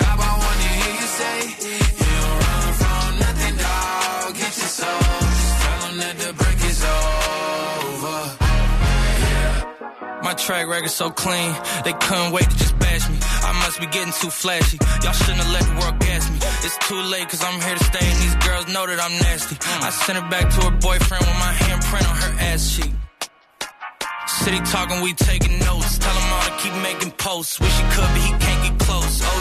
top, 0.00 0.18
I 0.18 0.32
wanna 0.44 0.68
hear 0.80 0.94
you 1.00 1.08
say, 1.20 1.36
You 2.02 2.14
don't 2.20 2.38
run 2.44 2.66
from 2.80 3.08
nothing, 3.24 3.56
dog. 3.64 4.34
Get 4.40 4.52
your 4.62 4.72
soul. 4.80 5.02
Just 5.38 5.54
tell 5.62 5.92
that 6.02 6.14
the 6.22 6.30
break 6.40 6.60
is 6.72 6.80
over. 6.96 8.18
Yeah. 9.24 10.22
My 10.22 10.34
track 10.34 10.66
record's 10.68 10.94
so 10.94 11.10
clean, 11.10 11.50
they 11.84 11.94
couldn't 12.04 12.32
wait 12.32 12.48
to 12.50 12.56
just 12.56 12.78
bash 12.78 13.08
me. 13.08 13.18
I 13.48 13.52
must 13.64 13.80
be 13.80 13.86
getting 13.86 14.12
too 14.22 14.30
flashy. 14.30 14.78
Y'all 15.02 15.12
shouldn't 15.12 15.42
have 15.44 15.52
let 15.56 15.64
the 15.68 15.74
world 15.80 15.98
gas 16.00 16.24
me. 16.30 16.38
It's 16.66 16.78
too 16.88 17.00
late, 17.12 17.28
cause 17.28 17.42
I'm 17.42 17.60
here 17.60 17.76
to 17.76 17.84
stay, 17.84 18.06
and 18.12 18.18
these 18.24 18.36
girls 18.46 18.66
know 18.68 18.84
that 18.86 19.00
I'm 19.00 19.16
nasty. 19.26 19.56
Hmm. 19.60 19.84
I 19.88 19.90
sent 19.90 20.18
her 20.18 20.28
back 20.28 20.46
to 20.54 20.58
her 20.68 20.74
boyfriend 20.86 21.24
with 21.28 21.38
my 21.46 21.52
handprint 21.64 22.06
on 22.10 22.16
her 22.24 22.32
ass 22.52 22.76
cheek. 22.76 22.92
City 24.26 24.60
talking, 24.60 25.02
we 25.02 25.12
taking 25.12 25.58
notes. 25.58 25.98
Tell 25.98 26.14
him 26.14 26.32
all 26.32 26.42
to 26.48 26.52
keep 26.62 26.74
making 26.82 27.10
posts. 27.12 27.60
Wish 27.60 27.76
he 27.76 27.84
could, 27.94 28.08
but 28.14 28.22
he 28.22 28.32
can't 28.44 28.69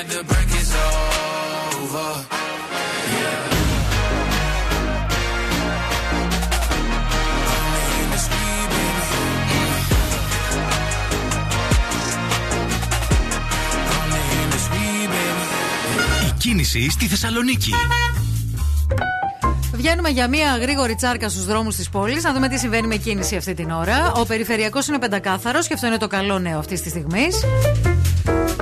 tell 0.00 0.08
'em 0.08 0.08
that 0.08 0.08
the 0.16 0.22
break 0.30 0.50
is 0.62 0.70
over. 1.82 2.08
Yeah. 3.16 3.48
Only 7.54 7.84
in 8.02 8.08
the 8.14 8.20
speed, 8.26 8.66
baby. 8.74 9.04
Only 13.98 14.24
in 14.42 14.48
the 14.54 14.60
speed, 14.66 15.06
baby. 15.14 15.44
Η 16.28 16.32
κίνηση 16.38 16.90
στη 16.90 17.06
Θεσσαλονίκη. 17.06 17.72
Βγαίνουμε 19.72 20.08
για 20.08 20.28
μία 20.28 20.56
γρήγορη 20.56 20.94
τσάρκα 20.94 21.28
στους 21.28 21.44
δρόμους 21.44 21.76
της 21.76 21.88
πόλης, 21.88 22.22
να 22.22 22.32
δούμε 22.32 22.48
τι 22.48 22.58
συμβαίνει 22.58 22.86
με 22.86 22.96
κίνηση 22.96 23.36
αυτή 23.36 23.54
την 23.54 23.70
ώρα. 23.70 24.12
Ο 24.12 24.26
περιφερειακός 24.26 24.86
είναι 24.86 24.98
πεντακάθαρος 24.98 25.66
και 25.66 25.74
αυτό 25.74 25.86
είναι 25.86 25.96
το 25.96 26.06
καλό 26.06 26.38
νέο 26.38 26.58
αυτής 26.58 26.82
της 26.82 26.90
στιγμής. 26.90 27.36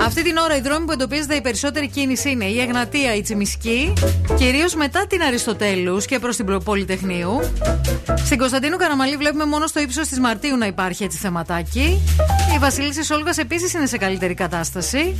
Αυτή 0.09 0.23
την 0.23 0.37
ώρα 0.37 0.55
οι 0.55 0.61
δρόμοι 0.61 0.85
που 0.85 0.91
εντοπίζεται 0.91 1.35
η 1.35 1.41
περισσότερη 1.41 1.87
κίνηση 1.87 2.29
είναι 2.29 2.45
η 2.45 2.59
Εγνατία, 2.59 3.15
η 3.15 3.21
Τσιμισκή, 3.21 3.93
κυρίως 4.37 4.75
μετά 4.75 5.07
την 5.07 5.21
Αριστοτέλους 5.21 6.05
και 6.05 6.19
προς 6.19 6.35
την 6.35 6.63
Πολυτεχνείου. 6.63 7.39
Στην 8.25 8.37
Κωνσταντίνου 8.37 8.77
Καραμαλή 8.77 9.17
βλέπουμε 9.17 9.45
μόνο 9.45 9.67
στο 9.67 9.79
ύψος 9.79 10.07
της 10.07 10.19
Μαρτίου 10.19 10.57
να 10.57 10.65
υπάρχει 10.65 11.03
έτσι 11.03 11.17
θεματάκι. 11.17 12.01
Η 12.55 12.59
Βασιλίση 12.59 13.13
Όλγα 13.13 13.33
επίσης 13.37 13.73
είναι 13.73 13.85
σε 13.85 13.97
καλύτερη 13.97 14.33
κατάσταση. 14.33 15.15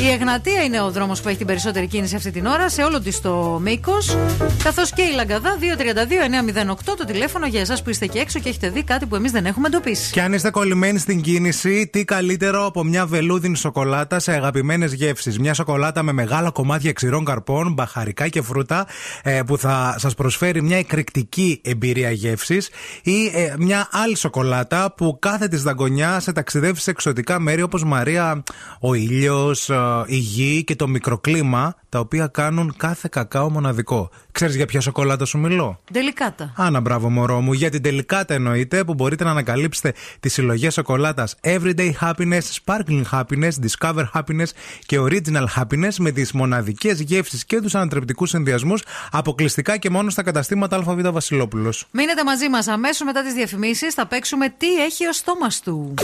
Η 0.00 0.10
Εγνατία 0.10 0.62
είναι 0.62 0.80
ο 0.80 0.90
δρόμος 0.90 1.20
που 1.20 1.28
έχει 1.28 1.38
την 1.38 1.46
περισσότερη 1.46 1.86
κίνηση 1.86 2.16
αυτή 2.16 2.30
την 2.30 2.46
ώρα 2.46 2.68
σε 2.68 2.82
όλο 2.82 3.00
της 3.00 3.20
το 3.20 3.60
μήκος. 3.62 4.16
Καθώς 4.62 4.92
και 4.92 5.02
η 5.02 5.14
Λαγκαδά 5.14 5.56
232-908 5.60 6.74
το 6.96 7.04
τηλέφωνο 7.04 7.46
για 7.46 7.60
εσάς 7.60 7.82
που 7.82 7.90
είστε 7.90 8.06
και 8.06 8.18
έξω 8.18 8.38
και 8.38 8.48
έχετε 8.48 8.70
δει 8.70 8.82
κάτι 8.82 9.06
που 9.06 9.14
εμείς 9.14 9.30
δεν 9.30 9.46
έχουμε 9.46 9.66
εντοπίσει. 9.66 10.12
Και 10.12 10.22
αν 10.22 10.32
είστε 10.32 10.50
κολλημένοι 10.50 10.98
στην 10.98 11.20
κίνηση, 11.20 11.88
τι 11.92 12.04
καλύτερο 12.04 12.66
από 12.66 12.84
μια 12.84 13.06
βελούδινη 13.06 13.56
σοκολάτα 13.56 14.19
σε 14.20 14.32
αγαπημένες 14.32 14.92
γεύσεις. 14.92 15.38
Μια 15.38 15.54
σοκολάτα 15.54 16.02
με 16.02 16.12
μεγάλα 16.12 16.50
κομμάτια 16.50 16.92
ξηρών 16.92 17.24
καρπών, 17.24 17.72
μπαχαρικά 17.72 18.28
και 18.28 18.42
φρούτα, 18.42 18.86
ε, 19.22 19.42
που 19.46 19.58
θα 19.58 19.94
σας 19.98 20.14
προσφέρει 20.14 20.62
μια 20.62 20.76
εκρηκτική 20.76 21.60
εμπειρία 21.64 22.10
γεύσης. 22.10 22.70
Ή 23.02 23.26
ε, 23.26 23.54
μια 23.58 23.88
άλλη 23.90 24.16
σοκολάτα 24.16 24.94
που 24.96 25.18
κάθε 25.18 25.48
της 25.48 25.62
δαγκονιά 25.62 26.20
σε 26.20 26.32
ταξιδεύει 26.32 26.80
σε 26.80 26.90
εξωτικά 26.90 27.38
μέρη 27.38 27.62
όπως 27.62 27.84
Μαρία, 27.84 28.42
ο 28.80 28.94
ήλιος, 28.94 29.70
η 30.06 30.16
γη 30.16 30.64
και 30.64 30.76
το 30.76 30.88
μικροκλίμα, 30.88 31.74
τα 31.90 31.98
οποία 31.98 32.26
κάνουν 32.26 32.74
κάθε 32.76 33.08
κακάο 33.10 33.50
μοναδικό. 33.50 34.10
Ξέρεις 34.32 34.56
για 34.56 34.66
ποια 34.66 34.80
σοκολάτα 34.80 35.24
σου 35.24 35.38
μιλώ; 35.38 35.80
Τελικάτα. 35.92 36.52
Άνα, 36.56 36.80
μπράβο, 36.80 37.10
μωρό 37.10 37.40
μου. 37.40 37.52
Για 37.52 37.70
την 37.70 37.82
τελικάτα 37.82 38.34
εννοείται 38.34 38.84
που 38.84 38.94
μπορείτε 38.94 39.24
να 39.24 39.30
ανακαλύψετε 39.30 39.94
τις 40.20 40.32
συλλογές 40.32 40.74
σοκολάτας 40.74 41.36
Everyday 41.40 41.90
Happiness, 42.00 42.40
Sparkling 42.64 43.02
Happiness, 43.10 43.50
Discover 43.66 44.04
Happiness 44.14 44.48
και 44.86 44.98
Original 45.00 45.44
Happiness 45.56 45.94
με 45.98 46.10
τις 46.10 46.32
μοναδικές 46.32 47.00
γεύσεις 47.00 47.44
και 47.44 47.60
τους 47.60 47.74
ανατρεπτικούς 47.74 48.28
συνδυασμούς 48.30 48.82
αποκλειστικά 49.10 49.76
και 49.76 49.90
μόνο 49.90 50.10
στα 50.10 50.22
καταστήματα 50.22 50.76
ΑΒ 50.76 51.00
Βασιλόπουλος. 51.12 51.86
Μείνετε 51.90 52.24
μαζί 52.24 52.48
μας 52.48 52.66
αμέσως 52.68 53.06
μετά 53.06 53.22
τις 53.22 53.32
διαφημίσεις. 53.32 53.94
Θα 53.94 54.06
παίξουμε 54.06 54.48
τι 54.48 54.82
έχει 54.82 55.06
ο 55.06 55.12
στόμας 55.12 55.60
του. 55.60 55.94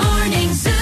Morning 0.00 0.75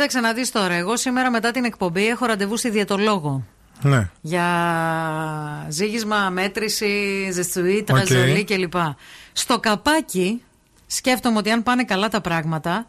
Κοίταξε 0.00 0.20
να 0.20 0.32
δεις 0.32 0.50
τώρα. 0.50 0.74
Εγώ 0.74 0.96
σήμερα 0.96 1.30
μετά 1.30 1.50
την 1.50 1.64
εκπομπή 1.64 2.08
έχω 2.08 2.26
ραντεβού 2.26 2.56
στη 2.56 2.70
διαιτολόγο. 2.70 3.44
Ναι. 3.82 4.10
Για 4.20 4.46
ζύγισμα, 5.68 6.30
μέτρηση, 6.30 7.28
ζεστουή, 7.32 7.78
Οκ. 7.78 7.84
τραζολή 7.84 8.44
κλπ. 8.44 8.74
Στο 9.32 9.60
καπάκι 9.60 10.42
σκέφτομαι 10.86 11.38
ότι 11.38 11.50
αν 11.50 11.62
πάνε 11.62 11.84
καλά 11.84 12.08
τα 12.08 12.20
πράγματα 12.20 12.86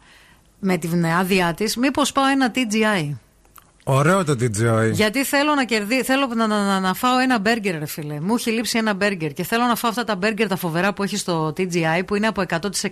με 0.58 0.76
την 0.76 1.06
άδειά 1.06 1.54
της, 1.54 1.76
μήπως 1.76 2.12
πάω 2.12 2.26
ένα 2.26 2.52
TGI. 2.54 3.16
Ωραίο 3.84 4.24
το 4.24 4.32
TGI. 4.32 4.90
Γιατί 4.92 5.24
θέλω 5.24 5.54
να 5.54 5.64
κερδί... 5.64 6.02
θέλω 6.02 6.26
να, 6.36 6.46
να, 6.46 6.64
να, 6.66 6.80
να 6.80 6.94
φάω 6.94 7.18
ένα 7.18 7.38
μπέργκερ, 7.38 7.78
ρε 7.78 7.86
φίλε. 7.86 8.20
Μου 8.20 8.34
έχει 8.34 8.50
λείψει 8.50 8.78
ένα 8.78 8.94
μπέργκερ 8.94 9.32
και 9.32 9.44
θέλω 9.44 9.64
να 9.64 9.74
φάω 9.76 9.90
αυτά 9.90 10.04
τα 10.04 10.16
μπέργκερ 10.16 10.48
τα 10.48 10.56
φοβερά 10.56 10.92
που 10.92 11.02
έχει 11.02 11.16
στο 11.16 11.52
TGI 11.56 12.02
που 12.06 12.14
είναι 12.14 12.26
από 12.26 12.42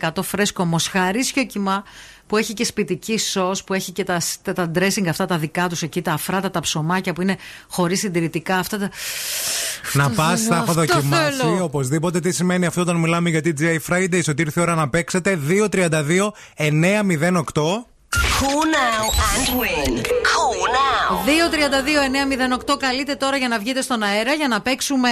100% 0.00 0.08
φρέσκο 0.22 0.64
μοσχαρίσιο 0.64 1.44
κύμα 1.44 1.84
που 2.26 2.36
έχει 2.36 2.52
και 2.54 2.64
σπιτική 2.64 3.18
σος, 3.18 3.64
που 3.64 3.74
έχει 3.74 3.92
και 3.92 4.04
τα, 4.04 4.20
τα, 4.42 4.52
τα 4.52 4.70
dressing 4.74 5.06
αυτά 5.08 5.26
τα 5.26 5.38
δικά 5.38 5.68
τους 5.68 5.82
εκεί, 5.82 6.02
τα 6.02 6.12
αφράτα, 6.12 6.50
τα 6.50 6.60
ψωμάκια 6.60 7.12
που 7.12 7.22
είναι 7.22 7.36
χωρίς 7.68 7.98
συντηρητικά. 7.98 8.56
Αυτά 8.56 8.78
τα... 8.78 8.90
Να 9.92 10.10
πας, 10.10 10.42
θα 10.42 10.54
έχω 10.54 10.70
Αυτό 10.70 10.72
δοκιμάσει 10.72 11.36
θέλω. 11.36 11.64
οπωσδήποτε. 11.64 12.20
Τι 12.20 12.32
σημαίνει 12.32 12.66
αυτό 12.66 12.80
όταν 12.80 12.96
μιλάμε 12.96 13.30
για 13.30 13.40
TGI 13.44 13.78
Fridays, 13.88 14.22
ότι 14.28 14.42
ήρθε 14.42 14.60
η 14.60 14.62
ώρα 14.62 14.74
να 14.74 14.88
παίξετε. 14.88 15.38
232 15.70 16.30
908. 16.56 17.89
Call 18.40 18.64
now 18.82 19.02
and 19.32 19.48
win. 19.60 19.92
Call 20.32 20.60
now. 20.80 21.08
232-908 22.72 22.78
καλείτε 22.78 23.14
τώρα 23.14 23.36
για 23.36 23.48
να 23.48 23.58
βγείτε 23.58 23.82
στον 23.82 24.02
αέρα 24.02 24.32
για 24.32 24.48
να 24.48 24.60
παίξουμε. 24.60 25.10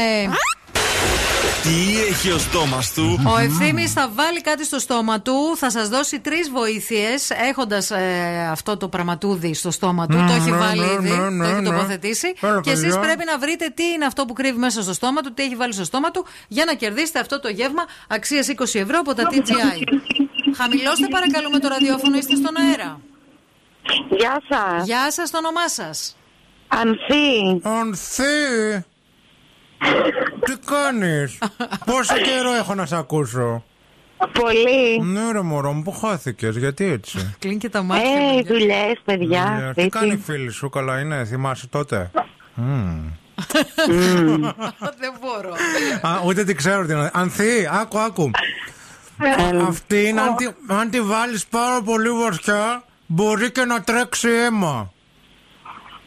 Τι 1.63 2.03
έχει 2.09 2.31
ο 2.31 2.39
στόμας 2.39 2.93
του; 2.93 3.21
Ο 3.35 3.39
ευθύνη 3.39 3.89
θα 3.89 4.11
βάλει 4.15 4.41
κάτι 4.41 4.65
στο 4.65 4.79
στόμα 4.79 5.21
του, 5.21 5.57
θα 5.57 5.71
σας 5.71 5.89
δώσει 5.89 6.21
τρεις 6.21 6.51
βοήθειες 6.51 7.31
έχοντας 7.31 7.91
αυτό 8.51 8.77
το 8.77 8.89
πραγματούδι 8.89 9.55
στο 9.55 9.71
στόμα 9.71 10.07
του. 10.07 10.17
Ναι, 10.17 10.27
το 10.27 10.33
έχει 10.33 10.51
ναι, 10.51 10.57
βάλει 10.57 10.81
ναι, 10.81 10.93
ήδη, 10.93 11.17
ναι, 11.31 11.45
το 11.45 11.51
έχει 11.51 11.61
ναι. 11.61 11.71
τοποθετήσει. 11.71 12.35
Έλα, 12.41 12.61
και 12.61 12.71
εσείς 12.71 12.85
παιδιά. 12.85 13.01
πρέπει 13.01 13.25
να 13.25 13.39
βρείτε 13.39 13.73
τι 13.75 13.85
είναι 13.85 14.05
αυτό 14.05 14.25
που 14.25 14.33
κρύβει 14.33 14.59
μέσα 14.59 14.83
στο 14.83 14.93
στόμα 14.93 15.21
του, 15.21 15.35
τι 15.35 15.43
έχει 15.43 15.55
βάλει 15.57 15.73
στο 15.73 15.85
στόμα 15.85 16.11
του, 16.11 16.27
για 16.49 16.65
να 16.65 16.75
κερδίσετε 16.75 17.19
αυτό 17.19 17.41
το 17.41 17.49
γεύμα 17.49 17.85
αξίας 18.09 18.47
20 18.57 18.81
ευρώ 18.81 18.99
από 18.99 19.15
τα 19.15 19.23
TGI. 19.31 19.83
Χαμηλώστε 20.57 21.07
παρακαλούμε 21.11 21.59
το 21.59 21.69
ραδιόφωνο, 21.69 22.17
είστε 22.17 22.35
στον 22.35 22.55
αέρα. 22.57 23.01
Γεια 24.11 24.43
σας. 24.49 24.87
Γεια 24.87 25.13
σας, 25.13 25.31
το 25.31 25.39
όνομά 25.39 25.69
σας. 25.69 26.17
Ανθή. 26.69 27.61
Ανθή. 27.63 28.85
Τι 30.45 30.53
κάνεις; 30.67 31.39
Πόσο 31.85 32.15
καιρό 32.15 32.55
έχω 32.55 32.75
να 32.75 32.87
σε 32.87 32.97
ακούσω; 32.97 33.65
Πολύ. 34.33 35.01
Ναι, 35.01 35.33
ρε 35.33 35.41
μωρό 35.41 35.73
μου, 35.73 35.83
πού 35.83 35.91
χάθηκες, 35.93 36.57
γιατί 36.57 36.85
έτσι; 36.85 37.37
Κλείνει 37.39 37.57
και 37.57 37.69
τα 37.69 37.83
μάτια. 37.83 38.11
Ε, 38.11 38.43
δουλειές, 38.43 39.01
παιδιά. 39.05 39.53
Δουλειά. 39.55 39.73
Τι 39.75 39.81
σπίτι. 39.81 39.89
κάνει 39.89 40.13
η 40.13 40.17
φίλη 40.17 40.51
σου, 40.51 40.69
καλά 40.69 41.01
είναι, 41.01 41.25
θυμάσαι 41.25 41.67
τότε; 41.67 42.11
Μμμ. 42.55 43.11
Δεν 44.99 45.13
μπορώ. 45.21 45.55
Α, 46.03 46.21
ούτε 46.25 46.45
τι 46.45 46.55
ξέρω 46.55 46.87
τι 46.87 46.93
είναι. 46.93 47.11
Ανθή, 47.13 47.69
άκου, 47.71 47.99
άκου. 47.99 48.31
Αυτή 49.69 50.05
είναι, 50.07 50.21
αν 50.21 50.37
τη, 50.37 50.47
αν 50.67 50.91
τη 50.91 51.01
βάλεις 51.01 51.47
πάρα 51.47 51.83
πολύ 51.83 52.11
βαθιά, 52.11 52.83
μπορεί 53.09 53.53
και 53.53 53.65
να 53.65 53.83
τρέξει 53.83 54.29
αίμα. 54.29 54.93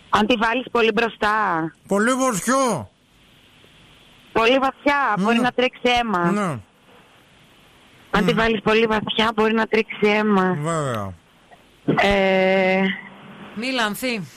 Αν 0.10 0.28
τη 0.28 0.36
βάλεις 0.36 0.66
πολύ 0.72 0.92
μπροστά. 0.92 1.34
Πολύ 1.88 2.14
βαθιά. 2.14 2.90
Πολύ 4.32 4.58
βαθιά, 4.58 5.14
μπορεί 5.20 5.40
να 5.40 5.52
τρέξει 5.52 5.82
αίμα. 6.00 6.32
Ναι, 6.32 6.60
Αν 8.12 8.26
τη 8.26 8.34
βάλεις 8.34 8.62
πολύ 8.64 8.86
βαθιά, 8.86 9.32
μπορεί 9.36 9.54
να 9.54 9.66
τρέξει 9.68 10.08
αίμα. 10.08 10.54
βέβαια. 10.60 11.14
Ε, 12.02 12.82
Μίλα, 13.56 13.84
Ανθή. 13.86 14.28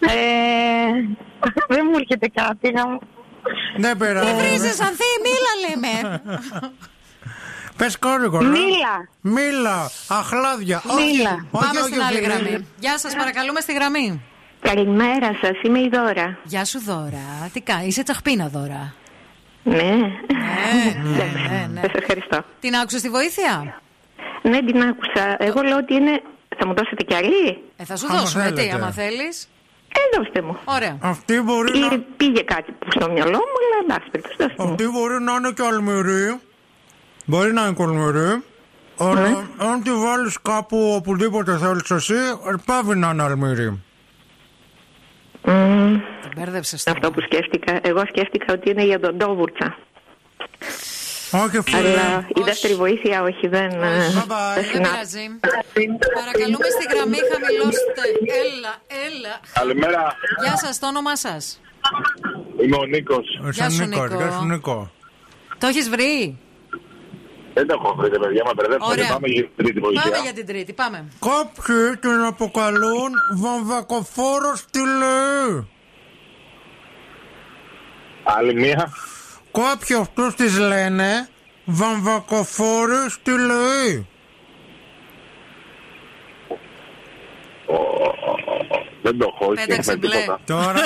ε, 0.00 0.08
δεν 1.68 1.86
μου 1.90 1.96
έρχεται 1.98 2.28
κάτι 2.28 2.72
να 2.72 2.88
μου. 2.88 2.98
Δεν 3.76 3.98
πειράζει. 3.98 4.34
Βρίζεις, 4.34 4.80
Ανθή, 4.80 5.04
μίλα 5.22 5.52
λέμε. 5.68 6.22
Πες 7.78 7.98
κόρυγο, 7.98 8.40
ναι. 8.42 8.48
Μίλα. 8.48 9.08
Μίλα, 9.20 9.90
αχλάδια. 10.08 10.82
Μίλα. 10.84 11.30
Όχι, 11.50 11.64
Πάμε 11.66 11.80
όχι, 11.80 11.88
στην 11.88 12.02
άλλη 12.02 12.16
όχι, 12.18 12.24
γραμμή. 12.26 12.66
Γεια 12.78 12.98
σας, 12.98 13.14
παρακαλούμε 13.16 13.60
στη 13.60 13.72
γραμμή. 13.72 14.22
Καλημέρα 14.60 15.30
σας, 15.40 15.50
είμαι 15.62 15.78
η 15.78 15.88
Δώρα. 15.92 16.38
Γεια 16.42 16.64
σου, 16.64 16.80
Δώρα. 16.84 17.50
Τι 17.52 17.60
κάνει, 17.60 17.86
είσαι 17.86 18.02
τσαχπίνα, 18.02 18.48
Δώρα. 18.48 18.94
Ναι. 19.62 19.92
ναι, 21.14 21.68
ναι. 21.72 21.80
Σας 21.80 21.92
ευχαριστώ. 21.94 22.44
Την 22.60 22.74
άκουσες 22.76 23.00
τη 23.02 23.08
βοήθεια; 23.08 23.80
Ναι, 24.42 24.58
την 24.62 24.82
άκουσα. 24.82 25.36
Εγώ 25.38 25.62
λέω 25.62 25.76
ότι 25.76 25.94
είναι. 25.94 26.22
Θα 26.58 26.66
μου 26.66 26.74
δώσετε 26.74 27.02
κι 27.04 27.14
άλλη; 27.14 27.62
Ε, 27.76 27.84
θα 27.84 27.96
σου 27.96 28.06
Άμα 28.10 28.20
δώσουμε 28.20 28.44
τι, 28.50 28.54
θέλετε. 28.54 28.74
άμα 28.74 28.90
θέλεις. 28.92 29.48
Ε, 29.92 30.16
δώστε 30.18 30.42
μου. 30.42 30.58
Ωραία. 30.64 30.96
Αυτή 31.00 31.40
μπορεί 31.40 31.78
να... 31.78 31.86
Ή 31.94 31.98
Πήγε 32.16 32.42
κάτι 32.42 32.72
που 32.72 32.86
στο 32.90 33.10
μυαλό 33.10 33.38
μου, 33.38 33.56
αλλά 33.66 33.78
εντάξει, 33.84 34.10
περιπτώσει, 34.10 34.36
δώστε 34.38 34.62
μου. 34.64 34.70
Αυτή 34.70 34.88
μπορεί 34.88 35.22
να 35.22 35.32
είναι 35.34 35.50
και 35.56 35.62
αλμυρή. 35.62 36.40
Μπορεί 37.30 37.52
να 37.52 37.62
είναι 37.62 37.72
και 37.76 37.82
αλμυρή. 37.82 38.42
Αλλά 38.98 39.20
Ναι. 39.20 39.36
αν 39.58 39.82
τη 39.82 39.90
βάλεις 39.92 40.36
κάπου 40.42 40.92
οπουδήποτε 40.96 41.58
θέλεις 41.58 41.90
εσύ, 41.90 42.14
πάβει 42.64 42.94
να 42.96 43.10
είναι 43.10 43.22
αλμυρή. 43.22 43.82
Μμμ. 45.44 45.98
Την 46.22 46.30
μπέρδεψες 46.36 46.86
Αυτό 46.86 47.10
που 47.10 47.20
σκέφτηκα. 47.20 47.78
Εγώ 47.82 48.02
σκέφτηκα 48.08 48.52
ότι 48.52 48.70
είναι 48.70 48.84
για 48.84 49.00
τον 49.00 49.16
Ντόβουρτσα. 49.16 49.76
Όχι, 51.32 51.60
φίλε. 51.62 51.78
Αλλά 51.78 52.26
η 52.28 52.40
δεύτερη 52.44 52.74
βοήθεια, 52.74 53.22
όχι, 53.22 53.48
δεν. 53.48 53.70
ε, 53.70 53.78
δεν 53.78 54.10
Δεν 54.54 54.64
συνάδει. 54.64 54.70
πειράζει. 54.70 55.28
Παρακαλούμε 56.14 56.66
στη 56.76 56.94
γραμμή, 56.94 57.16
χαμηλώστε. 57.32 58.02
Έλα, 58.44 58.72
έλα. 59.06 59.40
Καλημέρα. 59.52 60.14
Γεια 60.44 60.56
σας, 60.56 60.78
το 60.78 60.86
όνομά 60.86 61.16
σας. 61.16 61.60
Είμαι 62.62 62.76
ο 62.76 62.84
Νίκος. 62.84 63.40
Γεια 63.52 63.70
σου, 63.70 63.84
Νίκο. 63.84 64.06
Γεια 64.06 64.30
σου, 64.30 64.44
Νίκο. 64.44 64.90
Το 65.58 65.66
έχεις 65.66 65.88
βρει; 65.90 66.38
Δεν 67.58 67.66
το 67.66 67.80
έχω 67.82 67.94
βρει, 67.94 68.10
παιδιά, 68.10 68.42
μα 68.44 68.52
μπερδεύσατε. 68.54 68.92
Ωραία. 68.92 69.12
Πάμε 69.12 69.28
για 69.28 69.42
την 69.42 69.52
τρίτη 69.56 69.80
βοήθεια. 69.80 70.02
Πάμε 70.02 70.22
για 70.22 70.32
την 70.32 70.46
τρίτη, 70.46 70.72
πάμε. 70.72 71.08
Κάποιοι 71.20 71.96
την 72.00 72.24
αποκαλούν 72.24 73.10
βαμβακοφόρο 73.36 74.56
στη 74.56 74.78
ΛΕΗ. 74.78 75.68
Άλλη 78.24 78.54
μία. 78.54 78.92
Κάποιοι 79.52 79.96
αυτούς 79.96 80.34
τις 80.34 80.58
λένε 80.58 81.28
βαμβακοφόροι 81.64 83.10
στη 83.10 83.30
ΛΕΗ. 83.30 84.06
Δεν 89.08 89.18
το 89.18 89.32
έχω, 89.34 89.50
όχι 89.52 89.66
Πέταξε 89.66 89.90
με 89.90 89.96
μπλε. 89.96 90.16
τίποτα. 90.20 90.40
Τώρα 90.44 90.80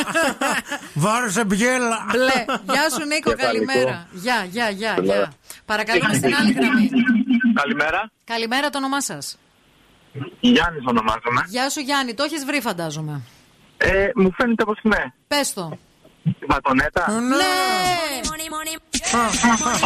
βάρεσε 1.05 1.44
μπιέλα. 1.44 2.07
Μπλε. 2.12 2.44
Γεια 2.73 2.90
σου, 2.90 3.07
Νίκο, 3.07 3.31
Και 3.31 3.36
πάλι 3.36 3.65
καλημέρα. 3.66 4.07
Γεια, 4.12 4.47
γεια, 4.51 4.69
γεια, 4.70 4.93
Καλημέρα. 4.94 5.19
γεια. 5.19 5.32
Παρακαλούμε 5.65 6.15
στην 6.15 6.35
άλλη 6.35 6.53
γραμμή. 6.53 6.90
Καλημέρα. 7.55 8.11
Καλημέρα, 8.24 8.70
το 8.70 8.78
όνομά 8.78 9.01
σας. 9.01 9.39
Γιάννης 10.40 10.82
ονομάζομαι. 10.86 11.43
Γεια 11.49 11.70
σου, 11.70 11.81
Γιάννη, 11.81 12.15
το 12.15 12.23
έχεις 12.23 12.44
βρει, 12.44 12.61
φαντάζομαι. 12.61 13.20
Ε, 13.77 14.09
μου 14.15 14.32
φαίνεται 14.36 14.65
πως 14.65 14.78
ναι. 14.82 15.05
Πες 15.28 15.53
το. 15.53 15.78
Η 16.24 16.44
Βατονέτα. 16.49 17.11
Ναι! 17.11 17.36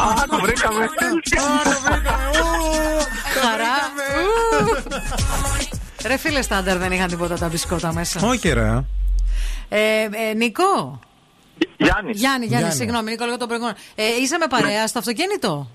Α, 0.01 0.27
το 0.29 0.39
βρήκαμε. 0.41 0.89
Χαρά. 3.41 3.75
Ρε 6.07 6.17
φίλε 6.17 6.43
στάνταρ 6.43 6.79
δεν 6.79 6.93
είχαν 6.93 7.09
τίποτα 7.09 7.35
τα 7.39 7.49
μπισκότα 7.49 7.93
μέσα. 7.93 8.27
Όχι 8.27 8.49
ρε. 8.53 8.85
Ε, 9.69 9.79
ε, 10.31 10.35
Νικό. 10.37 11.01
Γιάννης. 11.77 12.19
Γιάννη, 12.19 12.19
Γιάννη, 12.19 12.47
Γιάννη. 12.47 12.73
συγγνώμη, 12.73 13.11
Νικό, 13.11 13.25
λίγο 13.25 13.37
το 13.37 13.47
προηγούμενο. 13.47 13.77
Ε, 13.95 14.03
είσαι 14.23 14.39
με 14.39 14.47
παρέα 14.47 14.87
στο 14.87 14.99
αυτοκίνητο; 14.99 15.71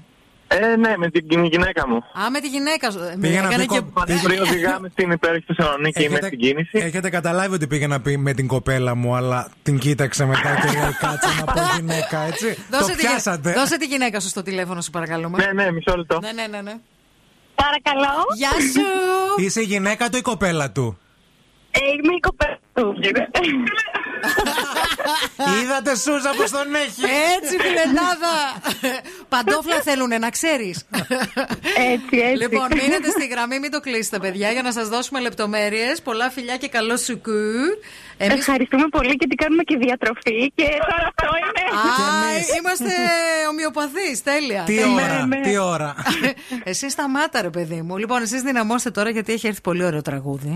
Ε, 0.47 0.75
ναι, 0.75 0.97
με 0.97 1.09
την 1.09 1.43
γυναίκα 1.45 1.87
μου. 1.87 1.95
Α, 1.95 2.29
με 2.31 2.39
τη 2.39 2.47
γυναίκα 2.47 2.91
σου. 2.91 2.99
Ε, 2.99 3.15
Πήγε 3.21 3.39
να 3.41 3.47
έκανε 3.47 3.63
πει 3.63 3.67
και... 3.69 3.79
κο- 3.79 4.03
Πριν 4.23 4.41
οδηγάμε 4.41 4.89
στην 4.91 5.11
υπέροχη 5.11 5.43
Θεσσαλονίκη, 5.47 6.03
είμαι 6.03 6.17
στην 6.21 6.39
κίνηση. 6.39 6.77
έχετε 6.77 7.09
καταλάβει 7.09 7.55
ότι 7.55 7.67
πήγε 7.67 7.87
να 7.87 8.01
πει 8.01 8.17
με 8.17 8.33
την 8.33 8.47
κοπέλα 8.47 8.95
μου, 8.95 9.15
αλλά 9.15 9.47
την 9.63 9.79
κοίταξε 9.79 10.25
μετά 10.25 10.55
και 10.55 10.79
λέει 10.79 10.93
κάτσε 10.99 11.29
να 11.39 11.45
πω 11.53 11.61
γυναίκα, 11.75 12.19
έτσι. 12.21 12.57
Δώσε, 12.71 12.91
το 12.91 12.97
τη, 12.97 13.05
πιάσατε. 13.05 13.53
δώσε 13.53 13.77
τη 13.77 13.85
γυναίκα 13.85 14.19
σου 14.19 14.27
στο 14.27 14.43
τηλέφωνο, 14.43 14.81
σου 14.81 14.89
παρακαλούμε. 14.91 15.45
Ναι, 15.45 15.63
ναι, 15.63 15.71
μισό 15.71 15.97
λεπτό. 15.97 16.19
Ναι, 16.21 16.31
ναι, 16.31 16.47
ναι. 16.47 16.61
ναι. 16.61 16.73
Παρακαλώ. 17.65 18.13
Γεια 18.35 18.49
σου. 18.51 18.85
Είσαι 19.43 19.61
η 19.61 19.63
γυναίκα 19.63 20.09
του 20.09 20.15
ή 20.15 20.19
η 20.19 20.21
κοπέλα 20.21 20.71
του; 20.71 20.97
Ε, 21.71 21.79
είμαι 21.79 22.15
η 22.15 22.19
κοπέλα 22.19 22.59
του. 22.73 22.93
Είδατε 25.61 25.95
Σούζα 25.95 26.33
πως 26.37 26.51
τον 26.51 26.75
έχει; 26.75 27.01
Έτσι, 27.35 27.57
φιλενάδα. 27.57 28.35
Παντόφλα 29.29 29.81
θέλουνε, 29.81 30.17
να 30.17 30.29
ξέρεις. 30.29 30.85
Έτσι, 31.93 32.17
έτσι. 32.17 32.37
Λοιπόν, 32.37 32.67
μείνετε 32.81 33.09
στη 33.09 33.27
γραμμή, 33.27 33.59
μην 33.59 33.71
το 33.71 33.79
κλείσετε, 33.79 34.19
παιδιά, 34.19 34.51
για 34.51 34.61
να 34.61 34.71
σας 34.71 34.87
δώσουμε 34.89 35.19
λεπτομέρειες. 35.19 36.01
Πολλά 36.01 36.29
φιλιά 36.29 36.57
και 36.57 36.67
καλό 36.67 36.97
σουκού. 36.97 37.31
Εμείς... 38.17 38.37
Ευχαριστούμε 38.37 38.87
πολύ 38.87 39.15
γιατί 39.19 39.35
κάνουμε 39.35 39.63
και 39.63 39.77
διατροφή 39.77 40.51
και 40.55 40.63
τώρα 40.63 41.07
αυτό 41.07 41.27
είναι. 41.37 41.79
Α, 41.79 41.89
είμαστε 42.59 42.93
ομοιοπαθείς. 43.49 44.23
Τέλεια. 44.23 44.63
Τι 44.63 44.75
τέλεια. 44.75 44.93
ώρα, 44.93 45.41
τι 45.41 45.57
ώρα. 45.57 45.95
Εσύ 46.63 46.89
σταμάτα, 46.89 47.41
ρε 47.41 47.49
παιδί 47.49 47.81
μου. 47.81 47.97
Λοιπόν, 47.97 48.21
εσείς 48.21 48.41
δυναμώστε 48.41 48.91
τώρα 48.91 49.09
γιατί 49.09 49.33
έχει 49.33 49.47
έρθει 49.47 49.61
πολύ 49.61 49.83
ωραίο 49.83 50.01
τραγούδι. 50.01 50.55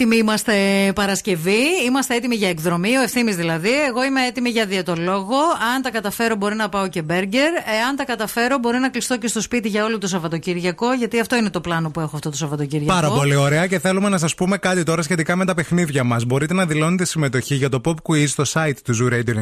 Έτοιμοι 0.00 0.16
είμαστε 0.16 0.52
Παρασκευή, 0.94 1.62
είμαστε 1.86 2.14
έτοιμοι 2.14 2.34
για 2.34 2.48
εκδρομή, 2.48 2.96
ο 2.96 3.00
ευθύνη 3.00 3.32
δηλαδή. 3.34 3.68
Εγώ 3.88 4.04
είμαι 4.04 4.26
έτοιμη 4.26 4.48
για 4.50 4.66
διαιτολόγο. 4.66 5.36
Αν 5.74 5.82
τα 5.82 5.90
καταφέρω, 5.90 6.34
μπορεί 6.36 6.54
να 6.54 6.68
πάω 6.68 6.88
και 6.88 7.02
μπέργκερ. 7.02 7.52
Εάν 7.80 7.96
τα 7.96 8.04
καταφέρω, 8.04 8.58
μπορεί 8.58 8.78
να 8.78 8.88
κλειστώ 8.88 9.18
και 9.18 9.28
στο 9.28 9.40
σπίτι 9.40 9.68
για 9.68 9.84
όλο 9.84 9.98
το 9.98 10.06
Σαββατοκύριακο, 10.06 10.92
γιατί 10.92 11.20
αυτό 11.20 11.36
είναι 11.36 11.50
το 11.50 11.60
πλάνο 11.60 11.90
που 11.90 12.00
έχω 12.00 12.16
αυτό 12.16 12.30
το 12.30 12.36
Σαββατοκύριακο. 12.36 12.92
Πάρα 12.92 13.10
πολύ 13.10 13.34
ωραία 13.34 13.66
και 13.66 13.78
θέλουμε 13.78 14.08
να 14.08 14.18
σας 14.18 14.34
πούμε 14.34 14.58
κάτι 14.58 14.82
τώρα 14.82 15.02
σχετικά 15.02 15.36
με 15.36 15.44
τα 15.44 15.54
παιχνίδια 15.54 16.04
μας. 16.04 16.24
Μπορείτε 16.24 16.54
να 16.54 16.66
δηλώνετε 16.66 17.04
συμμετοχή 17.04 17.54
για 17.54 17.68
το 17.68 17.80
pop 17.84 17.94
quiz 18.08 18.28
στο 18.28 18.44
site 18.52 18.76
του 18.84 18.96
Zoo 19.00 19.12
Radio 19.12 19.34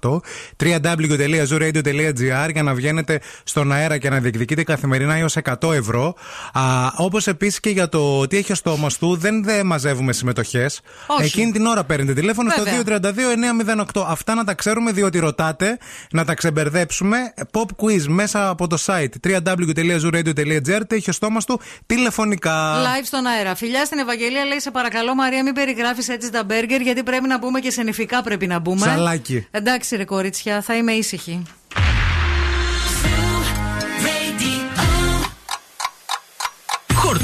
90,8 0.00 0.20
www.zooradio.gr 0.64 2.48
για 2.52 2.62
να 2.62 2.74
βγαίνετε 2.74 3.20
στον 3.44 3.72
αέρα 3.72 3.98
και 3.98 4.10
να 4.10 4.20
διεκδικείτε 4.20 4.62
καθημερινά 4.62 5.14
έως 5.14 5.36
100 5.60 5.72
ευρώ. 5.72 6.14
Όπως 6.96 7.26
επίσης 7.26 7.60
και 7.60 7.70
για 7.70 7.88
το 7.88 8.26
τι 8.26 8.36
έχει 8.36 8.52
ο 8.52 8.54
στόμα 8.54 8.88
του, 8.98 9.16
δεν 9.16 9.44
δε 9.44 9.62
μαζεύουμε 9.94 10.12
συμμετοχές. 10.12 10.80
Όχι. 11.06 11.24
Εκείνη 11.24 11.52
την 11.52 11.66
ώρα 11.66 11.84
παίρνετε 11.84 12.12
τηλέφωνο 12.12 12.50
Βέβαια. 12.56 12.82
στο 12.82 14.00
232-908. 14.00 14.04
Αυτά 14.08 14.34
να 14.34 14.44
τα 14.44 14.54
ξέρουμε 14.54 14.92
διότι 14.92 15.18
ρωτάτε, 15.18 15.78
να 16.10 16.24
τα 16.24 16.34
ξεμπερδέψουμε. 16.34 17.16
Pop 17.52 17.66
quiz 17.84 18.02
μέσα 18.06 18.48
από 18.48 18.66
το 18.66 18.76
site 18.86 19.28
www.zooradio.gr 19.28 20.80
έχει 20.92 21.10
ο 21.10 21.12
στόμα 21.12 21.40
του 21.40 21.60
τηλεφωνικά. 21.86 22.74
Live 22.82 23.04
στον 23.04 23.26
αέρα. 23.26 23.54
Φιλιά 23.54 23.84
στην 23.84 23.98
Ευαγγελία 23.98 24.44
λέει: 24.44 24.60
Σε 24.60 24.70
παρακαλώ, 24.70 25.14
Μαρία, 25.14 25.42
μην 25.42 25.54
περιγράφεις 25.54 26.08
έτσι 26.08 26.30
τα 26.30 26.44
μπέργκερ, 26.44 26.80
γιατί 26.80 27.02
πρέπει 27.02 27.26
να 27.28 27.38
μπούμε 27.38 27.60
και 27.60 27.70
σε 27.70 27.82
νηφικά 27.82 28.22
πρέπει 28.22 28.46
να 28.46 28.58
μπούμε. 28.58 28.86
Σαλάκι. 28.86 29.46
Εντάξει, 29.50 29.96
ρε 29.96 30.04
κορίτσια, 30.04 30.60
θα 30.62 30.76
είμαι 30.76 30.92
ήσυχη. 30.92 31.42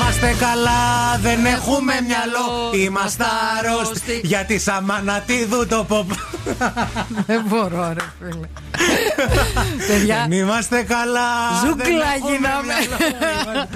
Είμαστε 0.00 0.34
καλά, 0.38 1.18
δεν 1.20 1.44
έχουμε 1.46 1.92
μυαλό. 2.06 2.84
Είμαστε 2.84 3.24
άρρωστοι. 3.58 4.20
Γιατί 4.22 4.58
σαν 4.58 4.84
μανατίδου 4.84 5.66
το 5.66 5.84
ποπ. 5.88 6.10
Δεν 7.26 7.44
μπορώ, 7.48 7.92
ρε 7.94 8.04
φίλε. 8.18 8.46
Παιδιά. 9.88 10.26
Δεν 10.28 10.38
είμαστε 10.38 10.82
καλά. 10.82 11.28
Ζούγκλα 11.66 11.84
δεν 11.84 11.94
έχουμε 12.16 12.36
γίναμε. 12.36 12.72
μυαλό. 13.44 13.68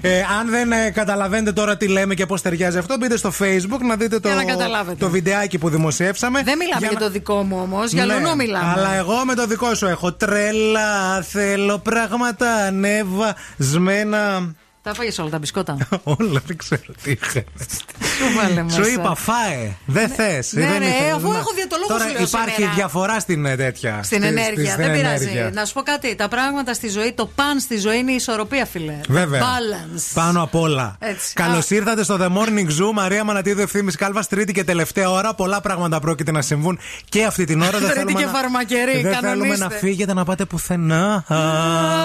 Ε, 0.00 0.20
αν 0.40 0.50
δεν 0.50 0.72
ε, 0.72 0.90
καταλαβαίνετε 0.90 1.52
τώρα 1.52 1.76
τι 1.76 1.88
λέμε 1.88 2.14
και 2.14 2.26
πώς 2.26 2.42
ταιριάζει 2.42 2.78
αυτό, 2.78 2.96
μπείτε 2.96 3.16
στο 3.16 3.32
Facebook 3.40 3.80
να 3.80 3.96
δείτε 3.96 4.20
το, 4.20 4.28
Για 4.28 4.36
να 4.36 4.44
καταλάβετε. 4.44 4.96
το 5.04 5.10
βιντεάκι 5.10 5.58
που 5.58 5.68
δημοσιεύσαμε. 5.68 6.42
Δεν 6.42 6.56
μιλάμε 6.58 6.80
για, 6.86 6.90
να- 6.92 6.98
το 7.00 7.10
δικό 7.10 7.42
μου 7.42 7.58
όμως, 7.62 7.92
για 7.92 8.06
Ναι, 8.06 8.14
λουνό 8.14 8.34
μιλάμε. 8.34 8.72
Αλλά 8.76 8.94
εγώ 8.94 9.24
με 9.24 9.34
το 9.34 9.46
δικό 9.46 9.74
σου 9.74 9.86
έχω 9.86 10.12
τρέλα. 10.12 11.22
Θέλω 11.22 11.78
πράγματα 11.78 12.54
ανεβασμένα. 12.54 14.52
Τα 14.86 14.94
φάγε 14.94 15.10
όλα 15.20 15.30
τα 15.30 15.38
μπισκότα. 15.38 15.76
Όλα 16.18 16.40
δεν 16.46 16.56
ξέρω 16.56 16.82
τι 17.02 17.10
είχα. 17.10 17.30
Σου 17.30 18.24
βάλε 18.36 18.62
μέσα. 18.62 18.82
Σου 18.84 18.90
είπα, 18.90 19.14
φάε. 19.14 19.70
Δεν 19.86 20.08
θες. 20.08 20.52
ναι, 20.52 20.64
ναι, 20.64 21.12
αφού 21.14 21.32
έχω 21.32 21.52
διαιτολόγο 21.54 21.88
Τώρα 21.88 22.04
σου 22.04 22.12
λέω 22.12 22.22
υπάρχει 22.22 22.50
σήμερα. 22.54 22.74
διαφορά 22.74 23.20
στην 23.20 23.46
ε, 23.46 23.56
τέτοια. 23.56 24.00
Στην 24.02 24.18
στη- 24.18 24.26
ενέργεια. 24.26 24.70
στη- 24.72 24.82
δεν 24.82 24.88
στην 24.90 24.92
πειράζει. 25.02 25.24
ενέργεια. 25.24 25.50
Να 25.54 25.64
σου 25.64 25.72
πω 25.72 25.82
κάτι. 25.82 26.14
Τα 26.14 26.28
πράγματα 26.28 26.74
στη 26.74 26.88
ζωή, 26.88 27.12
το 27.12 27.26
παν 27.26 27.60
στη 27.60 27.78
ζωή 27.78 27.98
είναι 27.98 28.12
η 28.12 28.14
ισορροπία, 28.14 28.66
φιλέ. 28.66 29.00
Βέβαια. 29.08 29.40
Balance. 29.42 30.02
Πάνω 30.14 30.42
απ' 30.42 30.54
όλα. 30.54 30.96
Έτσι. 30.98 31.32
Καλώς 31.34 31.70
Α. 31.70 31.74
ήρθατε 31.74 32.02
στο 32.04 32.16
The 32.20 32.26
Morning 32.28 32.66
Zoo. 32.80 32.92
Μαρία 32.94 33.24
Μανατίδου, 33.24 33.60
ευθύνη 33.60 33.92
Κάλβα, 33.92 34.24
τρίτη 34.28 34.52
και 34.52 34.64
τελευταία 34.64 35.10
ώρα. 35.10 35.34
Πολλά 35.34 35.60
πράγματα 35.60 36.00
πρόκειται 36.00 36.30
να 36.32 36.42
συμβούν 36.42 36.78
και 37.08 37.24
αυτή 37.24 37.44
την 37.44 37.60
ώρα. 37.62 37.70
Δεν 37.70 37.80
Τρίτη 37.80 37.94
θέλουμε 37.94 38.18
και 38.20 38.24
να- 38.26 38.32
φαρμακερή, 38.32 38.92
Δεν 38.92 39.00
θέλουμε 39.00 39.20
κανονίστε. 39.20 39.64
να 39.64 39.70
φύγετε 39.70 40.14
να 40.14 40.24
πάτε 40.24 40.44
πουθενά. 40.44 41.14
Α, 41.14 41.36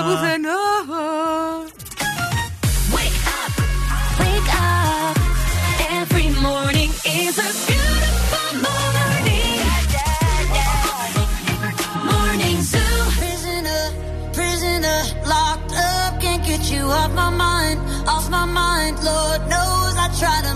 Πουθενά. 0.04 0.60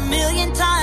Million 0.09 0.53
times, 0.53 0.74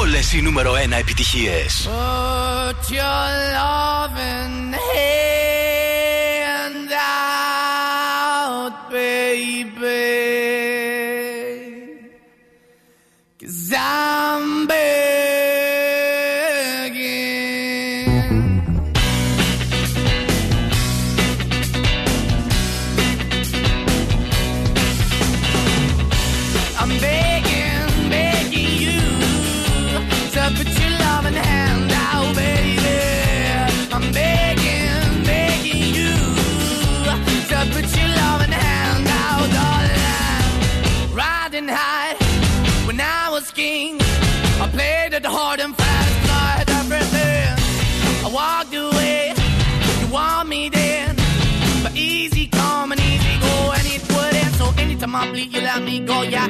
Όλες 0.00 0.32
οι 0.32 0.40
νούμερο 0.42 0.72
1 0.72 0.98
επιτυχίες. 0.98 1.88
Put 1.88 2.90
your 2.98 3.30
loving 3.58 4.72
hand 4.72 4.91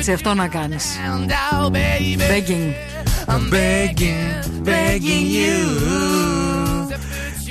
Έτσι 0.00 0.12
αυτό 0.12 0.34
να 0.34 0.48
κάνεις 0.48 0.84
Begging 2.30 2.74
I'm 3.28 3.50
begging, 3.50 4.20
begging 4.64 5.26
you 5.38 6.69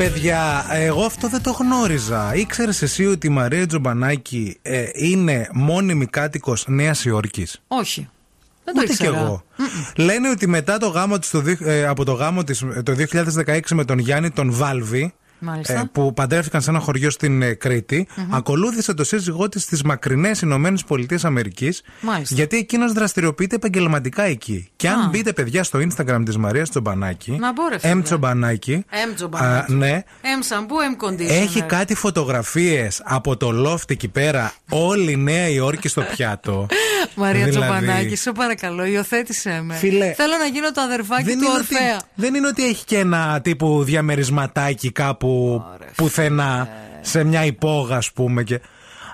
Παιδιά, 0.04 0.66
εγώ 0.72 1.04
αυτό 1.06 1.30
δεν 1.30 1.42
το 1.42 1.52
γνώριζα. 1.52 2.36
Ήξερες 2.36 2.82
εσύ 2.82 3.06
ότι 3.06 3.28
η 3.28 3.30
Μαρία 3.30 3.66
Τζομπανάκη 3.68 4.58
ε, 4.62 4.84
είναι 4.94 5.50
μόνιμη 5.54 6.06
κάτοικος 6.06 6.66
Νέας 6.68 7.06
Υόρκης; 7.06 7.62
Όχι. 7.68 8.10
Δεν 8.64 8.74
το 8.74 8.80
Ούτε 8.84 8.94
κι 8.94 9.04
ήξερα. 9.04 9.20
εγώ. 9.20 9.44
Λένε 9.96 10.30
ότι 10.30 10.48
μετά 10.48 10.78
το 10.78 10.88
γάμο 10.88 11.20
της, 11.20 11.30
το, 11.30 11.40
δι- 11.42 11.62
ε, 11.62 11.86
από 11.88 12.04
το 12.06 12.12
γάμο 12.12 12.44
της 12.44 12.62
ε, 12.62 12.82
το 12.84 12.96
2016 13.46 13.60
με 13.74 13.86
τον 13.86 13.98
Γιάννη 14.00 14.30
τον 14.32 14.52
Βάλβη, 14.54 15.00
Μάλιστα. 15.00 15.19
Ε, 15.66 15.82
που 15.92 16.14
παντρεύτηκαν 16.14 16.62
σε 16.62 16.70
ένα 16.70 16.80
χωριό 16.80 17.10
στην 17.10 17.42
ε, 17.42 17.54
κρητη 17.54 18.08
ακολούθησε 18.30 18.94
το 18.94 19.04
σύζυγό 19.04 19.50
της 19.50 19.62
στις 19.64 19.82
μακρινές 19.84 20.42
Ηνωμένες 20.42 20.84
Πολιτείες 20.84 21.26
Αμερικής. 21.26 21.82
Μάλιστα. 22.02 22.36
Γιατί 22.36 22.58
εκείνος 22.58 22.92
δραστηριοποιείται 22.94 23.56
επαγγελματικά 23.56 24.24
εκεί. 24.24 24.70
Και 24.76 24.90
αν 24.90 25.00
Α. 25.00 25.08
μπείτε, 25.08 25.34
παιδιά, 25.34 25.64
στο 25.64 25.80
Instagram 25.80 26.22
της 26.26 26.38
Μαρίας 26.38 26.70
Τσομπανάκη. 26.70 27.32
Να 27.40 27.54
μπω, 27.54 27.68
ρε 27.70 27.78
φίλε. 27.80 27.94
M 27.94 28.04
Τσομπανάκη. 28.04 28.86
Εμ 28.90 29.14
τζομπανάκι. 29.16 29.72
α, 29.72 29.76
ναι. 29.76 30.04
Εμ 30.22 30.40
σαμπού, 30.42 30.76
εμ 30.80 30.94
conditioner. 31.02 31.30
Έχει 31.42 31.62
κάτι 31.62 31.96
φωτογραφίες 31.96 33.02
από 33.06 33.38
το 33.38 33.50
loft 33.66 33.92
εκεί 33.92 34.08
πέρα. 34.08 34.54
Όλη 34.70 35.12
η 35.12 35.16
Νέα 35.18 35.48
Υόρκη 35.50 35.88
στο 35.88 36.02
πιάτο. 36.02 36.66
Μαρία 37.16 37.46
Δηλαδή, 37.46 37.66
Τζομπανάκη, 37.66 38.16
σε 38.16 38.32
παρακαλώ, 38.32 38.86
υιοθέτησέ 38.86 39.62
με. 39.64 39.76
Φίλε, 39.76 40.14
Θέλω 40.14 40.34
να 40.40 40.46
γίνω 40.46 40.72
το 40.72 40.82
αδερφάκι 40.82 41.24
του 41.24 41.30
είναι 41.30 41.46
ότι, 41.46 41.56
Ορφέα. 41.58 42.02
δεν 42.16 42.34
είναι 42.36 42.48
ότι 42.48 42.66
έχει 42.66 42.86
και 42.86 42.98
ένα 42.98 43.40
τύπου 43.44 43.84
διαμερισματάκι 43.84 44.92
κάπου 44.92 45.29
πουθενά 45.96 46.70
σε 47.02 47.24
μια 47.24 47.46
υπόγα, 47.46 47.96
ας 47.96 48.12
πούμε. 48.12 48.44
Και 48.44 48.62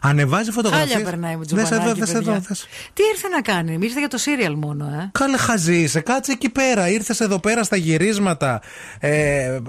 ανεβάζει 0.02 0.52
φωτογραφίες. 0.52 0.92
Χάλια 0.92 1.10
περνάει 1.10 1.36
με 1.36 1.44
Δες 1.50 1.58
εδώ, 1.58 1.66
τζομπανάκι. 1.70 2.00
δες 2.00 2.12
παιδιά. 2.12 2.32
εδώ, 2.32 2.42
δες. 2.48 2.68
Τι 2.94 3.04
ήρθε 3.14 3.28
να 3.28 3.42
κάνει, 3.42 3.78
ήρθε 3.82 4.00
για 4.00 4.08
το 4.08 4.18
σύριαλ 4.18 4.54
μόνο, 4.54 4.86
ε. 4.86 5.10
Κάλε 5.12 5.38
χαζή 5.38 5.76
είσαι, 5.82 6.00
κάτσε 6.00 6.32
εκεί 6.32 6.50
πέρα. 6.50 6.90
Ήρθες 6.90 7.20
εδώ 7.20 7.40
πέρα 7.40 7.64
στα 7.64 7.76
γυρίσματα. 7.76 8.62
Ε, 9.00 9.60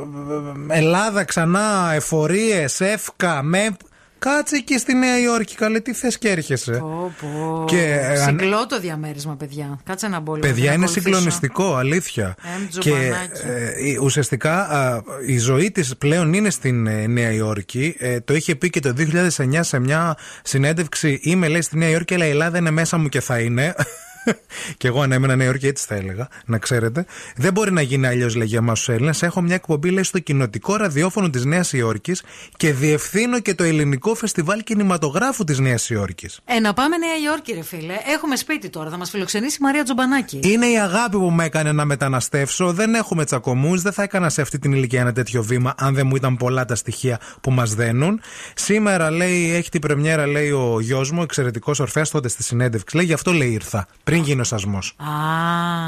Ελλάδα 0.68 1.24
ξανά, 1.24 1.90
εφορίες, 1.94 2.80
εύκα, 2.80 3.42
με. 3.42 3.76
Κάτσε 4.18 4.56
εκεί 4.56 4.78
στη 4.78 4.94
Νέα 4.94 5.18
Υόρκη, 5.20 5.54
καλέ, 5.54 5.80
τι 5.80 5.92
θες 5.92 6.18
και 6.18 6.28
έρχεσαι. 6.28 6.72
Πω, 6.72 7.14
πω. 7.20 7.64
Και, 7.66 7.82
ε, 8.00 8.20
αν- 8.22 8.38
Συγκλώ 8.38 8.66
το 8.66 8.80
διαμέρισμα, 8.80 9.36
παιδιά. 9.36 9.78
Κάτσε 9.84 10.08
να 10.08 10.20
μπω 10.20 10.34
λίγο, 10.34 10.46
Παιδιά 10.46 10.64
να 10.64 10.72
είναι 10.72 10.84
ακολουθήσω. 10.84 11.00
συγκλονιστικό, 11.00 11.74
αλήθεια. 11.74 12.34
Εμ, 12.56 12.66
και 12.68 12.78
τζομπανάκι. 12.80 13.40
ε, 13.82 13.88
η- 13.88 13.98
ουσιαστικά 14.02 14.60
α, 14.68 15.02
η 15.26 15.38
ζωή 15.38 15.70
της 15.70 15.96
πλέον 15.96 16.32
είναι 16.32 16.50
στην 16.50 16.86
ε, 16.86 17.06
Νέα 17.06 17.30
Υόρκη. 17.32 17.94
Ε, 17.98 18.20
το 18.20 18.34
είχε 18.34 18.54
πει 18.54 18.70
και 18.70 18.80
το 18.80 18.92
2009 18.92 19.62
σε 19.62 19.78
μια 19.78 20.16
συνέντευξη. 20.42 21.18
Είμαι 21.22 21.48
λέει 21.48 21.62
στη 21.62 21.78
Νέα 21.78 21.88
Υόρκη, 21.88 22.14
αλλά 22.14 22.26
η 22.26 22.30
Ελλάδα 22.30 22.58
είναι 22.58 22.70
μέσα 22.70 22.98
μου 22.98 23.08
και 23.08 23.20
θα 23.20 23.38
είναι. 23.40 23.74
και 24.78 24.88
εγώ 24.88 25.00
αν 25.00 25.12
έμενα 25.12 25.36
Νέα 25.36 25.46
Υόρκη 25.46 25.66
έτσι 25.66 25.86
θα 25.88 25.94
έλεγα, 25.94 26.28
να 26.46 26.58
ξέρετε. 26.58 27.06
Δεν 27.36 27.52
μπορεί 27.52 27.72
να 27.72 27.80
γίνει 27.80 28.06
αλλιώς, 28.06 28.34
λέει 28.34 28.46
για 28.46 28.58
εμάς 28.58 28.78
τους 28.78 28.88
Έλληνες. 28.88 29.22
Έχω 29.22 29.40
μια 29.40 29.54
εκπομπή, 29.54 29.90
λέει, 29.90 30.02
στο 30.02 30.18
κοινοτικό 30.18 30.76
ραδιόφωνο 30.76 31.30
της 31.30 31.44
Νέας 31.44 31.72
Υόρκης 31.72 32.22
και 32.56 32.72
διευθύνω 32.72 33.40
και 33.40 33.54
το 33.54 33.64
ελληνικό 33.64 34.14
φεστιβάλ 34.14 34.62
κινηματογράφου 34.62 35.44
της 35.44 35.58
Νέας 35.58 35.90
Υόρκης. 35.90 36.40
Ε, 36.44 36.60
να 36.60 36.72
πάμε 36.72 36.96
Νέα 36.96 37.30
Υόρκη, 37.30 37.52
ρε 37.52 37.62
φίλε. 37.62 37.94
Έχουμε 38.14 38.36
σπίτι 38.36 38.68
τώρα. 38.68 38.90
Θα 38.90 38.96
μας 38.96 39.10
φιλοξενήσει 39.10 39.56
η 39.60 39.62
Μαρία 39.62 39.82
Τζομπανάκη. 39.82 40.40
Είναι 40.42 40.66
η 40.66 40.78
αγάπη 40.78 41.16
που 41.16 41.30
με 41.30 41.44
έκανε 41.44 41.72
να 41.72 41.84
μεταναστεύσω. 41.84 42.72
Δεν 42.72 42.94
έχουμε 42.94 43.24
τσακωμούς. 43.24 43.82
Δεν 43.82 43.92
θα 43.92 44.02
έκανα 44.02 44.28
σε 44.28 44.40
αυτή 44.40 44.58
την 44.58 44.72
ηλικία 44.72 45.00
ένα 45.00 45.12
τέτοιο 45.12 45.42
βήμα, 45.42 45.74
αν 45.78 45.94
δεν 45.94 46.06
μου 46.06 46.16
ήταν 46.16 46.36
πολλά 46.36 46.64
τα 46.64 46.74
στοιχεία 46.74 47.20
που 47.40 47.50
μας 47.50 47.74
δένουν. 47.74 48.20
Σήμερα 48.54 49.10
λέει, 49.10 49.54
έχει 49.54 49.70
την 49.70 49.80
πρεμιέρα, 49.80 50.26
λέει 50.26 50.50
ο 50.50 50.80
γιος 50.80 51.10
μου, 51.10 51.22
εξαιρετικός 51.22 51.80
ορφαία 51.80 52.04
τότε 52.10 52.28
στη 52.28 52.42
συνέντευξη. 52.42 52.96
Λέει, 52.96 53.04
γι' 53.04 53.12
αυτό 53.12 53.32
λέει 53.32 53.50
ήρθα. 53.50 53.86
Πριν 54.04 54.15
γίνει 54.18 54.40
ο 54.40 54.44
σασμός. 54.44 54.94
Α. 54.98 55.06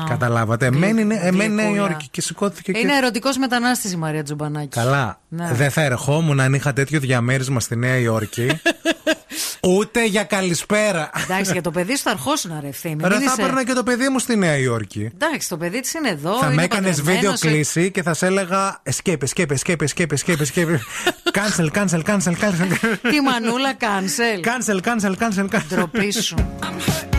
Καταλάβατε. 0.09 0.67
Εμένη 0.67 1.01
είναι 1.01 1.19
εμένη 1.23 1.55
Νέα 1.55 1.65
γλυκούλα. 1.65 1.89
Υόρκη 1.89 2.09
και 2.11 2.21
σηκώθηκε 2.21 2.73
και. 2.73 2.79
Είναι 2.79 2.97
ερωτικός 2.97 3.37
μετανάστης 3.37 3.93
η 3.93 3.97
Μαρία 3.97 4.23
Τζομπανάκη. 4.23 4.69
Καλά. 4.69 5.21
Ναι. 5.29 5.51
Δεν 5.53 5.71
θα 5.71 5.81
ερχόμουν 5.83 6.41
αν 6.41 6.55
είχα 6.55 6.73
τέτοιο 6.73 7.01
διαμέρισμα 7.01 7.61
στη 7.61 7.77
Νέα 7.77 7.97
Υόρκη. 7.97 8.47
Ούτε 9.63 10.07
για 10.07 10.25
καλησπέρα. 10.25 11.11
Εντάξει, 11.23 11.53
για 11.53 11.63
το 11.63 11.71
παιδί 11.71 11.97
σου 11.97 12.03
θα 12.03 12.11
αρχώσουν 12.11 12.53
να 12.55 12.61
ρευθεί. 12.61 12.89
Μην 12.89 13.07
Ρε, 13.07 13.15
θα 13.15 13.21
είσαι- 13.21 13.35
έπαιρνα 13.39 13.65
και 13.65 13.73
το 13.73 13.83
παιδί 13.83 14.09
μου 14.09 14.19
στη 14.19 14.37
Νέα 14.37 14.57
Υόρκη. 14.57 15.11
Εντάξει, 15.15 15.49
το 15.49 15.57
παιδί 15.57 15.81
της 15.81 15.95
είναι 15.95 16.09
εδώ. 16.09 16.39
Θα 16.39 16.47
είναι 16.47 16.55
με 16.55 16.63
έκανες 16.63 16.97
βίντεο 16.97 17.13
παντρεμένος, 17.15 17.43
ε- 17.43 17.49
κλίση 17.49 17.91
και 17.91 18.03
θα 18.03 18.15
σε 18.15 18.27
έλεγα 18.27 18.83
escape, 18.91 19.17
escape, 19.35 19.47
escape, 19.65 19.77
escape, 19.95 20.07
escape, 20.25 20.37
escape. 20.37 20.79
Cancel, 21.33 21.69
cancel, 21.77 22.03
cancel, 22.03 22.33
cancel. 22.33 22.97
Τη 23.11 23.21
μανούλα 23.21 23.73
cancel. 23.81 24.45
Cancel, 24.45 24.81
cancel, 24.81 25.13
cancel, 25.19 25.47
cancel. 25.51 25.61
Ντροπή 25.69 26.13
σου. 26.13 26.35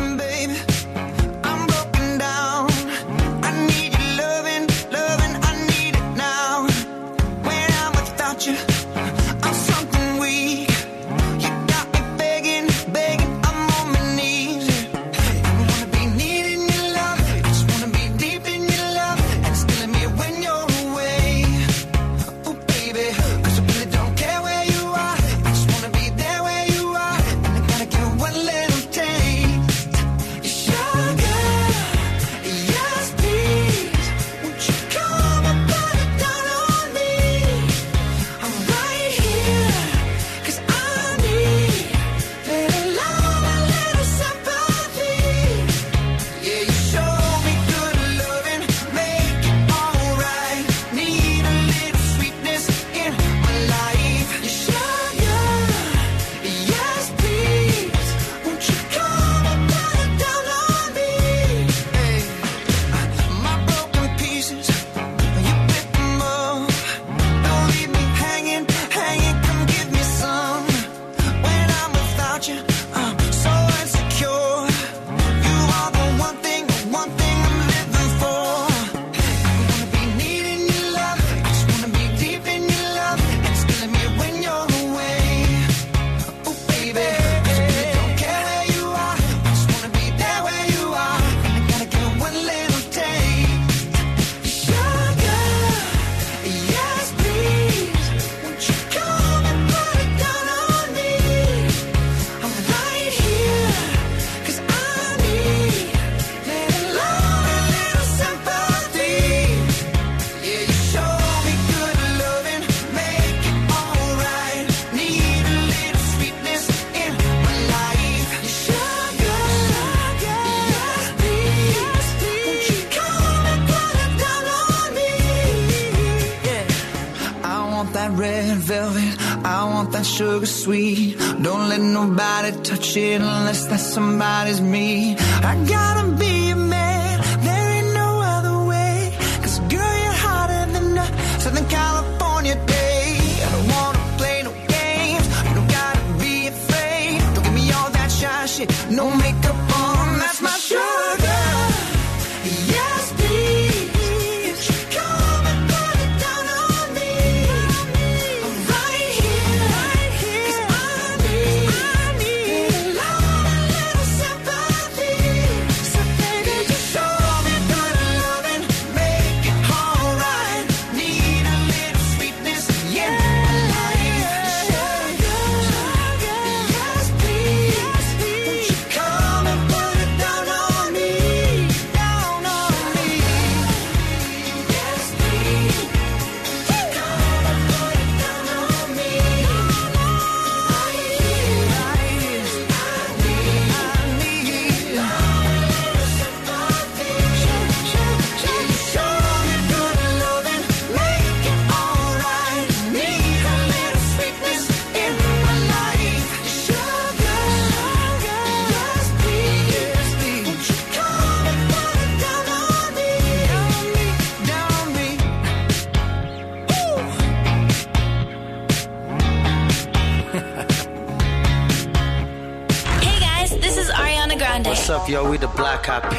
not 134.40 134.48
as 134.48 134.62
me. 134.62 134.89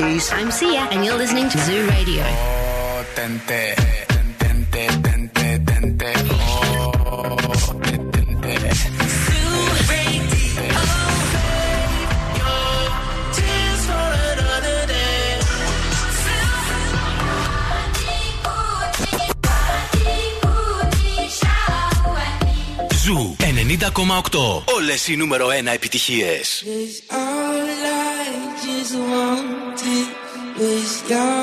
Black 0.01 0.13
Eyed 0.13 0.15
Peas. 0.15 0.33
I'm 0.33 0.51
Sia, 0.51 0.89
and 0.93 1.05
you're 1.05 1.17
listening 1.17 1.49
to 1.51 1.59
Zoo 1.59 1.87
Radio. 1.89 2.25
Oh, 2.25 3.05
tente, 3.15 3.63
tente, 4.41 4.83
tente, 5.05 5.47
tente. 5.69 6.13
Oh, 6.31 6.91
tente. 7.83 8.55
Tears 13.37 13.83
for 13.89 14.11
another 14.33 14.81
day. 14.87 15.09
Ζου 23.05 23.37
90,8. 23.39 24.63
Όλες 24.77 25.09
οι 25.09 25.17
νούμερο 25.17 25.49
1 25.49 25.73
επιτυχίες. 25.73 26.65
Yeah. 31.11 31.40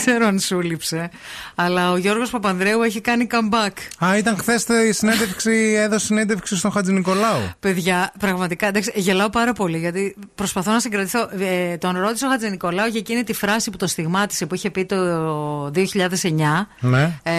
Ξέρω 0.00 0.26
αν 0.26 0.38
σου 0.38 0.60
λείψε. 0.60 1.10
Αλλά 1.54 1.90
ο 1.90 1.96
Γιώργος 1.96 2.30
Παπανδρέου 2.30 2.82
έχει 2.82 3.00
κάνει 3.00 3.26
comeback. 3.30 4.04
Α, 4.06 4.16
ήταν 4.16 4.36
χθες 4.36 4.66
η 4.88 4.92
συνέντευξη, 4.92 5.74
έδωσε 5.78 6.04
συνέντευξη 6.06 6.56
στον 6.56 6.70
Χατζη 6.72 6.92
Νικολάου. 6.92 7.40
Παιδιά, 7.60 8.12
πραγματικά 8.18 8.66
εντάξει, 8.66 8.92
γελάω 8.94 9.30
πάρα 9.30 9.52
πολύ 9.52 9.78
γιατί 9.78 10.16
προσπαθώ 10.34 10.70
να 10.72 10.80
συγκρατηθώ. 10.80 11.28
Ε, 11.38 11.76
τον 11.76 11.98
ρώτησε 11.98 12.26
ο 12.26 12.28
Χατζη 12.28 12.50
Νικολάου 12.50 12.86
για 12.88 13.00
εκείνη 13.00 13.24
τη 13.24 13.32
φράση 13.32 13.70
που 13.70 13.76
το 13.76 13.86
στιγμάτισε 13.86 14.46
που 14.46 14.54
είχε 14.54 14.70
πει 14.70 14.84
το 14.84 14.96
2009 15.74 16.68
Ναι. 16.80 17.02
ε, 17.02 17.30
προ- 17.30 17.35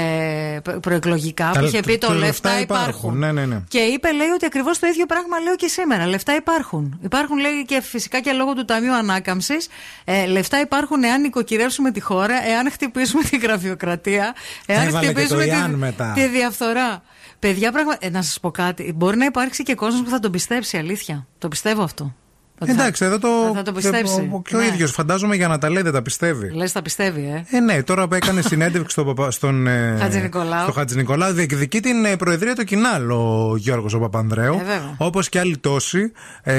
προεκλογικά. 0.82 1.50
Τα- 1.54 1.60
που 1.60 1.66
είχε 1.66 1.80
πει 1.82 1.98
το- 1.98 2.08
το, 2.08 2.14
το 2.14 2.20
λεφτά, 2.20 2.50
λεφτά 2.50 2.60
υπάρχουν. 2.60 2.88
υπάρχουν. 2.88 3.18
Ναι, 3.18 3.32
ναι, 3.32 3.46
ναι. 3.46 3.62
Και 3.68 3.80
είπε, 3.80 4.12
λέει, 4.12 4.28
ότι 4.28 4.46
ακριβώς 4.46 4.80
το 4.80 4.88
ίδιο 4.88 5.06
πράγμα 5.06 5.40
λέω 5.40 5.56
και 5.56 5.68
σήμερα. 5.68 6.08
Λεφτά 6.08 6.36
υπάρχουν. 6.36 7.00
Υπάρχουν, 7.04 7.38
λέει, 7.38 7.66
και 7.66 7.82
φυσικά 7.82 8.20
και 8.20 8.32
λόγω 8.32 8.54
του 8.54 8.66
Ταμείου 8.66 8.94
Ανάκαμψης. 8.94 9.68
Ε, 10.06 10.26
λεφτά 10.26 10.60
υπάρχουν 10.60 11.04
εάν 11.04 11.22
νοικοκυρεύσουμε 11.22 11.92
τη 11.92 12.00
χώρα, 12.00 12.48
εάν 12.48 12.72
χτυπήσουμε 12.72 13.24
τη 13.24 13.38
γραφειοκρατία, 13.38 14.34
εάν 14.66 14.88
Έβαλε 14.88 15.06
και 15.06 15.12
χτυπήσουμε 15.14 15.44
το 15.44 15.50
τη, 15.50 15.56
Ιάν 15.56 15.72
μετά. 15.74 16.12
τη 16.16 16.28
διαφθορά. 16.28 17.02
Παιδιά, 17.40 17.72
πραγμα... 17.72 17.96
ε, 18.00 18.10
να 18.10 18.22
σας 18.22 18.40
πω 18.40 18.52
κάτι. 18.52 18.94
Μπορεί 18.96 19.18
να 19.18 19.26
υπάρξει 19.26 19.64
και 19.64 19.76
κόσμος 19.76 20.02
που 20.04 20.10
θα 20.10 20.20
τον 20.20 20.32
πιστέψει, 20.32 20.78
αλήθεια. 20.78 21.28
Το 21.38 21.48
πιστεύω 21.48 21.84
αυτό. 21.84 22.16
Ότι 22.60 22.72
θα- 22.72 22.82
Εντάξει, 22.82 23.06
εδώ 23.06 23.20
το. 23.20 23.28
θα 23.56 23.62
το 23.62 23.72
πιστέψει. 23.72 24.32
Και 24.48 24.56
ο 24.56 24.60
Ναι. 24.60 24.66
ίδιος, 24.66 24.92
φαντάζομαι 24.92 25.36
για 25.36 25.48
να 25.48 25.58
τα 25.58 25.70
λέει, 25.70 25.84
δεν 25.84 25.92
τα 25.94 26.02
πιστεύει. 26.02 26.52
Λες, 26.54 26.72
τα 26.72 26.82
πιστεύει, 26.82 27.44
ε. 27.52 27.58
Ε, 27.58 27.60
ναι, 27.60 27.84
τώρα 27.84 28.08
που 28.08 28.14
έκανε 28.14 28.42
συνέντευξη 28.42 28.90
στον, 28.92 29.06
Παπα- 29.06 29.32
στον 29.32 29.68
ε, 29.68 29.98
Χατζη 30.00 30.20
Νικολάου. 30.22 30.64
στο 30.64 30.72
Χατζη 30.72 30.96
Νικολάου, 30.96 31.34
διεκδικεί 31.34 31.80
την 31.80 32.06
ε, 32.06 32.16
προεδρία 32.16 32.56
του 32.56 32.64
Κινάλ 32.64 33.12
ο 33.12 33.54
Γιώργος 33.58 33.94
ο 33.94 34.00
Παπανδρέου. 34.00 34.54
Ε, 34.54 34.58
βέβαια. 34.58 34.96
Όπως 34.98 35.30
και 35.30 35.40
άλλοι 35.40 35.58
τόσοι 35.58 36.12
ε, 36.44 36.54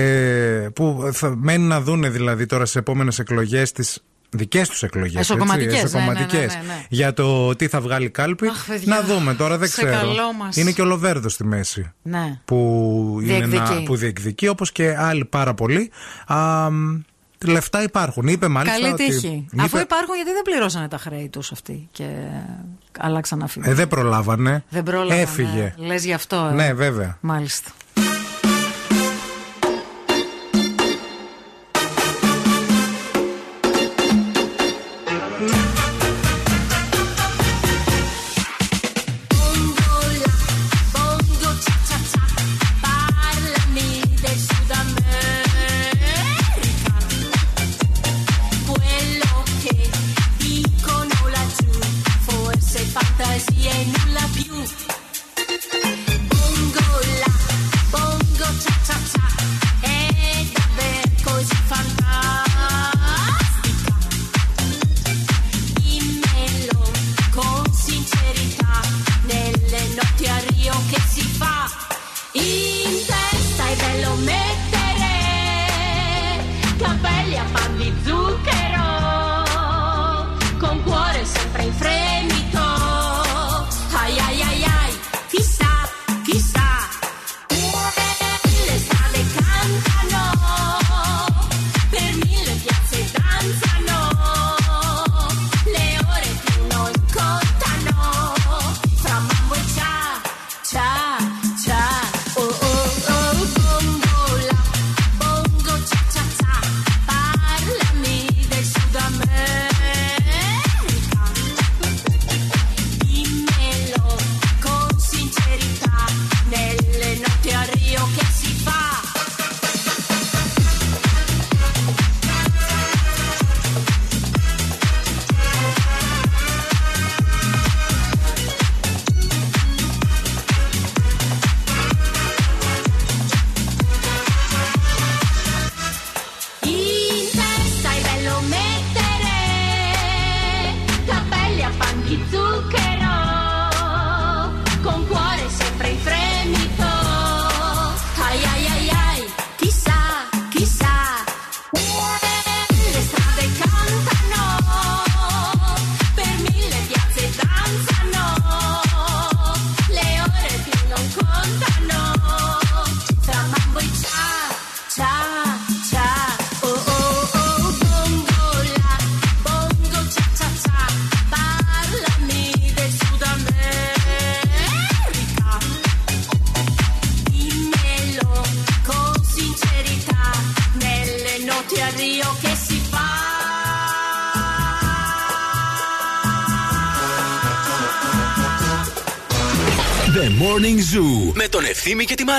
που 0.74 1.08
θα 1.12 1.34
μένει 1.36 1.64
να 1.66 1.80
δούνε 1.80 2.08
δηλαδή 2.08 2.46
τώρα 2.46 2.64
στι 2.66 2.78
επόμενες 2.78 3.18
εκλογές 3.18 3.72
τις 3.72 4.02
δικές 4.30 4.68
τους 4.68 4.82
εκλογές. 4.82 5.20
Εσωκομματικές, 5.20 5.92
ναι, 5.92 6.00
ναι, 6.00 6.06
ναι, 6.06 6.26
ναι, 6.32 6.38
ναι. 6.66 6.84
Για 6.88 7.12
το 7.12 7.56
τι 7.56 7.68
θα 7.68 7.80
βγάλει 7.80 8.10
κάλπη. 8.10 8.46
Αχ, 8.48 8.66
παιδιά, 8.66 8.94
να 8.94 9.02
δούμε 9.02 9.34
τώρα, 9.34 9.58
δεν 9.58 9.68
σε 9.68 9.84
ξέρω. 9.84 9.96
καλό 10.00 10.32
μας. 10.32 10.56
Είναι 10.56 10.72
και 10.72 10.82
ο 10.82 10.84
Λοβέρδο 10.84 11.28
στη 11.28 11.44
μέση. 11.44 11.92
Ναι. 12.02 12.40
Που, 12.44 13.18
είναι 13.22 13.32
Διεκδικεί. 13.32 13.72
ένα, 13.72 13.82
που 13.82 13.96
διεκδικεί, 13.96 14.48
όπως 14.48 14.72
και 14.72 14.96
άλλοι 14.98 15.24
πάρα 15.24 15.54
πολλοί. 15.54 15.90
Α, 16.26 16.70
μ, 16.70 17.00
λεφτά 17.44 17.82
υπάρχουν. 17.82 18.26
Είπε 18.26 18.48
μάλιστα. 18.48 18.78
Καλή 18.80 18.92
ότι- 18.92 19.04
τύχη. 19.08 19.46
είπε- 19.52 19.62
Αφού 19.64 19.78
υπάρχουν, 19.78 20.14
γιατί 20.14 20.30
δεν 20.32 20.42
πληρώσανε 20.42 20.88
τα 20.88 20.98
χρέη 20.98 21.28
τους 21.28 21.52
αυτοί 21.52 21.88
και 21.92 22.04
αλλάξαν 22.98 23.42
αφήνει. 23.42 23.68
Ε, 23.68 23.74
δεν 23.74 23.88
προλάβανε. 23.88 24.64
Δεν 24.68 24.82
πρόλαβαν. 24.82 25.18
Έφυγε. 25.18 25.74
Λες 25.76 26.04
γι' 26.04 26.12
αυτό. 26.12 26.48
ε. 26.50 26.54
Ναι, 26.54 26.72
βέβαια. 26.74 27.18
Μάλιστα. 27.20 27.70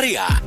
Ευθύμη 0.02 0.39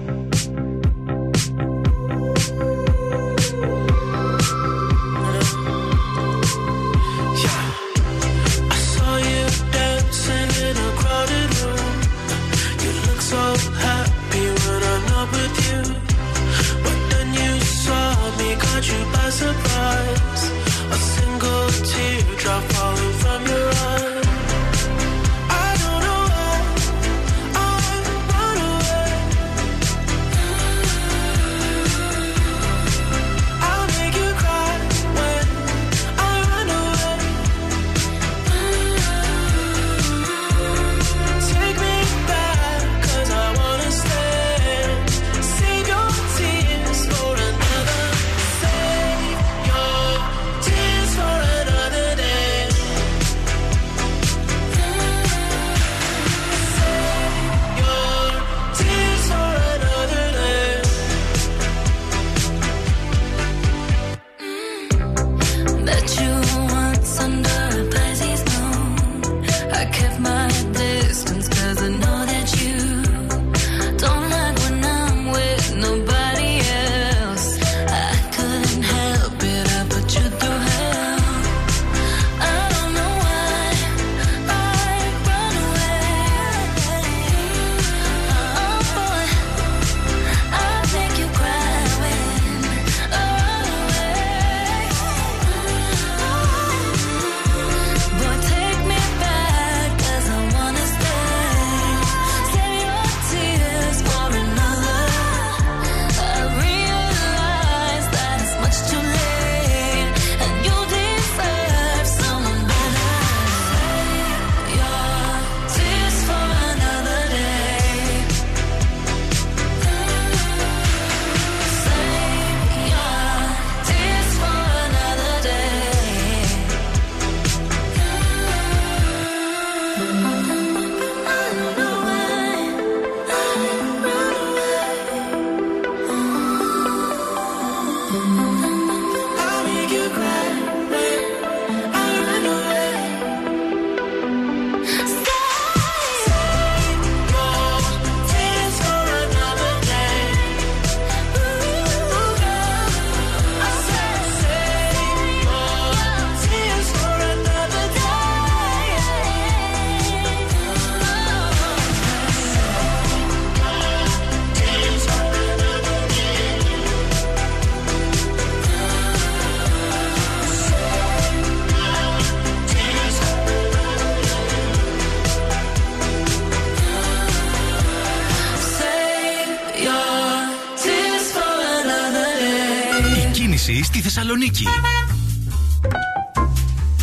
Θεσσαλονίκη. 184.15 184.65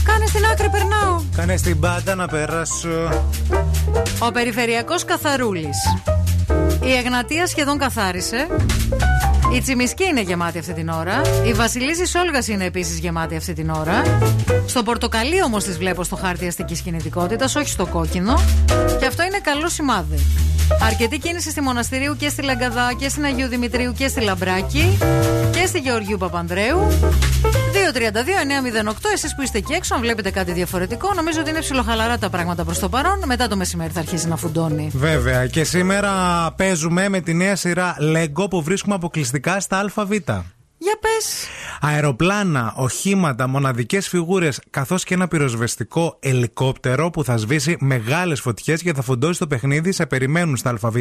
Κάνε 0.03 0.25
στην 0.25 0.45
άκρη, 0.45 0.69
περνάω. 0.69 1.21
Κάνε 1.35 1.57
στην 1.57 1.79
πάντα 1.79 2.15
να 2.15 2.27
περάσω. 2.27 3.23
Ο 4.19 4.31
περιφερειακός 4.31 5.05
καθαρούλης. 5.05 5.77
Η 6.83 6.91
Εγνατία 6.93 7.47
σχεδόν 7.47 7.77
καθάρισε. 7.77 8.47
Η 9.55 9.61
Τσιμισκή 9.61 10.03
είναι 10.03 10.21
γεμάτη 10.21 10.59
αυτή 10.59 10.73
την 10.73 10.89
ώρα. 10.89 11.21
Η 11.45 11.53
Βασιλίση 11.53 12.05
Σόλγας 12.07 12.47
είναι 12.47 12.65
επίσης 12.65 12.99
γεμάτη 12.99 13.35
αυτή 13.35 13.53
την 13.53 13.69
ώρα. 13.69 14.01
Στο 14.65 14.83
πορτοκαλί 14.83 15.43
όμως 15.43 15.63
τις 15.63 15.77
βλέπω 15.77 16.03
στο 16.03 16.15
χάρτη 16.15 16.47
αστικής 16.47 16.81
κινητικότητας, 16.81 17.55
όχι 17.55 17.69
στο 17.69 17.85
κόκκινο. 17.85 18.39
Και 18.99 19.05
αυτό 19.05 19.23
είναι 19.23 19.39
καλό 19.43 19.69
σημάδι. 19.69 20.25
Αρκετή 20.81 21.17
κίνηση 21.17 21.49
στη 21.49 21.61
Μοναστηρίου 21.61 22.15
και 22.15 22.29
στη 22.29 22.41
Λαγκαδά 22.41 22.93
και 22.97 23.09
στην 23.09 23.25
Αγίου 23.25 23.47
Δημητρίου 23.47 23.93
και 23.93 24.07
στη 24.07 24.21
Λαμπράκη 24.21 24.97
και 25.51 25.65
στη 25.65 25.79
Γεωργίου 25.79 26.17
Παπανδρέου. 26.17 26.87
232-908, 28.89 28.93
εσείς 29.13 29.35
που 29.35 29.41
είστε 29.41 29.57
εκεί 29.57 29.73
έξω, 29.73 29.95
αν 29.95 30.01
βλέπετε 30.01 30.31
κάτι 30.31 30.51
διαφορετικό, 30.51 31.13
νομίζω 31.13 31.39
ότι 31.39 31.49
είναι 31.49 31.59
ψιλοχαλαρά 31.59 32.17
τα 32.17 32.29
πράγματα 32.29 32.63
προς 32.63 32.79
το 32.79 32.89
παρόν. 32.89 33.21
Μετά 33.25 33.47
το 33.47 33.55
μεσημέρι 33.55 33.91
θα 33.93 33.99
αρχίσει 33.99 34.27
να 34.27 34.35
φουντώνει. 34.35 34.89
Βέβαια. 34.93 35.47
Και 35.47 35.63
σήμερα 35.63 36.11
παίζουμε 36.51 37.09
με 37.09 37.21
τη 37.21 37.33
νέα 37.33 37.55
σειρά 37.55 37.95
Lego 37.99 38.49
που 38.49 38.61
βρίσκουμε 38.63 38.95
αποκλειστικά 38.95 39.59
στα 39.59 39.91
ΑΒ. 39.95 40.11
Για 40.81 40.97
πες. 40.99 41.47
Αεροπλάνα, 41.81 42.73
οχήματα, 42.75 43.47
μοναδικές 43.47 44.07
φιγούρες 44.07 44.61
καθώς 44.69 45.03
και 45.03 45.13
ένα 45.13 45.27
πυροσβεστικό 45.27 46.17
ελικόπτερο 46.19 47.09
που 47.09 47.23
θα 47.23 47.37
σβήσει 47.37 47.77
μεγάλες 47.79 48.41
φωτιές 48.41 48.81
και 48.81 48.93
θα 48.93 49.01
φουντώσει 49.01 49.39
το 49.39 49.47
παιχνίδι 49.47 49.91
σε 49.91 50.05
περιμένουν 50.05 50.57
στα 50.57 50.77
ΑΒ. 50.81 50.95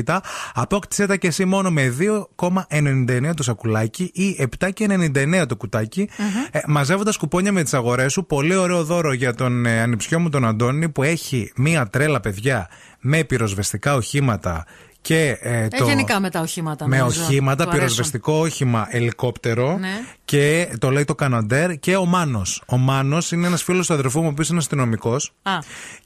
Απόκτησέ 0.54 1.06
τα 1.06 1.16
και 1.16 1.26
εσύ 1.26 1.44
μόνο 1.44 1.70
με 1.70 1.94
2,99 2.36 3.34
το 3.36 3.42
σακουλάκι 3.42 4.10
ή 4.14 4.48
7,99 4.58 5.44
το 5.48 5.56
κουτάκι. 5.56 6.08
Ε, 6.50 6.60
μαζεύοντας 6.66 7.16
κουπόνια 7.16 7.52
με 7.52 7.62
τις 7.62 7.74
αγορές 7.74 8.12
σου, 8.12 8.26
πολύ 8.26 8.54
ωραίο 8.54 8.84
δώρο 8.84 9.12
για 9.12 9.34
τον 9.34 9.66
ε, 9.66 9.80
ανιψιό 9.80 10.20
μου 10.20 10.28
τον 10.28 10.44
Αντώνη 10.44 10.88
που 10.88 11.02
έχει 11.02 11.52
μία 11.56 11.86
τρέλα 11.86 12.20
παιδιά 12.20 12.68
με 13.00 13.24
πυροσβεστικά 13.24 13.94
οχήματα 13.94 14.64
και 15.00 15.38
ε, 15.40 15.62
Ε, 15.64 15.68
το... 15.68 15.84
γενικά 15.84 16.20
με 16.20 16.30
τα 16.30 16.40
οχήματα. 16.40 16.86
Με 16.88 16.98
νομίζω. 16.98 17.24
οχήματα, 17.24 17.54
Του 17.64 17.70
αρέσουν. 17.70 17.84
πυροσβεστικό 17.86 18.32
όχημα, 18.32 18.86
ελικόπτερο 18.90 19.78
Ναι. 19.78 19.88
και 20.24 20.68
το 20.78 20.90
λέει 20.90 21.04
το 21.04 21.14
Κανοντέρ 21.14 21.78
και 21.78 21.96
ο 21.96 22.04
Μάνος. 22.04 22.62
Ο 22.66 22.76
Μάνος 22.76 23.32
είναι 23.32 23.46
ένας 23.46 23.62
φίλος 23.62 23.86
του 23.86 23.92
αδερφού 23.92 24.20
μου, 24.20 24.26
ο 24.26 24.30
οποίος 24.30 24.48
είναι 24.48 24.58
αστυνομικός. 24.58 25.32
Α, 25.42 25.52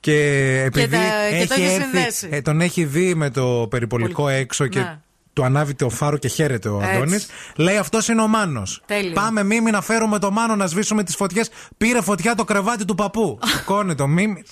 Και 0.00 0.16
επειδή 0.66 0.96
τα- 0.96 1.02
και 1.38 1.46
το 1.46 1.54
έχει 1.54 1.62
έχει 1.62 1.72
έρθει, 1.74 1.82
συνδέσει. 1.90 2.28
ε, 2.30 2.42
τον 2.42 2.60
έχει 2.60 2.84
δει 2.84 3.14
με 3.14 3.30
το 3.30 3.66
περιπολικό 3.70 4.28
έξω 4.28 4.66
και 4.66 4.78
Ναι. 4.78 4.98
του 5.32 5.44
ανάβει 5.44 5.74
το 5.74 5.88
φάρο 5.88 6.16
και 6.16 6.28
χαίρεται 6.28 6.68
ο 6.68 6.80
Έτσι. 6.82 6.94
Αντώνης. 6.96 7.26
Λέει 7.56 7.76
αυτός 7.76 8.08
είναι 8.08 8.22
ο 8.22 8.26
Μάνος. 8.28 8.82
Τέλειο. 8.86 9.12
Πάμε 9.12 9.44
μίμη 9.44 9.70
να 9.70 9.80
φέρουμε 9.82 10.18
το 10.18 10.30
Μάνο 10.30 10.56
να 10.56 10.66
σβήσουμε 10.66 11.02
τις 11.04 11.16
φωτιές. 11.16 11.50
Πήρε 11.76 12.00
φωτιά 12.02 12.34
το 12.34 12.44
κρεβάτι 12.44 12.84
του 12.84 12.94
παππού. 12.94 13.38
Σηκώνει 13.56 13.94
το 13.94 14.06
μίμη. 14.06 14.42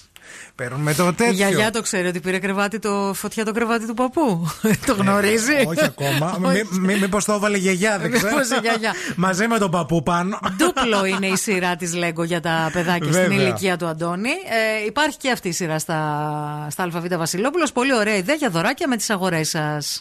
Παίρνουμε 0.54 0.94
το 0.94 1.04
τέτοιο. 1.04 1.32
η 1.32 1.34
γιαγιά 1.34 1.70
το 1.70 1.82
ξέρει 1.82 2.08
ότι 2.08 2.20
πήρε 2.20 2.38
κρεβάτι 2.38 2.78
το 2.78 3.12
φωτιά 3.14 3.44
το 3.44 3.52
κρεβάτι 3.52 3.86
του 3.86 3.94
παππού. 3.94 4.50
το 4.86 4.94
γνωρίζει. 4.94 5.52
Ε, 5.52 5.64
όχι 5.66 5.84
ακόμα. 5.84 6.38
Μη, 6.80 6.98
μήπως 6.98 7.24
το 7.24 7.32
έβαλε 7.32 7.56
η 7.56 7.60
γιαγιά, 7.60 7.98
δεν 7.98 8.12
ξέρω. 8.12 8.28
Μήπως 8.28 8.50
η 8.50 8.60
γιαγιά. 8.60 8.94
Μαζί 9.16 9.46
με 9.46 9.58
τον 9.58 9.70
παππού 9.70 10.02
πάνω. 10.02 10.38
Ντούπλο 10.56 11.04
είναι 11.04 11.26
η 11.26 11.36
σειρά 11.36 11.76
της 11.76 11.94
Λέγκο 11.94 12.24
για 12.24 12.40
τα 12.40 12.70
παιδάκια 12.72 13.12
στην 13.12 13.28
Βέβαια. 13.28 13.42
ηλικία 13.42 13.76
του 13.76 13.86
Αντώνη. 13.86 14.30
Ε, 14.30 14.86
υπάρχει 14.86 15.16
και 15.16 15.30
αυτή 15.30 15.48
η 15.48 15.52
σειρά 15.52 15.78
στα, 15.78 16.66
στα 16.70 16.82
ΑΒ 16.82 17.06
Βασιλόπουλος. 17.16 17.72
Πολύ 17.72 17.94
ωραία 17.94 18.16
ιδέα 18.16 18.34
για 18.34 18.50
δωράκια 18.50 18.88
με 18.88 18.96
τις 18.96 19.10
αγορές 19.10 19.48
σας. 19.48 20.00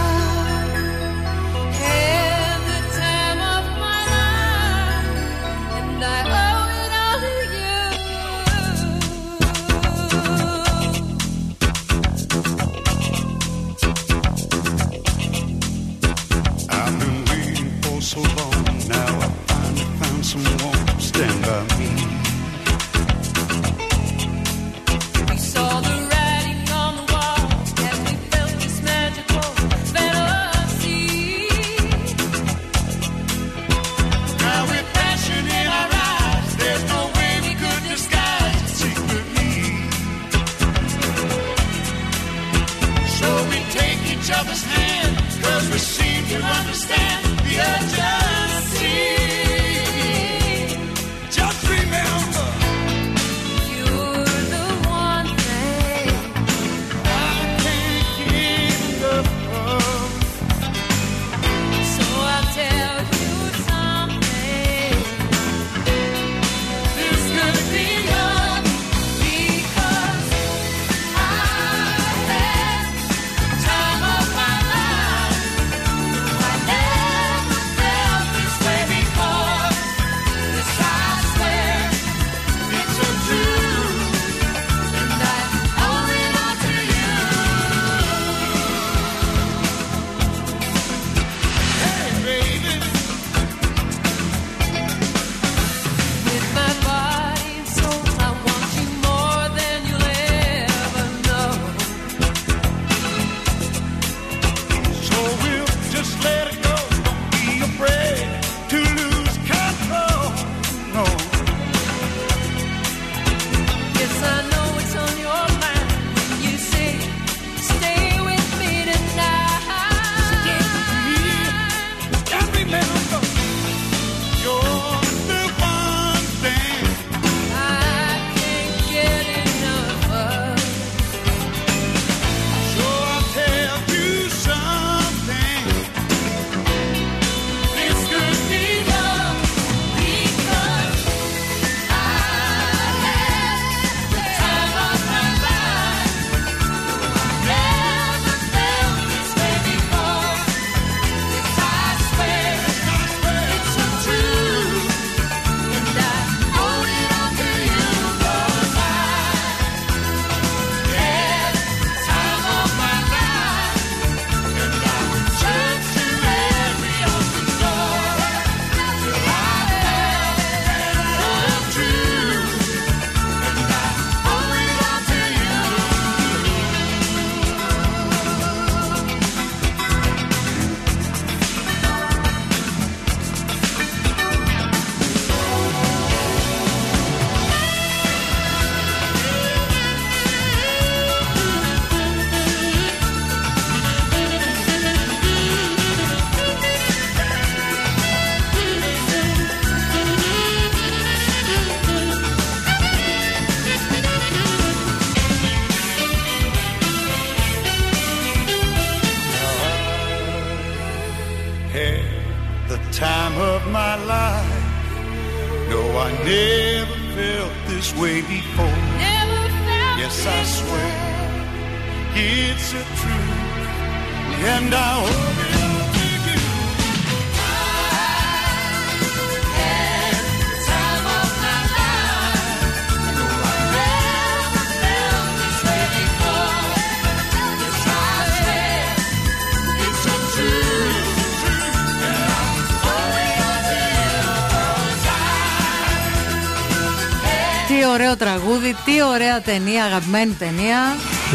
Ωραία 249.01 249.41
ταινία, 249.41 249.83
αγαπημένη 249.83 250.31
ταινία. 250.31 250.77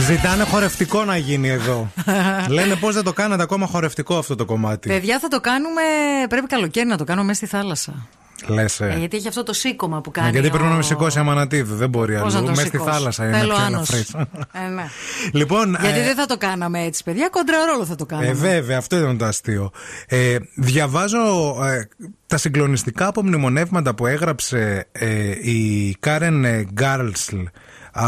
Ζητάνε 0.01 0.45
χορευτικό 0.45 1.05
να 1.05 1.17
γίνει 1.17 1.49
εδώ. 1.49 1.93
Λένε 2.49 2.75
πώς 2.75 2.95
δεν 2.95 3.05
το 3.05 3.12
κάνατε 3.12 3.43
ακόμα 3.43 3.67
χορευτικό 3.67 4.17
αυτό 4.17 4.35
το 4.35 4.45
κομμάτι; 4.45 4.89
Παιδιά, 4.89 5.19
θα 5.19 5.28
το 5.28 5.41
κάνουμε. 5.41 5.83
Πρέπει 6.28 6.47
καλοκαίρι 6.47 6.86
να 6.86 6.97
το 6.97 7.05
κάνουμε 7.05 7.27
μέσα 7.27 7.47
στη 7.47 7.57
θάλασσα. 7.57 8.09
Λες, 8.47 8.81
ε. 8.81 8.93
ε 8.95 8.99
γιατί 8.99 9.17
έχει 9.17 9.28
αυτό 9.28 9.43
το 9.43 9.53
σήκωμα 9.53 10.01
που 10.01 10.11
ε, 10.17 10.19
κάνει. 10.20 10.31
Γιατί 10.31 10.49
πρέπει 10.49 10.65
να 10.65 10.75
με 10.75 10.83
σηκώσει 10.83 11.19
αμανατίδου. 11.19 11.75
Δεν 11.75 11.89
μπορεί 11.89 12.17
αλλού. 12.17 12.45
Μέσα 12.45 12.67
στη 12.67 12.78
θάλασσα 12.78 13.25
είναι 13.25 13.43
να. 13.43 13.83
Ναι, 14.69 14.75
ναι. 14.75 14.89
Λοιπόν, 15.33 15.77
Γιατί 15.81 15.99
ε, 15.99 16.03
δεν 16.03 16.15
θα 16.15 16.27
το 16.27 16.36
κάναμε 16.36 16.85
έτσι, 16.85 17.03
παιδιά. 17.03 17.28
Κοντραρόλο 17.28 17.85
θα 17.85 17.95
το 17.95 18.05
ε, 18.09 18.12
κάναμε. 18.12 18.28
Ε, 18.28 18.33
βέβαια, 18.33 18.78
αυτό 18.78 18.97
ήταν 18.97 19.19
το 19.19 19.25
αστείο. 19.25 19.70
Ε, 20.07 20.36
διαβάζω 20.55 21.57
τα 22.27 22.36
συγκλονιστικά 22.36 23.07
απομνημονεύματα 23.07 23.95
που 23.95 24.07
έγραψε 24.07 24.89
η 25.43 25.95
Κάρεν 26.01 26.67
Γκρασλ 26.73 27.36
α, 27.97 28.07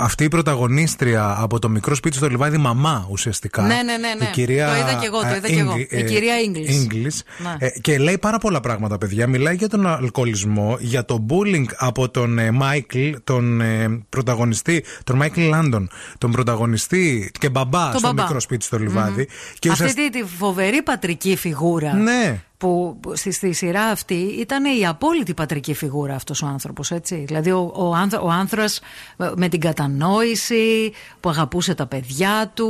αυτή 0.00 0.24
η 0.24 0.28
πρωταγωνίστρια 0.28 1.36
από 1.38 1.58
το 1.58 1.68
μικρό 1.68 1.94
σπίτι 1.94 2.16
στο 2.16 2.28
λιβάδι, 2.28 2.56
μαμά 2.56 3.06
ουσιαστικά. 3.10 3.62
Ναι, 3.62 3.74
ναι, 3.74 3.82
ναι, 3.82 4.14
ναι. 4.18 4.24
Η 4.24 4.30
κυρία, 4.32 4.68
Το 4.68 4.74
είδα 4.76 4.94
κι 5.00 5.06
εγώ, 5.06 5.20
το 5.20 5.26
α, 5.26 5.36
είδα 5.36 5.48
κι 5.48 5.58
εγώ. 5.58 5.70
Ίνγκλ- 5.70 5.92
Η 5.92 5.96
ε, 5.96 6.02
κυρία 6.02 6.34
Ίνγκαλς. 6.46 6.70
Ίνγκαλς. 6.92 7.18
Ναι. 7.42 7.66
Ε, 7.66 7.68
και 7.80 7.98
λέει 7.98 8.18
πάρα 8.18 8.38
πολλά 8.38 8.60
πράγματα, 8.60 8.98
παιδιά. 8.98 9.26
Μιλάει 9.26 9.54
για 9.54 9.68
τον 9.68 9.86
αλκοολισμό, 9.86 10.76
για 10.80 11.04
το 11.04 11.26
bullying 11.28 11.64
από 11.76 12.08
τον 12.08 12.38
ε, 12.38 12.50
Μάικλ, 12.50 13.10
τον 13.24 13.60
ε, 13.60 14.04
πρωταγωνιστή, 14.08 14.84
τον 15.04 15.16
Μάικλ 15.16 15.40
Λάντον, 15.48 15.90
τον 16.18 16.30
πρωταγωνιστή 16.30 17.30
και 17.38 17.48
μπαμπά 17.48 17.90
Τον 17.90 17.98
στο 17.98 18.08
μπαμπά. 18.08 18.22
μικρό 18.22 18.40
σπίτι 18.40 18.64
στο 18.64 18.78
λιβάδι. 18.78 19.28
Και 19.58 19.68
Αυτή 19.68 19.82
ουσιαστικά- 19.84 20.10
τη, 20.10 20.22
τη 20.22 20.28
φοβερή 20.38 20.82
πατρική 20.82 21.36
φιγούρα. 21.36 21.92
Ναι. 21.94 22.40
Που 22.58 22.98
που 23.00 23.16
στη, 23.16 23.32
στη 23.32 23.52
σειρά 23.52 23.82
αυτή 23.84 24.14
ήταν 24.14 24.64
η 24.80 24.86
απόλυτη 24.86 25.34
πατρική 25.34 25.74
φιγούρα 25.74 26.14
αυτός 26.14 26.42
ο 26.42 26.46
άνθρωπος, 26.46 26.90
έτσι. 26.90 27.24
Δηλαδή 27.26 27.50
ο, 27.50 27.72
ο, 27.74 27.94
άνθρω- 27.94 28.24
ο 28.24 28.28
άντρας 28.30 28.80
με- 29.16 29.32
με 29.36 29.48
την 29.48 29.60
κατανόηση, 29.60 30.92
που 31.20 31.28
αγαπούσε 31.28 31.74
τα 31.74 31.86
παιδιά 31.86 32.50
του, 32.54 32.68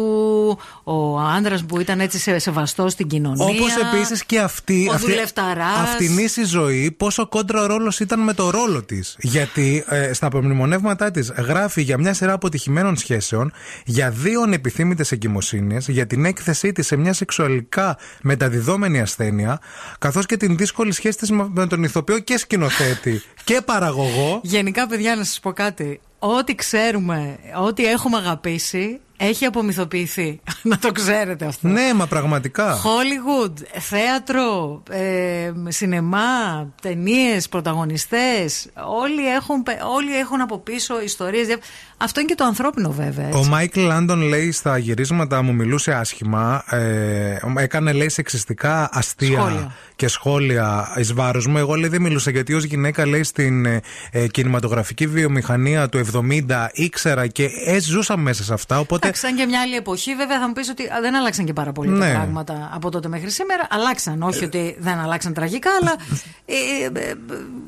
ο 0.85 1.19
άνδρας 1.19 1.65
που 1.65 1.81
ήταν 1.81 2.01
έτσι 2.01 2.19
σε, 2.19 2.39
σεβαστός 2.39 2.93
στην 2.93 3.07
κοινωνία. 3.07 3.45
Όπως 3.45 3.77
επίσης 3.77 4.25
και 4.25 4.39
αυτή. 4.39 4.87
Ο 4.91 4.93
αυτή 4.95 5.11
δουλευταράς. 5.11 5.79
Αυτήν 5.79 6.19
η 6.19 6.45
ζωή, 6.45 6.91
πόσο 6.91 7.29
κόντρα 7.29 7.63
ο 7.63 7.67
ρόλος 7.67 8.01
ήταν 8.01 8.21
με 8.21 8.33
το 8.33 8.51
ρόλο 8.51 8.83
της. 8.83 9.17
Γιατί 9.19 9.85
ε, 9.89 10.13
στα 10.13 10.27
απομνημονεύματά 10.27 11.11
της 11.11 11.31
γράφει 11.37 11.83
για 11.83 11.99
μια 11.99 12.15
σειρά 12.15 12.33
αποτυχημένων 12.33 12.97
σχέσεων, 12.97 13.53
για 13.85 14.11
δύο 14.11 14.43
ανεπιθύμητες 14.43 15.13
εγκυμοσύνες, 15.13 15.89
για 15.89 16.07
την 16.07 16.25
έκθεσή 16.25 16.73
της 16.73 16.87
σε 16.87 16.97
μια 16.97 17.13
σεξουαλικά 17.13 17.99
μεταδιδόμενη 18.23 19.01
ασθένεια, 19.01 19.61
καθώς 19.99 20.27
και 20.27 20.37
την 20.37 20.57
δύσκολη 20.57 20.93
σχέση 20.93 21.19
της 21.19 21.31
με 21.31 21.67
τον 21.67 21.83
ηθοποιό 21.83 22.19
και 22.19 22.39
σκηνοθέτη 22.39 23.23
και 23.45 23.61
παραγωγό. 23.65 24.41
Γενικά, 24.43 24.87
παιδιά, 24.87 25.17
να 25.17 25.25
σας 25.25 25.41
πω 25.41 25.53
κάτι. 25.53 26.01
Ό,τι 26.19 26.55
ξέρουμε, 26.55 27.39
ό,τι 27.63 27.87
έχουμε 27.87 28.17
αγαπήσει, 28.17 29.01
έχει 29.17 29.45
απομυθοποιηθεί. 29.45 30.41
να 30.63 30.79
το 30.79 30.93
ξέρετε 30.93 31.45
αυτό. 31.47 31.69
Ναι, 31.69 31.95
μα 31.95 32.07
πραγματικά. 32.07 32.77
Hollywood, 32.83 33.53
θέατρο, 33.81 34.83
ε, 34.91 35.53
σινεμά, 35.69 36.69
ταινίες, 36.83 37.49
πρωταγωνιστές. 37.49 38.67
Όλοι 39.03 39.29
έχουν, 39.29 39.63
πε- 39.63 39.83
όλοι 39.97 40.17
έχουν 40.19 40.41
από 40.41 40.59
πίσω 40.59 41.03
ιστορίες. 41.03 41.47
Αυτό 41.97 42.21
είναι 42.21 42.29
και 42.29 42.35
το 42.35 42.45
ανθρώπινο, 42.45 42.91
βέβαια. 42.91 43.27
Έτσι. 43.27 43.39
Ο 43.39 43.45
Μάικλ 43.45 43.81
Λάντον 43.81 44.21
λέει 44.21 44.53
στα 44.53 44.79
γυρίσματα 44.79 45.43
μου 45.43 45.55
μιλούσε 45.55 45.93
άσχημα. 45.95 46.65
Ε, 46.71 47.37
έκανε 47.57 47.93
λέει 47.93 48.09
σεξιστικά 48.09 48.89
αστεία 48.93 49.39
Σχόλια. 49.39 49.75
Και 49.97 50.09
σχόλια 50.09 50.93
εις 50.99 51.13
βάρος 51.13 51.47
μου. 51.47 51.59
Εγώ 51.59 51.75
λέει 51.75 51.89
δεν 51.89 52.03
μιλούσα 52.03 52.31
γιατί 52.31 52.55
ως 52.55 52.65
γυναίκα 52.65 53.07
λέει 53.07 53.23
στην 53.23 53.67
ε, 53.67 53.81
ε, 54.11 54.27
κινηματογραφική 54.27 55.07
βιομηχανία 55.07 55.89
του 55.89 56.01
70 56.13 56.43
ήξερα 56.73 57.27
και 57.27 57.49
ε, 57.67 57.81
ζούσα 57.81 58.17
μέσα 58.17 58.43
σε 58.45 58.53
αυτά. 58.53 58.79
Οπότε 58.79 59.07
Εντάξει, 59.07 59.27
σαν 59.27 59.37
και 59.37 59.45
μια 59.47 59.61
άλλη 59.61 59.75
εποχή, 59.75 60.15
βέβαια 60.15 60.39
θα 60.41 60.47
μου 60.47 60.53
πεις 60.53 60.69
ότι 60.69 60.83
α, 60.83 60.99
δεν 61.01 61.17
άλλαξαν 61.17 61.45
και 61.45 61.53
πάρα 61.53 61.73
πολύ 61.73 61.91
Ναι. 61.91 62.07
τα 62.07 62.13
πράγματα 62.13 62.71
από 62.75 62.91
τότε 62.91 63.09
μέχρι 63.09 63.31
σήμερα. 63.31 63.67
Αλλάξαν. 63.71 64.23
Όχι 64.23 64.45
ότι 64.45 64.77
δεν 64.79 64.99
αλλάξαν 64.99 65.33
τραγικά, 65.33 65.71
αλλά 65.81 65.95
ε, 66.45 66.55
ε, 66.99 67.09
ε, 67.11 67.15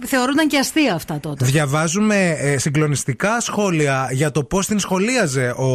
θεωρούνταν 0.06 0.48
και 0.48 0.58
αστεία 0.58 0.94
αυτά 0.94 1.20
τότε. 1.20 1.44
Διαβάζουμε 1.44 2.36
ε, 2.38 2.58
συγκλονιστικά 2.58 3.40
σχόλια 3.40 4.08
για 4.12 4.30
το 4.30 4.44
πώς 4.44 4.66
την 4.66 4.78
σχολίαζε 4.78 5.50
ο 5.50 5.66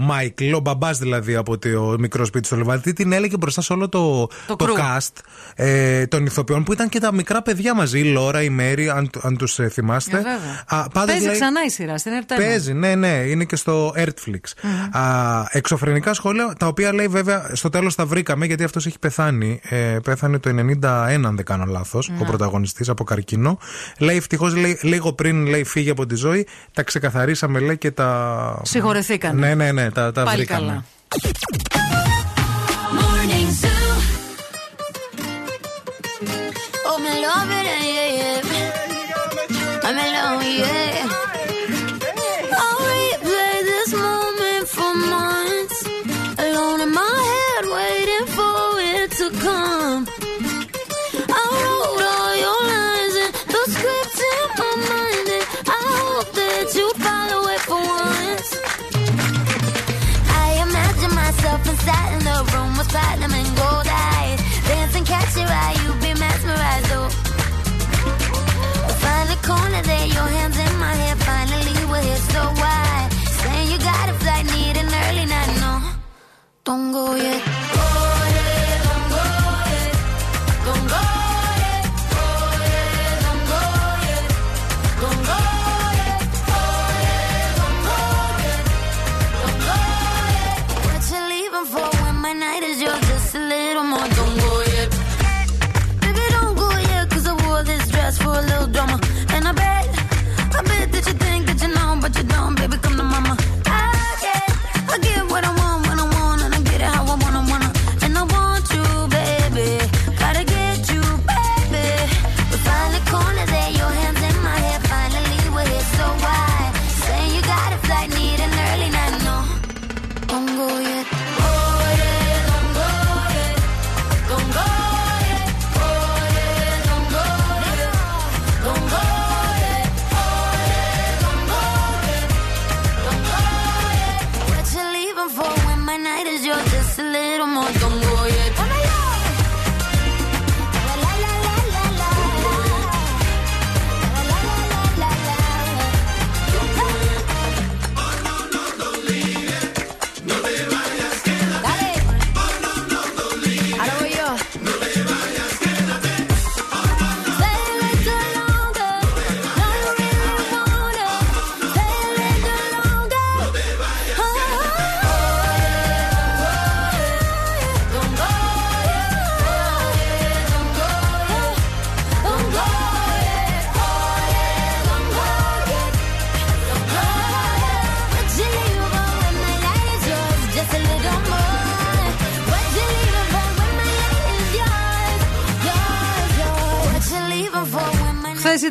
Μάικλ, 0.00 0.52
ο 0.52 0.58
μπαμπάς 0.60 0.98
δηλαδή 0.98 1.34
από 1.34 1.58
το 1.58 1.96
μικρό 1.98 2.24
σπίτι 2.24 2.46
στο 2.46 2.56
Λεβάδι. 2.56 2.82
Τι 2.82 2.92
την 2.92 3.12
έλεγε 3.12 3.36
μπροστά 3.36 3.60
σε 3.62 3.72
όλο 3.72 3.88
το, 3.88 4.28
Το 4.46 4.56
το 4.56 4.66
crew. 4.68 4.80
cast 4.98 5.20
ε, 5.54 5.93
των 6.08 6.26
ηθοποιών 6.26 6.64
που 6.64 6.72
ήταν 6.72 6.88
και 6.88 6.98
τα 7.00 7.12
μικρά 7.12 7.42
παιδιά 7.42 7.74
μαζί. 7.74 7.98
Η 7.98 8.04
Λόρα, 8.04 8.42
η 8.42 8.48
Μέρη, 8.48 8.88
αν, 8.88 9.10
αν 9.22 9.36
τους 9.36 9.58
θυμάστε. 9.70 10.16
Ε, 10.16 10.20
βέβαια. 10.20 10.64
Α, 10.66 10.88
πάντως 10.88 11.10
Παίζει 11.10 11.24
λέει- 11.26 11.34
ξανά 11.34 11.64
η 11.66 11.70
σειρά 11.70 11.98
στην 11.98 12.12
Ερτένα. 12.12 12.40
Παίζει, 12.44 12.72
ναι, 12.72 12.94
ναι, 12.94 13.08
είναι 13.08 13.44
και 13.44 13.56
στο 13.56 13.92
Earthflix. 13.96 14.68
Α, 14.98 15.02
εξωφρενικά 15.50 16.14
σχόλια, 16.14 16.54
τα 16.58 16.66
οποία 16.66 16.92
λέει 16.94 17.06
βέβαια 17.08 17.50
στο 17.52 17.68
τέλος 17.68 17.94
τα 17.94 18.06
βρήκαμε 18.06 18.46
γιατί 18.46 18.64
αυτός 18.64 18.86
έχει 18.86 18.98
πεθάνει. 18.98 19.60
Ε, 19.68 19.76
πέθανε 20.04 20.38
το 20.38 20.48
91, 20.48 21.28
αν 21.28 21.36
δεν 21.36 21.44
κάνω 21.44 21.64
λάθος, 21.64 22.08
Ναι. 22.08 22.16
ο 22.20 22.24
πρωταγωνιστής 22.24 22.88
από 22.88 23.04
καρκίνο. 23.04 23.58
Λέει 23.98 24.16
ευτυχώς 24.16 24.52
λίγο 24.82 25.12
πριν 25.12 25.46
λέει, 25.46 25.64
φύγει 25.64 25.90
από 25.90 26.06
τη 26.06 26.14
ζωή, 26.14 26.46
τα 26.72 26.82
ξεκαθαρίσαμε 26.82 27.58
λέει 27.58 27.78
και 27.78 27.90
τα. 27.90 28.60
Συγχωρεθήκανε. 28.64 29.46
Ναι, 29.46 29.54
ναι, 29.54 29.72
ναι, 29.72 29.90
τα, 29.90 30.12
τα 30.12 30.22
Πάλι 30.22 30.36
βρήκαμε. 30.36 30.66
καλά. 30.66 30.84
Morning 32.98 33.64
Zoo. 33.64 33.73
I'm 36.96 37.04
in 37.06 37.22
love, 37.22 37.50
yeah, 37.50 38.06
yeah. 38.18 39.80
I'm 39.82 39.98
in 39.98 40.12
love, 40.14 40.44
yeah. 40.44 40.93
Don't 76.64 76.92
go 76.92 77.14
yet. 77.14 77.93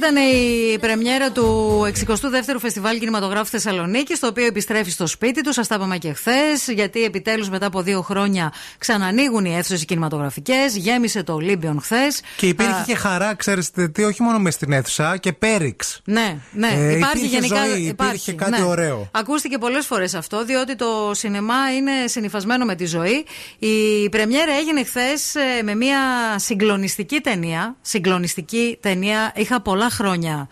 Ήταν 0.03 0.15
η 0.15 0.80
πρεμιέρα 0.80 1.32
του 1.32 1.80
62ου 2.06 2.56
Φεστιβάλ 2.59 2.99
Κινηματογράφου 2.99 3.45
Θεσσαλονίκης, 3.45 4.19
το 4.19 4.27
οποίο 4.27 4.45
επιστρέφει 4.45 4.90
στο 4.90 5.07
σπίτι 5.07 5.41
του. 5.41 5.53
Σας 5.53 5.67
τα 5.67 5.75
είπαμε 5.75 5.98
και 5.98 6.14
χθες, 6.14 6.67
γιατί 6.67 7.03
επιτέλους 7.03 7.49
μετά 7.49 7.65
από 7.65 7.82
δύο 7.82 8.01
χρόνια 8.01 8.53
ξανανοίγουν 8.77 9.45
οι 9.45 9.56
αίθουσες 9.56 9.85
κινηματογραφικές. 9.85 10.75
Γέμισε 10.75 11.23
το 11.23 11.33
Ολύμπιον 11.33 11.82
χθες. 11.82 12.22
Και 12.38 12.48
υπήρχε 12.48 12.83
και 12.85 12.95
χαρά, 12.95 13.35
ξέρετε 13.35 13.88
τι, 13.88 14.03
όχι 14.03 14.22
μόνο 14.22 14.40
μες 14.40 14.53
στην 14.53 14.72
αίθουσα, 14.72 15.17
και 15.17 15.33
πέριξ. 15.33 16.01
Ναι, 16.06 16.38
ναι. 16.51 16.67
Ε, 16.67 16.95
υπάρχει 16.95 17.17
υπήρχε 17.17 17.35
γενικά. 17.35 17.65
ζωή, 17.65 17.82
υπάρχει, 17.82 18.32
υπήρχε 18.32 18.33
κάτι 18.33 18.61
ναι. 18.61 18.67
ωραίο. 18.67 19.09
Ακούστηκε 19.11 19.57
πολλές 19.57 19.85
φορές 19.85 20.14
αυτό, 20.14 20.45
διότι 20.45 20.75
το 20.75 21.11
σινεμά 21.14 21.75
είναι 21.77 21.91
συνυφασμένο 22.06 22.65
με 22.65 22.75
τη 22.75 22.85
ζωή. 22.85 23.25
Η 23.59 24.09
πρεμιέρα 24.09 24.51
έγινε 24.53 24.83
χθες 24.83 25.33
με 25.64 25.75
μια 25.75 25.99
συγκλονιστική 26.35 27.19
ταινία. 27.19 27.75
Συγκλονιστική 27.82 28.77
ταινία. 28.82 29.32
Είχα 29.35 29.61
πολλά 29.61 29.90
χρόνια 29.94 30.48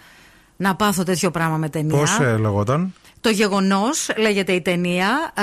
να 0.58 0.76
πάθω 0.76 1.04
τέτοιο 1.04 1.32
πράγμα 1.32 1.58
με 1.58 1.70
ταινία. 1.70 1.98
Πώς 1.98 2.20
ε, 2.20 2.38
λεγόταν; 2.38 2.94
Το 3.22 3.30
γεγονός 3.30 4.10
λέγεται 4.18 4.52
η 4.52 4.62
ταινία 4.62 5.34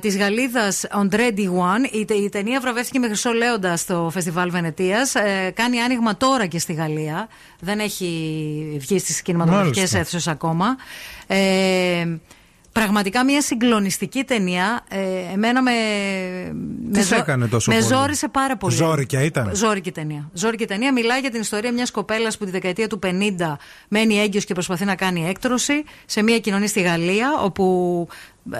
της 0.00 0.16
Γαλλίδας 0.16 0.84
André 1.02 1.38
Diwan. 1.38 1.92
Η, 1.92 2.04
τε- 2.04 2.16
η 2.16 2.28
ταινία 2.28 2.60
βραβεύτηκε 2.60 2.98
με 2.98 3.06
χρυσό 3.06 3.32
λέοντα 3.32 3.76
στο 3.76 4.08
φεστιβάλ 4.12 4.50
Βενετίας. 4.50 5.12
κάνει 5.54 5.80
άνοιγμα 5.80 6.16
τώρα 6.16 6.46
και 6.46 6.58
στη 6.58 6.72
Γαλλία. 6.72 7.28
Δεν 7.60 7.78
έχει 7.78 8.76
βγει 8.80 8.98
στις 8.98 9.22
κινηματογραφικές 9.22 9.76
Μάλιστα. 9.76 9.98
αίθουσες 9.98 10.28
ακόμα. 10.28 10.76
Ε, 11.26 11.36
πραγματικά 12.80 13.24
μια 13.24 13.42
συγκλονιστική 13.42 14.24
ταινία. 14.24 14.84
Ε, 14.88 14.98
εμένα 15.32 15.62
με. 15.62 15.72
Τι 16.92 16.98
με, 16.98 17.02
σε 17.02 17.14
έκανε 17.14 17.46
τόσο 17.46 17.70
με 17.70 17.78
πολύ; 17.78 17.88
ζόρισε 17.88 18.28
πάρα 18.28 18.56
πολύ. 18.56 18.74
Ζόρικια 18.74 19.22
ήταν; 19.22 19.50
Ζόρικη 19.54 19.92
ταινία. 19.92 20.30
Ζόρικη 20.32 20.66
ταινία. 20.66 20.92
Μιλάει 20.92 21.20
για 21.20 21.30
την 21.30 21.40
ιστορία 21.40 21.72
μιας 21.72 21.90
κοπέλας 21.90 22.38
που 22.38 22.44
τη 22.44 22.50
δεκαετία 22.50 22.86
του 22.86 22.98
50 23.02 23.08
μένει 23.88 24.18
έγκυος 24.18 24.44
και 24.44 24.54
προσπαθεί 24.54 24.84
να 24.84 24.94
κάνει 24.94 25.28
έκτρωση 25.28 25.84
σε 26.06 26.22
μια 26.22 26.38
κοινωνία 26.38 26.68
στη 26.68 26.80
Γαλλία, 26.80 27.38
όπου 27.42 28.08
ε, 28.52 28.58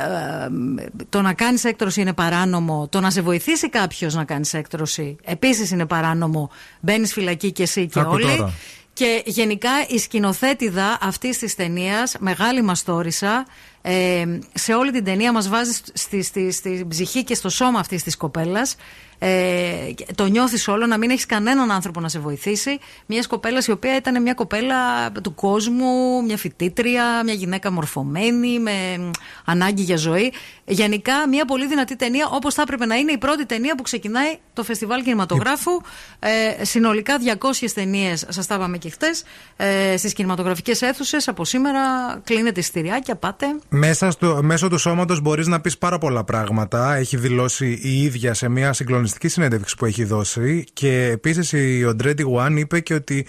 το 1.08 1.22
να 1.22 1.32
κάνεις 1.32 1.64
έκτρωση 1.64 2.00
είναι 2.00 2.12
παράνομο. 2.12 2.88
Το 2.88 3.00
να 3.00 3.10
σε 3.10 3.20
βοηθήσει 3.20 3.68
κάποιος 3.68 4.14
να 4.14 4.24
κάνεις 4.24 4.54
έκτρωση 4.54 5.16
επίσης 5.24 5.70
είναι 5.70 5.86
παράνομο. 5.86 6.50
Μπαίνεις 6.80 7.12
φυλακή 7.12 7.52
και 7.52 7.62
εσύ 7.62 7.86
και 7.86 8.00
Άκου 8.00 8.10
όλοι. 8.12 8.24
τώρα. 8.36 8.52
Και 8.92 9.22
γενικά 9.24 9.70
η 9.88 9.98
σκηνοθέτηδα 9.98 10.98
αυτής 11.00 11.38
της 11.38 11.54
ταινίας, 11.54 12.16
μεγάλη 12.18 12.62
μαστόρισα, 12.62 13.46
ε, 13.88 14.38
σε 14.54 14.74
όλη 14.74 14.90
την 14.90 15.04
ταινία 15.04 15.32
μας 15.32 15.48
βάζει 15.48 15.80
στη, 15.92 16.22
στη, 16.22 16.50
στη 16.50 16.86
ψυχή 16.88 17.24
και 17.24 17.34
στο 17.34 17.48
σώμα 17.48 17.78
αυτής 17.78 18.02
της 18.02 18.16
κοπέλας. 18.16 18.76
Ε, 19.18 19.92
και 19.94 20.06
το 20.14 20.26
νιώθεις 20.26 20.68
όλο 20.68 20.86
να 20.86 20.98
μην 20.98 21.10
έχεις 21.10 21.26
κανέναν 21.26 21.70
άνθρωπο 21.70 22.00
να 22.00 22.08
σε 22.08 22.18
βοηθήσει. 22.18 22.78
Μιας 23.06 23.26
κοπέλας 23.26 23.66
η 23.66 23.70
οποία 23.70 23.96
ήταν 23.96 24.22
μια 24.22 24.34
κοπέλα 24.34 25.12
του 25.22 25.34
κόσμου, 25.34 26.22
μια 26.24 26.36
φοιτήτρια, 26.36 27.24
μια 27.24 27.34
γυναίκα 27.34 27.70
μορφωμένη, 27.70 28.58
με 28.58 28.98
μ, 28.98 29.10
ανάγκη 29.44 29.82
για 29.82 29.96
ζωή. 29.96 30.32
Γενικά 30.64 31.28
μια 31.28 31.44
πολύ 31.44 31.66
δυνατή 31.66 31.96
ταινία, 31.96 32.28
όπως 32.30 32.54
θα 32.54 32.62
έπρεπε 32.62 32.86
να 32.86 32.94
είναι 32.94 33.12
η 33.12 33.18
πρώτη 33.18 33.46
ταινία 33.46 33.74
που 33.74 33.82
ξεκινάει 33.82 34.38
το 34.52 34.64
φεστιβάλ 34.64 35.02
κινηματογράφου. 35.02 35.80
Ε, 36.18 36.64
συνολικά 36.64 37.14
200 37.18 37.72
ταινίες, 37.74 38.24
σας 38.28 38.46
τα 38.46 38.54
είπαμε 38.54 38.78
και 38.78 38.90
χτες, 38.90 39.24
ε, 39.56 39.96
στις 39.96 40.12
κινηματογραφικές 40.12 40.82
αίθουσες. 40.82 41.28
Από 41.28 41.44
σήμερα 41.44 41.80
κλείνετε 42.24 42.60
εισιτηριάκια, 42.60 43.16
πάτε. 43.16 43.46
Μέσα 43.68 44.10
στο, 44.10 44.40
μέσω 44.42 44.68
του 44.68 44.78
σώματος 44.78 45.20
μπορείς 45.20 45.46
να 45.46 45.60
πεις 45.60 45.78
πάρα 45.78 45.98
πολλά 45.98 46.24
πράγματα. 46.24 46.94
Έχει 46.94 47.16
δηλώσει 47.16 47.80
η 47.82 48.02
ίδια 48.02 48.34
σε 48.34 48.48
μια 48.48 48.72
συγκλονιστική 48.72 49.05
συνέντευξη 49.20 49.76
που 49.76 49.84
έχει 49.84 50.04
δώσει. 50.04 50.64
Και 50.72 51.02
επίσης 51.12 51.52
η 51.52 51.84
Οντρέντι 51.84 52.24
One 52.36 52.54
είπε 52.56 52.80
και 52.80 52.94
ότι 52.94 53.26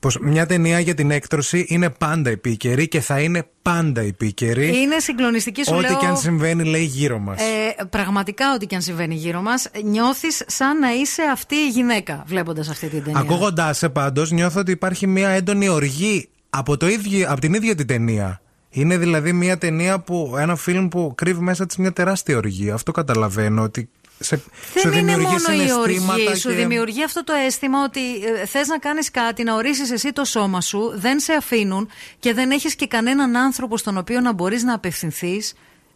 πως 0.00 0.18
μια 0.18 0.46
ταινία 0.46 0.80
για 0.80 0.94
την 0.94 1.10
έκτρωση 1.10 1.64
είναι 1.68 1.90
πάντα 1.90 2.30
επίκαιρη 2.30 2.88
και 2.88 3.00
θα 3.00 3.20
είναι 3.20 3.46
πάντα 3.62 4.00
επίκαιρη. 4.00 4.66
Είναι 4.66 4.98
συγκλονιστική, 4.98 5.64
σου 5.64 5.74
Ό,τι 5.74 5.88
λέω. 5.88 5.98
και 5.98 6.06
αν 6.06 6.16
συμβαίνει, 6.16 6.64
λέει 6.64 6.84
γύρω 6.84 7.18
μας. 7.18 7.40
Ε, 7.40 7.84
πραγματικά, 7.90 8.54
ό,τι 8.54 8.66
και 8.66 8.74
αν 8.74 8.82
συμβαίνει 8.82 9.14
γύρω 9.14 9.40
μας, 9.40 9.70
νιώθεις 9.84 10.42
σαν 10.46 10.78
να 10.78 10.92
είσαι 10.92 11.22
αυτή 11.32 11.54
η 11.54 11.68
γυναίκα 11.68 12.22
βλέποντας 12.26 12.68
αυτή 12.68 12.88
την 12.88 13.04
ταινία. 13.04 13.20
Ακούγοντάς 13.20 13.78
σε 13.78 13.88
πάντως, 13.88 14.30
νιώθω 14.30 14.60
ότι 14.60 14.70
υπάρχει 14.70 15.06
μια 15.06 15.28
έντονη 15.28 15.68
οργή 15.68 16.28
από, 16.50 16.76
το 16.76 16.88
ίδιο, 16.88 17.30
από 17.30 17.40
την 17.40 17.54
ίδια 17.54 17.74
την 17.74 17.86
ταινία. 17.86 18.40
Είναι 18.70 18.96
δηλαδή 18.96 19.32
μια 19.32 19.58
ταινία 19.58 20.00
που, 20.00 20.34
ένα 20.38 20.56
φιλμ 20.56 20.88
που 20.88 21.12
κρύβει 21.14 21.40
μέσα 21.40 21.66
της 21.66 21.76
μια 21.76 21.92
τεράστια 21.92 22.36
οργή. 22.36 22.70
Αυτό 22.70 22.92
καταλαβαίνω 22.92 23.62
ότι 23.62 23.88
σε, 24.22 24.36
σου 24.36 24.90
Δεν 24.90 24.92
είναι 24.92 25.00
δημιουργεί 25.00 25.24
μόνο 25.24 25.36
η 25.36 25.38
συναισθήματα 25.38 26.12
οργή. 26.14 26.36
Σου 26.36 26.48
και- 26.48 26.54
δημιουργεί 26.54 27.04
αυτό 27.04 27.24
το 27.24 27.32
αίσθημα 27.46 27.84
ότι 27.84 28.00
ε, 28.40 28.46
θες 28.46 28.68
να 28.68 28.78
κάνεις 28.78 29.10
κάτι, 29.10 29.42
να 29.42 29.54
ορίσει 29.54 29.92
εσύ 29.92 30.12
το 30.12 30.24
σώμα 30.24 30.60
σου, 30.60 30.92
δεν 30.94 31.20
σε 31.20 31.32
αφήνουν 31.32 31.88
και 32.18 32.34
δεν 32.34 32.50
έχεις 32.50 32.74
και 32.74 32.86
κανέναν 32.86 33.36
άνθρωπο 33.36 33.76
στον 33.76 33.98
οποίο 33.98 34.20
να 34.20 34.32
μπορείς 34.32 34.62
να 34.62 34.74
απευθυνθείς. 34.74 35.54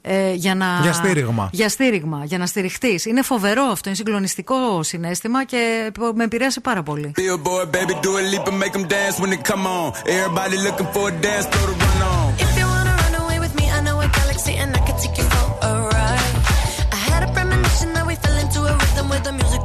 Ε, 0.09 0.33
για, 0.33 0.55
να... 0.55 0.79
Για 0.83 0.93
στήριγμα. 0.93 1.49
Για 1.53 1.69
στήριγμα, 1.69 2.25
για 2.25 2.39
να 2.39 2.47
στηριχτείς. 2.47 3.05
Είναι 3.05 3.23
φοβερό 3.23 3.63
αυτό, 3.63 3.89
είναι 3.89 3.99
συγκλονιστικό 3.99 4.83
συνέστημα 4.83 5.45
και 5.45 5.93
με 6.15 6.25
επηρέασε 6.25 6.61
πάρα 6.61 6.83
πολύ. 6.83 7.13
the 19.23 19.33
music, 19.33 19.65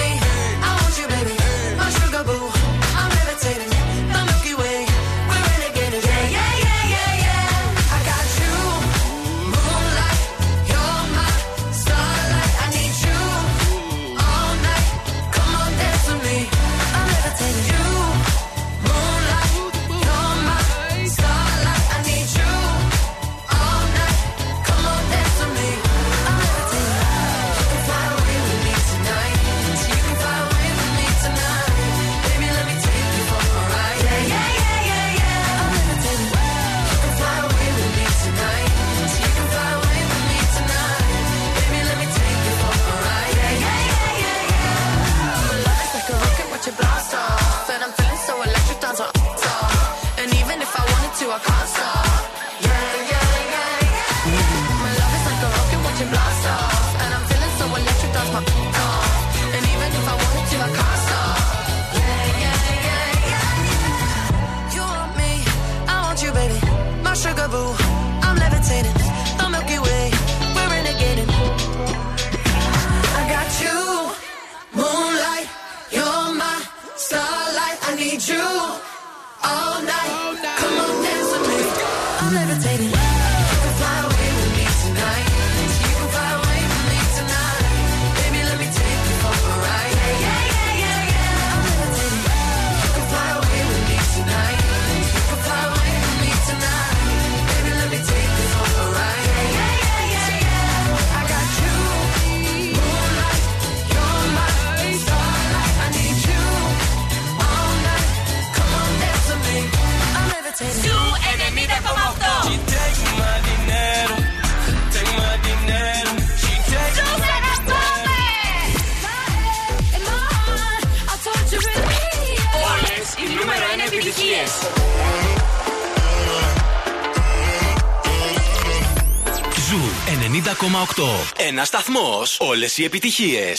Ένα 131.61 131.69
σταθμό. 131.69 132.23
Όλε 132.37 132.65
οι 132.75 132.83
επιτυχίε. 132.83 133.53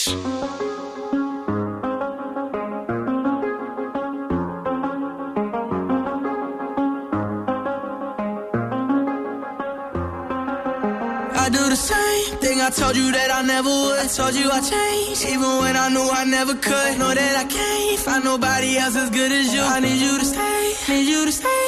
I 12.68 12.70
told 12.70 12.96
you 13.00 13.08
that 13.16 13.30
I 13.38 13.42
never 13.54 13.74
would. 13.82 14.08
Told 14.18 14.34
you 14.40 14.48
I 14.58 14.60
changed, 14.72 15.22
even 15.34 15.52
when 15.62 15.74
I 15.84 15.86
knew 15.94 16.08
I 16.20 16.24
never 16.36 16.54
could. 16.66 16.92
Know 17.00 17.12
that 17.20 17.34
I 17.42 17.46
can't 17.56 17.98
find 18.04 18.22
nobody 18.32 18.70
else 18.82 18.96
as 19.02 19.10
good 19.18 19.32
as 19.40 19.46
you. 19.54 19.62
I 19.76 19.78
need 19.86 20.00
you 20.06 20.14
to 20.22 20.26
stay, 20.32 20.62
need 20.90 21.06
you 21.12 21.20
to 21.28 21.32
stay. 21.40 21.61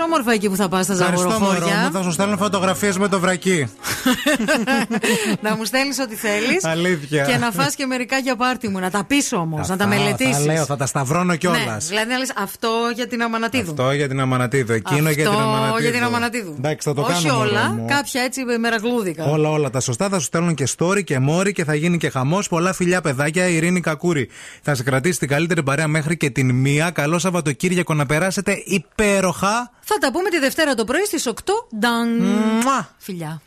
όμορφα 0.00 0.32
εκεί 0.32 0.48
που 0.48 0.56
θα 0.56 0.68
πας 0.68 0.84
στα 0.84 0.94
Ζαγοροχώρια. 0.94 1.36
Ευχαριστώ, 1.36 1.76
μωρό. 1.76 1.90
Θα 1.92 2.02
σου 2.02 2.12
στέλνω 2.12 2.36
φωτογραφίες 2.36 2.98
με 2.98 3.08
το 3.08 3.20
βρακί. 3.20 3.70
να 5.44 5.56
μου 5.56 5.64
στέλνεις 5.64 5.98
ό,τι 5.98 6.14
θέλεις. 6.14 6.64
Αλήθεια. 6.64 7.24
Και 7.24 7.36
να 7.36 7.50
φά 7.50 7.66
και 7.76 7.86
μερικά 7.86 8.18
για 8.18 8.36
πάρτι 8.36 8.68
μου. 8.68 8.78
Να 8.78 8.90
τα 8.90 9.04
πει 9.04 9.34
όμως, 9.34 9.68
να 9.68 9.76
τα 9.76 9.86
μελετήσεις. 9.86 10.44
Τα 10.46 10.52
λέω, 10.52 10.64
θα 10.64 10.76
τα 10.76 10.86
σταυρώνω 10.86 11.36
κιόλας. 11.36 11.64
Ναι, 11.66 11.76
δηλαδή 11.88 12.10
να 12.10 12.18
λες 12.18 12.32
αυτό 12.36 12.68
για 12.94 13.06
την 13.06 13.22
Αμανατίδου. 13.22 13.70
Αυτό 13.70 13.92
για 13.92 14.08
την 14.08 14.20
Αμανατίδου. 14.20 14.72
Εκείνο 14.72 15.08
αυτό 15.08 15.10
για 15.10 15.30
την 15.30 15.40
Αμανατίδου. 15.40 15.80
για 15.80 15.92
την 15.92 16.02
Αμανατίδου. 16.02 16.54
Εντάξει, 16.58 16.88
θα 16.88 16.94
το 16.94 17.00
Όχι 17.00 17.26
κάνουμε, 17.26 17.44
όλα, 17.44 17.68
μου. 17.68 17.86
κάποια 17.88 18.22
έτσι 18.22 18.44
μεραγλούδικα. 18.60 19.24
Όλα, 19.24 19.50
όλα 19.50 19.70
τα 19.70 19.80
σωστά 19.80 20.08
θα 20.08 20.18
σου 20.18 20.24
στέλνουν 20.24 20.54
και 20.54 20.68
story 20.78 21.04
και 21.04 21.18
μόρι 21.18 21.52
και 21.52 21.64
θα 21.64 21.74
γίνει 21.74 21.98
και 21.98 22.10
χαμός. 22.10 22.48
Πολλά 22.48 22.72
φιλιά, 22.72 23.00
παιδάκια. 23.00 23.48
Ειρήνη 23.48 23.80
Κακούρη 23.80 24.28
θα 24.62 24.74
σε 24.74 24.82
κρατήσει 24.82 25.18
την 25.18 25.28
καλύτερη 25.28 25.62
παρέα 25.62 25.88
μέχρι 25.88 26.16
και 26.16 26.30
την 26.30 26.50
μία. 26.54 26.90
Καλό 26.90 27.18
Σαββατοκύριακο 27.18 27.94
να 27.94 28.06
περάσετε 28.06 28.62
υπέροχα. 28.64 29.70
Θα 29.80 29.98
τα 29.98 30.12
πούμε 30.12 30.28
τη 30.28 30.38
Δευτέρα 30.38 30.74
το 30.74 30.84
πρωί 30.84 31.04
στις 31.04 31.26
8. 31.26 31.32
Φιλιά. 32.98 33.40